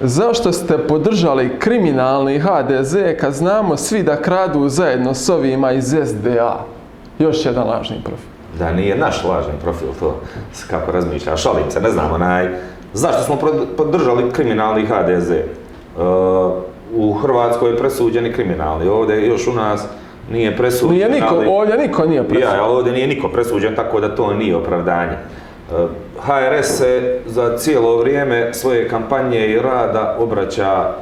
Zašto 0.00 0.52
ste 0.52 0.78
podržali 0.78 1.50
kriminalni 1.58 2.38
HDZ 2.38 2.96
kad 3.20 3.32
znamo 3.32 3.76
svi 3.76 4.02
da 4.02 4.16
kradu 4.16 4.68
zajedno 4.68 5.14
s 5.14 5.28
ovima 5.28 5.72
iz 5.72 5.94
SDA? 6.04 6.58
Još 7.18 7.46
jedan 7.46 7.68
lažni 7.68 7.96
profil. 8.04 8.28
Da 8.58 8.72
nije 8.72 8.96
naš 8.96 9.24
lažni 9.24 9.52
profil 9.62 9.88
to, 10.00 10.20
kako 10.70 10.92
razmišlja, 10.92 11.36
šalim 11.36 11.70
se, 11.70 11.80
ne 11.80 11.90
znam, 11.90 12.12
onaj, 12.12 12.48
zašto 12.92 13.22
smo 13.22 13.36
podržali 13.76 14.30
kriminalni 14.32 14.86
HDZ? 14.86 15.30
E, 15.30 15.44
u 16.94 17.12
Hrvatskoj 17.12 17.70
je 17.70 17.76
presuđeni 17.76 18.32
kriminalni, 18.32 18.88
ovdje 18.88 19.26
još 19.26 19.46
u 19.46 19.52
nas 19.52 19.84
nije 20.32 20.56
presuđen, 20.56 20.96
Nije 20.96 21.10
niko, 21.10 21.34
ali- 21.34 21.46
ovdje 21.48 21.78
niko 21.78 22.04
nije 22.04 22.16
Ja, 22.16 22.24
presuđen. 22.24 22.60
ali 22.60 22.72
ovdje 22.72 22.92
nije 22.92 23.06
niko 23.06 23.28
presuđen, 23.28 23.74
tako 23.76 24.00
da 24.00 24.14
to 24.14 24.34
nije 24.34 24.56
opravdanje. 24.56 25.12
E, 25.12 25.86
HRS 26.20 26.78
se 26.78 27.20
za 27.26 27.58
cijelo 27.58 27.96
vrijeme 27.96 28.54
svoje 28.54 28.88
kampanje 28.88 29.46
i 29.46 29.58
rada 29.58 30.16
obraća 30.18 30.92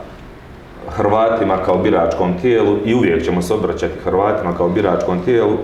Hrvatima 0.88 1.56
kao 1.64 1.78
biračkom 1.78 2.38
tijelu 2.42 2.76
i 2.84 2.94
uvijek 2.94 3.24
ćemo 3.24 3.42
se 3.42 3.54
obraćati 3.54 3.98
Hrvatima 4.04 4.56
kao 4.56 4.68
biračkom 4.68 5.20
tijelu 5.24 5.56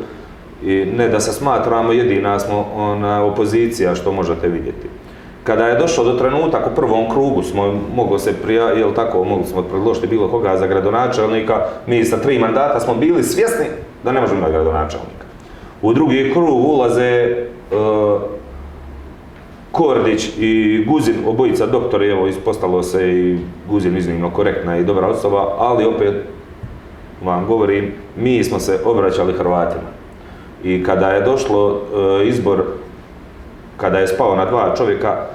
i 0.65 0.87
ne 0.97 1.09
da 1.09 1.21
se 1.21 1.33
smatramo 1.33 1.93
jedina 1.93 2.39
smo 2.39 2.67
ona 2.75 3.25
opozicija 3.25 3.95
što 3.95 4.13
možete 4.13 4.49
vidjeti. 4.49 4.89
Kada 5.45 5.67
je 5.67 5.79
došlo 5.79 6.05
do 6.05 6.13
trenutak 6.13 6.67
u 6.67 6.75
prvom 6.75 7.11
krugu 7.11 7.43
smo 7.43 7.75
moglo 7.95 8.19
se 8.19 8.33
prija, 8.43 8.69
jel 8.69 8.93
tako, 8.95 9.25
mogli 9.25 9.47
smo 9.47 9.63
predložiti 9.63 10.07
bilo 10.07 10.29
koga 10.29 10.57
za 10.57 10.67
gradonačelnika, 10.67 11.67
mi 11.87 12.05
sa 12.05 12.17
tri 12.17 12.39
mandata 12.39 12.81
smo 12.81 12.95
bili 12.95 13.23
svjesni 13.23 13.67
da 14.05 14.13
ne 14.13 14.21
možemo 14.21 14.39
imati 14.39 14.53
gradonačelnika. 14.53 15.27
U 15.83 15.93
drugi 15.93 16.31
krug 16.33 16.65
ulaze 16.65 17.03
e, 17.03 17.45
Kordić 19.73 20.31
i 20.39 20.85
Guzin, 20.89 21.14
obojica 21.27 21.66
doktori, 21.66 22.11
evo 22.11 22.27
ispostavilo 22.27 22.83
se 22.83 23.12
i 23.12 23.39
Guzin 23.68 23.97
iznimno 23.97 24.31
korektna 24.31 24.79
i 24.79 24.85
dobra 24.85 25.07
osoba, 25.07 25.55
ali 25.59 25.85
opet 25.85 26.14
vam 27.25 27.47
govorim, 27.47 27.93
mi 28.16 28.45
smo 28.45 28.59
se 28.59 28.81
obraćali 28.85 29.33
Hrvatima. 29.33 29.91
I 30.64 30.85
kada 30.85 31.09
je 31.09 31.20
došlo 31.25 31.81
e, 32.23 32.29
izbor, 32.29 32.62
kada 33.77 33.99
je 33.99 34.09
spao 34.09 34.37
na 34.37 34.45
dva 34.45 34.75
čovjeka, 34.77 35.27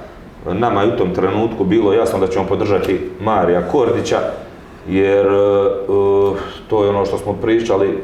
nama 0.52 0.82
je 0.82 0.94
u 0.94 0.96
tom 0.96 1.14
trenutku 1.14 1.64
bilo 1.64 1.92
jasno 1.92 2.18
da 2.18 2.26
ćemo 2.26 2.46
podržati 2.46 3.00
Marija 3.20 3.68
Kordića, 3.72 4.18
jer 4.88 5.26
e, 5.26 5.30
e, 5.30 5.88
to 6.68 6.84
je 6.84 6.90
ono 6.90 7.06
što 7.06 7.18
smo 7.18 7.32
pričali, 7.32 7.98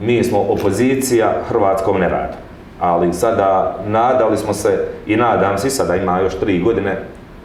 mi 0.00 0.24
smo 0.24 0.38
opozicija 0.38 1.42
hrvatskom 1.48 2.00
neradu. 2.00 2.47
Ali 2.80 3.12
sada 3.12 3.78
nadali 3.86 4.36
smo 4.36 4.52
se 4.52 4.86
i 5.06 5.16
nadam 5.16 5.58
se 5.58 5.66
i 5.66 5.70
sada 5.70 5.96
ima 5.96 6.20
još 6.20 6.34
tri 6.34 6.58
godine 6.58 6.98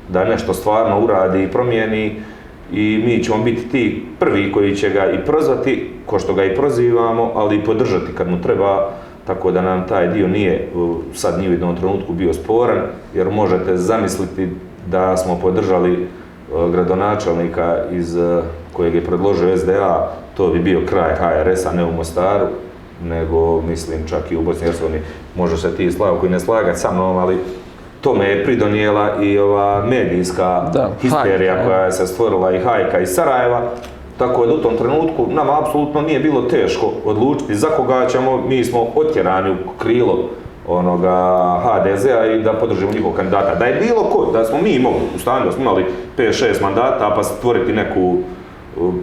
da 0.10 0.24
nešto 0.24 0.54
stvarno 0.54 1.00
uradi 1.00 1.44
i 1.44 1.52
promijeni 1.52 2.22
i 2.72 3.02
mi 3.06 3.24
ćemo 3.24 3.44
biti 3.44 3.70
ti 3.70 4.06
prvi 4.20 4.52
koji 4.52 4.76
će 4.76 4.90
ga 4.90 5.06
i 5.06 5.26
prozvati 5.26 5.90
ko 6.06 6.20
što 6.20 6.34
ga 6.34 6.44
i 6.44 6.56
prozivamo, 6.56 7.32
ali 7.36 7.56
i 7.56 7.64
podržati 7.64 8.14
kad 8.18 8.30
mu 8.30 8.42
treba, 8.42 8.90
tako 9.28 9.52
da 9.52 9.62
nam 9.62 9.88
taj 9.88 10.08
dio 10.08 10.28
nije 10.28 10.70
sad 11.14 11.40
ni 11.40 11.50
u 11.50 11.52
jednom 11.52 11.76
trenutku 11.76 12.14
bio 12.14 12.34
sporan, 12.34 12.82
jer 13.14 13.32
možete 13.32 13.78
zamisliti 13.78 14.50
da 14.88 15.18
smo 15.18 15.40
podržali 15.42 15.94
uh, 15.94 16.72
gradonačelnika 16.72 17.78
iz 17.92 18.16
uh, 18.16 18.44
kojeg 18.74 18.96
je 18.96 19.06
predložio 19.06 19.58
SDA, 19.58 20.12
to 20.38 20.48
bi 20.48 20.60
bio 20.60 20.82
kraj 20.86 21.16
HRS-a, 21.16 21.72
ne 21.72 21.86
u 21.86 21.92
Mostaru, 21.92 22.46
nego 23.04 23.62
mislim 23.62 24.08
čak 24.08 24.32
i 24.32 24.38
u 24.38 24.42
Bosni 24.42 24.62
i 24.62 24.66
Hercegovini. 24.66 25.02
Može 25.36 25.58
se 25.58 25.76
ti 25.76 25.92
Slavko 25.92 26.26
i 26.26 26.30
ne 26.30 26.40
slagati 26.40 26.80
sa 26.80 26.92
mnom, 26.92 27.18
ali 27.18 27.38
tome 28.02 28.26
je 28.26 28.44
pridonijela 28.44 29.16
i 29.22 29.38
ova 29.38 29.86
medijska 29.86 30.70
Da, 30.74 30.90
histerija 31.02 31.54
hajka, 31.54 31.68
koja 31.68 31.92
se 31.92 32.08
stvorila 32.08 32.52
i 32.52 32.60
hajka 32.60 33.00
iz 33.00 33.10
Sarajeva. 33.10 33.62
Tako 34.18 34.46
da 34.46 34.54
u 34.54 34.58
tom 34.58 34.78
trenutku 34.78 35.28
nama 35.30 35.60
apsolutno 35.60 36.02
nije 36.02 36.20
bilo 36.20 36.42
teško 36.42 36.92
odlučiti 37.06 37.56
za 37.56 37.68
koga 37.68 38.08
ćemo, 38.08 38.38
mi 38.48 38.64
smo 38.64 38.88
otjerani 38.96 39.52
u 39.52 39.80
krilo 39.80 40.30
onoga 40.68 41.60
HDZ-a 41.64 42.26
i 42.26 42.42
da 42.44 42.54
podržimo 42.54 42.92
njihovog 42.92 43.16
kandidata. 43.16 43.56
Da 43.56 43.66
je 43.66 43.82
bilo 43.88 44.04
ko, 44.04 44.32
da 44.34 44.46
smo 44.46 44.58
mi 44.62 44.80
mogli 44.80 45.02
u 45.16 45.20
stanju, 45.20 45.46
da 45.46 45.52
smo 45.52 45.62
imali 45.62 45.86
5-6 46.18 46.62
mandata 46.62 47.14
pa 47.16 47.24
stvoriti 47.24 47.74
neku 47.74 48.18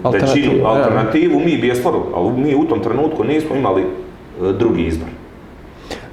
Alternativu, 0.03 0.51
većinu, 0.51 0.67
alternativu, 0.67 1.41
mi 1.41 1.57
bi 1.57 1.69
je 1.69 1.75
stvorili, 1.75 2.03
ali 2.15 2.33
mi 2.33 2.55
u 2.55 2.65
tom 2.65 2.81
trenutku 2.81 3.25
nismo 3.25 3.57
imali 3.57 3.83
uh, 3.83 4.49
drugi 4.49 4.83
izbor. 4.83 5.09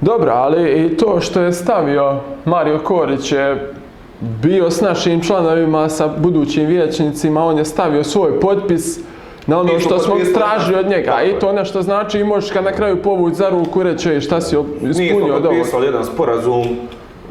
Dobro, 0.02 0.32
ali 0.32 0.86
i 0.86 0.98
to 0.98 1.22
što 1.22 1.42
je 1.42 1.54
stavio 1.54 2.16
Mario 2.46 2.80
Korić 2.80 3.32
je 3.32 3.74
bio 4.22 4.72
s 4.72 4.82
našim 4.82 5.22
članovima, 5.22 5.90
sa 5.90 6.08
budućim 6.18 6.66
vijećnicima, 6.66 7.46
on 7.46 7.58
je 7.58 7.66
stavio 7.66 8.04
svoj 8.04 8.40
potpis 8.40 9.00
na 9.48 9.60
ono 9.60 9.80
što 9.80 10.00
smo 10.00 10.16
tražili 10.34 10.80
od 10.80 10.90
njega. 10.90 11.18
I 11.24 11.40
to 11.40 11.54
nešto 11.54 11.82
znači 11.82 12.20
i 12.20 12.24
možeš 12.24 12.54
ga 12.54 12.62
na 12.62 12.72
kraju 12.72 13.02
povući 13.02 13.36
za 13.36 13.50
ruku 13.50 13.82
i 13.82 13.84
reći 13.84 14.10
"Ej, 14.10 14.22
šta 14.22 14.42
si 14.42 14.56
ispunio 14.82 15.36
od 15.36 15.46
ovog. 15.46 15.58
potpisali 15.58 15.86
jedan 15.86 16.06
sporazum 16.06 16.62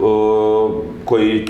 uh, 0.00 0.70
koji 1.04 1.46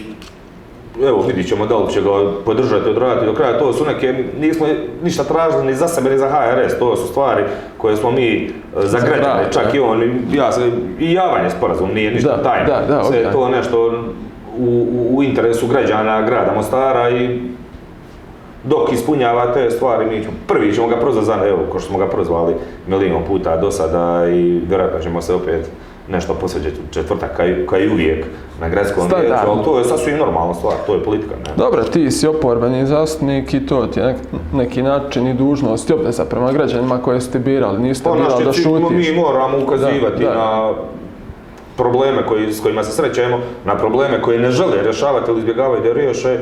evo 1.04 1.24
vidit 1.26 1.48
ćemo 1.48 1.66
da 1.66 1.76
li 1.76 1.92
će 1.92 2.00
ga 2.00 2.10
podržati, 2.44 2.90
odraditi 2.90 3.26
do 3.26 3.34
kraja, 3.34 3.58
to 3.58 3.72
su 3.72 3.84
neke, 3.84 4.24
nismo 4.40 4.66
ništa 5.02 5.24
tražili 5.24 5.66
ni 5.66 5.74
za 5.74 5.88
sebe 5.88 6.10
ni 6.10 6.18
za 6.18 6.28
HRS, 6.28 6.78
to 6.78 6.96
su 6.96 7.06
stvari 7.08 7.42
koje 7.78 7.96
smo 7.96 8.10
mi 8.10 8.50
za 8.76 8.88
Za 8.88 8.98
građane, 8.98 9.20
grad, 9.20 9.52
čak 9.52 9.64
da. 9.64 9.76
i 9.76 9.80
on, 9.80 10.02
ja 10.32 10.52
se, 10.52 10.70
i 10.98 11.12
javanje 11.12 11.50
sporazum 11.50 11.90
nije 11.94 12.10
ništa 12.10 12.42
tajno, 12.42 13.04
sve 13.04 13.18
je 13.18 13.26
ok. 13.26 13.32
to 13.32 13.48
nešto 13.48 14.02
u, 14.58 14.86
u, 15.10 15.22
interesu 15.22 15.66
građana 15.66 16.22
grada 16.22 16.52
Mostara 16.54 17.10
i 17.10 17.40
dok 18.64 18.92
ispunjava 18.92 19.52
te 19.52 19.70
stvari, 19.70 20.06
mi 20.06 20.22
ćemo, 20.22 20.34
prvi 20.46 20.74
ćemo 20.74 20.88
ga 20.88 20.96
prozvati 20.96 21.48
evo, 21.48 21.58
ko 21.72 21.78
što 21.78 21.88
smo 21.88 21.98
ga 21.98 22.06
prozvali 22.06 22.54
milion 22.86 23.22
puta 23.28 23.56
do 23.56 23.70
sada 23.70 24.28
i 24.28 24.60
vjerojatno 24.68 25.00
ćemo 25.00 25.22
se 25.22 25.34
opet 25.34 25.70
nešto 26.08 26.34
posveđati 26.34 26.76
u 26.80 26.94
četvrtak, 26.94 27.36
kao 27.36 27.46
i- 27.46 27.66
kao 27.66 27.78
i 27.78 27.88
uvijek 27.88 28.26
na 28.60 28.68
gradskom 28.68 29.04
vijeću, 29.10 29.34
ali 29.46 29.64
to 29.64 29.78
je 29.78 29.84
sasvim 29.84 30.18
normalna 30.18 30.54
stvar, 30.54 30.74
to 30.86 30.94
je 30.94 31.02
politika. 31.02 31.34
Ne? 31.36 31.52
Dobro, 31.56 31.82
ti 31.84 32.10
si 32.10 32.26
oporbeni 32.28 32.86
zastupnik 32.86 33.54
i 33.54 33.66
to 33.66 33.86
ti 33.86 34.00
je 34.00 34.06
nek- 34.06 34.16
neki 34.54 34.82
način 34.82 35.26
i 35.26 35.34
dužnost 35.34 35.90
i 35.90 35.94
obveza 35.94 36.24
prema 36.24 36.52
građanima 36.52 36.98
koje 36.98 37.20
ste 37.20 37.38
birali. 37.38 37.78
Niste 37.78 38.04
Pa 38.04 38.12
birali 38.12 38.44
da 38.44 38.52
šutiš. 38.52 39.08
mi 39.08 39.16
moramo 39.16 39.58
ukazivati 39.58 40.24
Da, 40.24 40.30
da. 40.30 40.34
na 40.36 40.72
probleme 41.76 42.26
koji, 42.26 42.52
s 42.52 42.60
kojima 42.60 42.84
se 42.84 42.92
srećemo, 42.92 43.36
na 43.64 43.76
probleme 43.76 44.22
koje 44.22 44.38
ne 44.38 44.50
žele 44.50 44.82
rješavati 44.82 45.30
ili 45.30 45.38
izbjegavaju 45.38 45.82
da 45.82 45.92
riješe, 45.92 46.38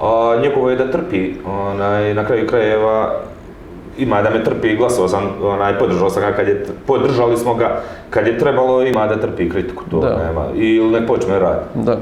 a 0.00 0.38
njegovo 0.42 0.70
je 0.70 0.76
da 0.76 0.90
trpi, 0.90 1.34
onaj, 1.46 2.14
na 2.14 2.24
kraju 2.24 2.46
krajeva 2.46 3.20
ima 3.98 4.22
da 4.22 4.30
me 4.30 4.44
trpi, 4.44 4.76
glasovao 4.76 5.08
sam, 5.08 5.22
onaj, 5.42 5.78
podržao 5.78 6.10
sam 6.10 6.22
ga 6.22 6.32
kad 6.32 6.48
je, 6.48 6.66
podržali 6.86 7.36
smo 7.36 7.54
ga 7.54 7.80
kad 8.10 8.26
je 8.26 8.38
trebalo, 8.38 8.82
ima 8.82 9.06
da 9.06 9.20
trpi 9.20 9.50
kritiku, 9.50 9.84
to 9.90 10.00
Da. 10.00 10.18
nema, 10.18 10.44
ili 10.54 10.90
nek 10.90 11.06
počne 11.06 11.38
raditi. 11.38 11.68
Da. 11.74 11.92
E, 11.92 11.98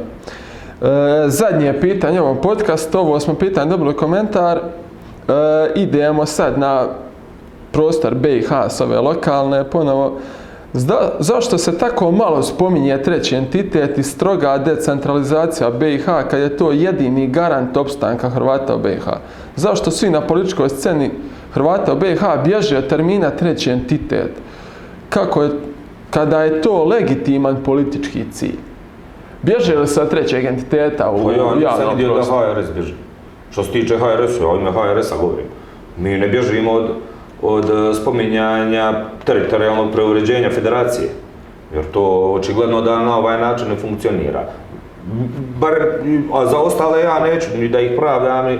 zadnje 1.28 1.80
pitanje 1.80 2.20
ovog 2.20 2.40
podcasta, 2.40 2.98
ovo 3.00 3.20
smo 3.20 3.34
pitanje 3.34 3.70
dobili 3.70 3.94
komentar. 3.94 4.58
E, 4.58 4.62
idemo 5.76 6.26
sad 6.26 6.58
na 6.58 6.86
prostor 7.72 8.14
BiH 8.14 8.48
s 8.68 8.80
ove 8.80 8.98
lokalne 8.98 9.64
ponovo. 9.64 10.18
Zda- 10.74 11.10
zašto 11.18 11.58
se 11.58 11.78
tako 11.78 12.10
malo 12.10 12.42
spominje 12.42 13.02
treći 13.02 13.36
entitet 13.36 13.98
i 13.98 14.02
stroga 14.02 14.58
decentralizacija 14.58 15.70
BiH 15.70 16.04
kad 16.30 16.40
je 16.40 16.56
to 16.56 16.72
jedini 16.72 17.26
garant 17.26 17.76
opstanka 17.76 18.28
Hrvata 18.28 18.74
u 18.74 18.78
BiH? 18.78 19.06
Zašto 19.56 19.90
svi 19.90 20.10
na 20.10 20.20
političkoj 20.20 20.68
sceni 20.68 21.10
Hrvata 21.52 21.92
u 21.92 21.96
BiH 21.96 22.22
bježe 22.44 22.78
od 22.78 22.88
termina 22.88 23.30
treći 23.30 23.70
entitet? 23.70 24.30
Kako 25.08 25.42
je, 25.42 25.50
kada 26.10 26.42
je 26.42 26.62
to 26.62 26.84
legitiman 26.84 27.56
politički 27.64 28.24
cilj? 28.32 28.58
Bježe 29.42 29.76
li 29.76 29.86
od 30.00 30.10
trećeg 30.10 30.44
entiteta 30.44 31.10
u 31.10 31.24
Pa 31.24 31.32
ja 31.32 31.54
nisam 31.54 31.62
javnom 31.62 31.96
vidio 31.96 32.14
da? 32.14 32.22
HRS 32.22 32.72
bježi. 32.74 32.94
Što 33.50 33.62
se 33.62 33.72
tiče 33.72 33.96
HRS-a, 33.96 34.44
ja 34.44 34.60
ime 34.60 34.72
HRS-a 34.72 35.16
govorim. 35.16 35.46
Mi 35.98 36.18
ne 36.18 36.28
bježimo 36.28 36.72
od, 36.72 36.90
od 37.42 37.64
e, 37.64 37.94
spominjanja 37.94 39.04
teritorijalnog 39.24 39.92
preuređenja 39.92 40.50
federacije. 40.50 41.08
Jer 41.74 41.84
to 41.92 42.32
očigledno 42.32 42.80
da 42.80 42.98
na 42.98 43.16
ovaj 43.16 43.40
način 43.40 43.68
ne 43.68 43.76
funkcionira. 43.76 44.44
Bar, 45.60 45.72
a 46.34 46.46
za 46.46 46.58
ostale 46.58 47.00
ja 47.00 47.20
neću 47.20 47.48
ni 47.58 47.68
da 47.68 47.80
ih 47.80 47.90
pravdam. 47.98 48.58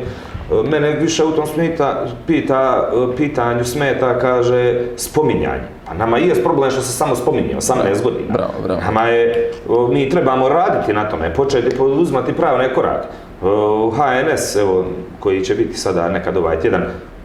Mene 0.51 0.93
više 0.93 1.25
u 1.25 1.33
tom 1.33 1.47
smita, 1.47 2.07
pita, 2.27 2.91
pitanju 3.17 3.65
smeta, 3.65 4.19
kaže, 4.19 4.81
spominjanje. 4.97 5.69
Pa 5.87 5.95
nama 5.95 6.19
i 6.19 6.29
jest 6.29 6.43
problem 6.43 6.71
što 6.71 6.81
se 6.81 6.93
samo 6.93 7.17
spominje, 7.17 7.57
18 7.57 8.03
godina. 8.03 8.33
Bravo, 8.33 8.53
bravo. 8.63 8.81
Nama 8.81 9.03
je, 9.03 9.53
mi 9.91 10.09
trebamo 10.11 10.49
raditi 10.49 10.93
na 10.93 11.09
tome, 11.09 11.35
početi 11.35 11.77
poduzimati 11.77 12.33
pravne 12.33 12.75
korake. 12.75 13.09
O, 13.43 13.91
HNS, 13.91 14.57
evo, 14.57 14.85
koji 15.21 15.45
će 15.45 15.55
biti 15.55 15.77
sada 15.77 16.09
nekad 16.09 16.37
ovaj 16.37 16.61
tjedan, 16.61 16.83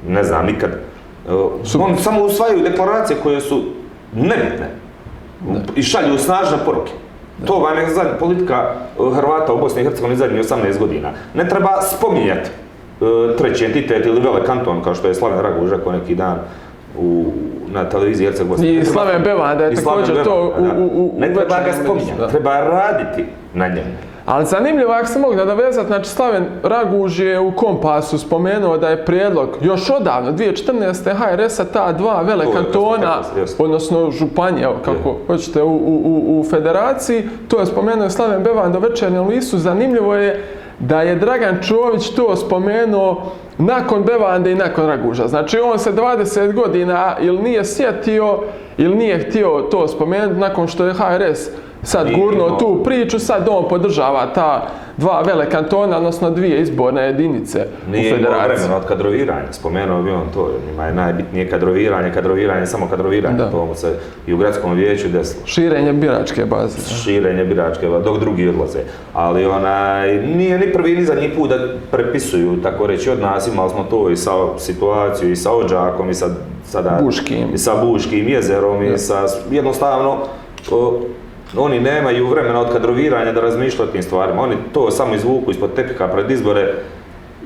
ne 0.07 0.24
znam 0.24 0.45
nikad, 0.45 0.69
Super. 1.63 1.88
on 1.88 1.97
samo 1.97 2.24
usvajaju 2.24 2.63
deklaracije 2.63 3.17
koje 3.24 3.41
su 3.41 3.63
nebitne 4.13 4.69
i 5.76 5.84
šalju 5.84 6.17
snažne 6.17 6.57
poruke. 6.65 6.91
To 7.45 7.59
vam 7.59 7.78
je 7.78 7.89
zadnja 7.89 8.13
politika 8.19 8.74
Hrvata 9.15 9.53
u 9.53 9.59
Bosni 9.59 9.82
i 9.82 9.84
Hercegovini 9.84 10.17
zadnjih 10.17 10.41
18 10.41 10.80
godina. 10.80 11.11
Ne 11.34 11.49
treba 11.49 11.82
spominjati 11.82 12.49
treći 13.37 13.65
entitet 13.65 14.05
ili 14.05 14.21
vele 14.21 14.45
kanton, 14.45 14.83
kao 14.83 14.95
što 14.95 15.07
je 15.07 15.15
Slaven 15.15 15.39
Raguž 15.39 15.71
rekao 15.71 15.91
neki 15.91 16.15
dan 16.15 16.35
u, 16.99 17.25
na 17.67 17.89
televiziji 17.89 18.27
Hercegovine. 18.27 18.73
I 18.73 18.85
Slaven 18.85 19.23
Bevanda 19.23 19.65
je 19.65 19.73
I 19.73 19.77
Slaven 19.77 20.05
također 20.05 20.25
to 20.25 20.53
u, 20.57 20.61
da. 20.61 20.73
u, 20.73 20.85
u 20.85 21.19
Ne 21.19 21.33
treba 21.33 21.55
ga 21.65 21.73
spominjati, 21.83 22.19
da. 22.19 22.27
treba 22.27 22.59
raditi 22.59 23.25
na 23.53 23.67
njemu. 23.67 23.91
Ali 24.25 24.45
zanimljivo, 24.45 24.91
ako 24.91 25.07
se 25.07 25.19
mogu 25.19 25.35
nadovezati, 25.35 25.87
znači 25.87 26.09
Slaven 26.09 26.45
Raguž 26.63 27.19
je 27.19 27.39
u 27.39 27.51
Kompasu 27.51 28.17
spomenuo 28.17 28.77
da 28.77 28.89
je 28.89 29.05
prijedlog 29.05 29.49
još 29.61 29.89
odavno, 29.89 30.31
2014. 30.31 31.13
HRS-a 31.13 31.65
ta 31.65 31.91
dva 31.91 32.21
vele 32.21 32.45
To 32.45 32.51
je 32.51 32.55
kantona, 32.55 33.21
odnosno 33.57 34.11
županije, 34.11 34.63
evo, 34.63 34.75
kako 34.85 35.17
hoćete, 35.27 35.63
u, 35.63 35.75
u, 35.75 36.39
u, 36.39 36.43
federaciji, 36.49 37.23
to 37.47 37.59
je 37.59 37.65
spomenuo 37.65 38.09
Slaven 38.09 38.43
Bevanda 38.43 38.77
u 38.77 38.81
večernjem 38.81 39.27
listu. 39.27 39.57
Zanimljivo 39.57 40.15
je 40.15 40.43
da 40.82 41.01
je 41.01 41.15
Dragan 41.15 41.57
Čović 41.61 42.09
to 42.09 42.36
spomenuo 42.36 43.32
nakon 43.57 44.03
Bevande 44.03 44.51
i 44.51 44.55
nakon 44.55 44.88
Raguža. 44.88 45.27
Znači 45.27 45.59
on 45.59 45.79
se 45.79 45.91
20 45.93 46.53
godina 46.53 47.15
ili 47.21 47.41
nije 47.41 47.65
sjetio 47.65 48.39
ili 48.77 48.95
nije 48.95 49.29
htio 49.29 49.67
to 49.71 49.88
spomenuti 49.88 50.39
nakon 50.39 50.67
što 50.67 50.86
je 50.86 50.93
HRS 50.93 51.49
sad 51.84 52.05
Nije 52.07 52.17
imao. 52.25 52.49
tu 52.51 52.82
priču, 52.84 53.19
sad 53.19 53.47
on 53.49 53.67
podržava 53.69 54.34
ta 54.34 54.67
dva 54.97 55.21
vele 55.21 55.49
kantona, 55.49 55.97
odnosno 55.97 56.29
dvije 56.29 56.61
izborne 56.61 57.03
jedinice 57.03 57.65
Nije 57.89 58.03
u 58.05 58.07
imao 58.09 58.32
federaciji. 58.32 58.55
vremena 58.55 58.77
od 58.77 58.86
kadroviranja, 58.86 59.51
spomenuo 59.51 60.01
bi 60.01 60.11
on 60.11 60.27
to, 60.34 60.49
njima 60.67 60.86
je 60.86 60.93
najbitnije 60.93 61.49
kadroviranje, 61.49 62.13
kadroviranje, 62.13 62.65
samo 62.65 62.88
kadroviranje, 62.88 63.38
Da. 63.38 63.51
to 63.51 63.65
mu 63.65 63.75
se 63.75 63.93
i 64.27 64.34
u 64.34 64.38
gradskom 64.38 64.73
vijeću 64.73 65.07
desilo. 65.07 65.45
Širenje 65.45 65.93
biračke 65.93 66.45
baze. 66.45 66.77
širenje 66.95 67.45
biračke, 67.45 67.88
dok 67.99 68.19
drugi 68.19 68.47
odlaze. 68.47 68.79
Ali 69.13 69.45
onaj, 69.45 70.15
nije 70.17 70.59
ni 70.59 70.73
prvi 70.73 70.95
ni 70.95 71.05
zadnji 71.05 71.29
put 71.29 71.49
da 71.49 71.57
prepisuju, 71.91 72.61
tako 72.63 72.88
reći, 72.88 73.09
od 73.09 73.19
nas. 73.21 73.47
Imali 73.47 73.69
smo 73.69 73.84
to 73.84 74.09
i 74.09 74.15
sa 74.17 74.32
situaciju 74.57 75.32
i 75.32 75.36
sa 75.36 75.51
Ođakom 75.53 76.09
i 76.09 76.13
sa, 76.13 76.25
sada, 76.65 76.99
Buškim. 77.03 77.53
i 77.53 77.57
sa 77.57 77.71
Buškim 77.77 78.27
jezerom 78.27 78.84
i 78.84 78.97
sa, 78.97 79.15
jednostavno, 79.51 80.17
o, 80.71 80.99
oni 81.57 81.79
nemaju 81.79 82.27
vremena 82.27 82.59
od 82.61 82.73
kadroviranja 82.73 83.31
da 83.31 83.41
razmišljaju 83.41 83.89
o 83.89 83.91
tim 83.91 84.03
stvarima. 84.03 84.41
Oni 84.41 84.55
to 84.73 84.91
samo 84.91 85.15
izvuku 85.15 85.51
ispod 85.51 85.73
tepika 85.75 86.07
pred 86.07 86.31
izbore, 86.31 86.73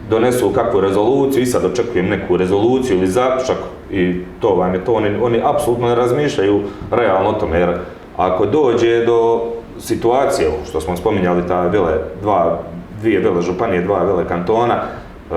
donesu 0.09 0.49
kakvu 0.49 0.81
rezoluciju 0.81 1.43
i 1.43 1.45
sad 1.45 1.65
očekujem 1.65 2.09
neku 2.09 2.37
rezoluciju 2.37 2.97
ili 2.97 3.07
zaključak 3.07 3.57
i 3.91 4.21
to 4.39 4.55
vam 4.55 4.73
je 4.73 4.85
to. 4.85 4.93
Oni, 4.93 5.09
oni 5.21 5.41
apsolutno 5.43 5.87
ne 5.87 5.95
razmišljaju 5.95 6.61
realno 6.91 7.29
o 7.29 7.33
tome 7.39 7.59
jer 7.59 7.77
ako 8.17 8.45
dođe 8.45 9.05
do 9.05 9.41
situacije, 9.79 10.51
što 10.69 10.81
smo 10.81 10.97
spominjali, 10.97 11.47
ta 11.47 11.61
vele, 11.61 11.93
dva, 12.21 12.59
dvije 13.01 13.19
vele 13.19 13.41
županije, 13.41 13.81
dva 13.81 14.03
vele 14.03 14.27
kantona, 14.27 14.81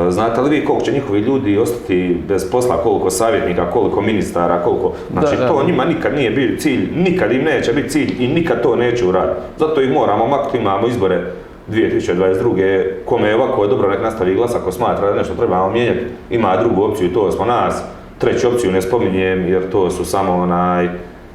Znate 0.08 0.40
li 0.40 0.50
vi 0.50 0.64
koliko 0.64 0.84
će 0.84 0.92
njihovi 0.92 1.20
ljudi 1.20 1.58
ostati 1.58 2.22
bez 2.28 2.50
posla, 2.50 2.76
koliko 2.82 3.10
savjetnika, 3.10 3.70
koliko 3.70 4.00
ministara, 4.00 4.62
koliko... 4.64 4.92
Znači 5.12 5.36
Da, 5.36 5.42
da. 5.42 5.48
to 5.48 5.66
njima 5.66 5.84
nikad 5.84 6.14
nije 6.14 6.30
bio 6.30 6.56
cilj, 6.58 6.88
nikad 6.96 7.32
im 7.32 7.44
neće 7.44 7.72
biti 7.72 7.88
cilj 7.88 8.14
i 8.18 8.28
nikad 8.28 8.62
to 8.62 8.76
neće 8.76 9.06
uraditi. 9.06 9.40
Zato 9.58 9.80
ih 9.80 9.92
moramo 9.92 10.26
maknuti, 10.26 10.58
imamo 10.58 10.86
izbore 10.86 11.22
2022. 11.70 12.84
Kome 13.04 13.28
je 13.28 13.34
ovako 13.34 13.66
dobro 13.66 13.90
nek 13.90 14.02
nastavi 14.02 14.34
glas 14.34 14.54
ako 14.54 14.72
smatra 14.72 15.10
da 15.10 15.16
nešto 15.16 15.34
trebamo 15.34 15.70
mijenjati. 15.70 16.06
Ima 16.30 16.56
drugu 16.56 16.82
opciju, 16.82 17.12
to 17.14 17.32
smo 17.32 17.44
nas. 17.44 17.82
Treću 18.18 18.48
opciju 18.48 18.72
ne 18.72 18.82
spominjem 18.82 19.48
jer 19.48 19.70
to 19.70 19.90
su 19.90 20.04
samo 20.04 20.32
onaj 20.32 20.88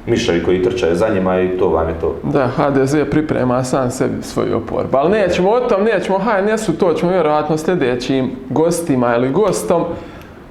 miševi 0.06 0.44
koji 0.44 0.62
trčaju 0.62 0.94
za 0.94 1.08
njima 1.08 1.40
i 1.40 1.58
to 1.58 1.68
vam 1.68 1.88
je 1.88 1.94
to. 2.00 2.16
Da, 2.22 2.48
HDZ 2.56 2.96
priprema 3.10 3.64
sam 3.64 3.90
sebi 3.90 4.22
svoju 4.22 4.56
oporbu. 4.56 4.96
Ali 4.96 5.10
nećemo 5.10 5.50
o 5.50 5.60
tom, 5.60 5.84
nećemo 5.84 6.16
o 6.16 6.20
HNS-u, 6.20 6.72
to 6.72 6.92
ćemo 6.92 7.12
vjerojatno 7.12 7.58
sljedećim 7.58 8.30
gostima 8.50 9.16
ili 9.16 9.30
gostom. 9.30 9.84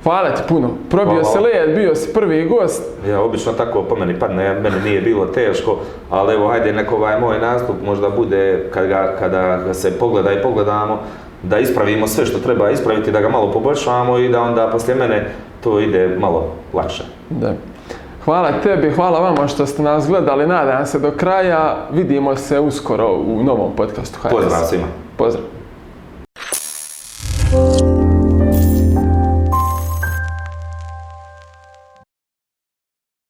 Hvala 0.03 0.29
ti 0.35 0.41
puno. 0.49 0.69
Probio 0.89 1.13
Hvala. 1.13 1.23
se 1.23 1.39
led, 1.39 1.75
bio 1.75 1.95
si 1.95 2.13
prvi 2.13 2.45
gost. 2.45 2.83
Ja 3.09 3.21
obično 3.21 3.53
tako 3.53 3.83
po 3.83 3.95
meni 3.95 4.19
padne, 4.19 4.59
meni 4.59 4.75
nije 4.83 5.01
bilo 5.01 5.25
teško, 5.25 5.77
ali 6.09 6.33
evo 6.33 6.47
hajde 6.47 6.73
neko 6.73 6.95
ovaj 6.95 7.19
moj 7.19 7.39
nastup 7.39 7.75
možda 7.85 8.09
bude 8.09 8.69
kad 8.73 8.87
ga, 8.87 9.15
kada 9.19 9.57
ga 9.67 9.73
se 9.73 9.99
pogleda 9.99 10.33
i 10.33 10.41
pogledamo, 10.41 10.99
da 11.43 11.59
ispravimo 11.59 12.07
sve 12.07 12.25
što 12.25 12.39
treba 12.39 12.69
ispraviti, 12.69 13.11
da 13.11 13.21
ga 13.21 13.29
malo 13.29 13.51
poboljšamo 13.51 14.17
i 14.17 14.29
da 14.29 14.41
onda 14.41 14.67
poslije 14.71 14.95
mene 14.95 15.25
to 15.63 15.79
ide 15.79 16.07
malo 16.19 16.53
lakše. 16.73 17.03
Da. 17.29 17.53
Hvala 18.25 18.51
tebi, 18.63 18.91
hvala 18.91 19.19
vama 19.19 19.47
što 19.47 19.65
ste 19.65 19.81
nas 19.81 20.07
gledali, 20.07 20.47
nadam 20.47 20.85
se 20.85 20.99
do 20.99 21.11
kraja. 21.11 21.87
Vidimo 21.91 22.35
se 22.35 22.59
uskoro 22.59 23.13
u 23.13 23.43
novom 23.43 23.75
podcastu. 23.75 24.19
Pozdrav 24.29 24.65
svima. 24.69 24.87
Pozdrav. 25.17 25.43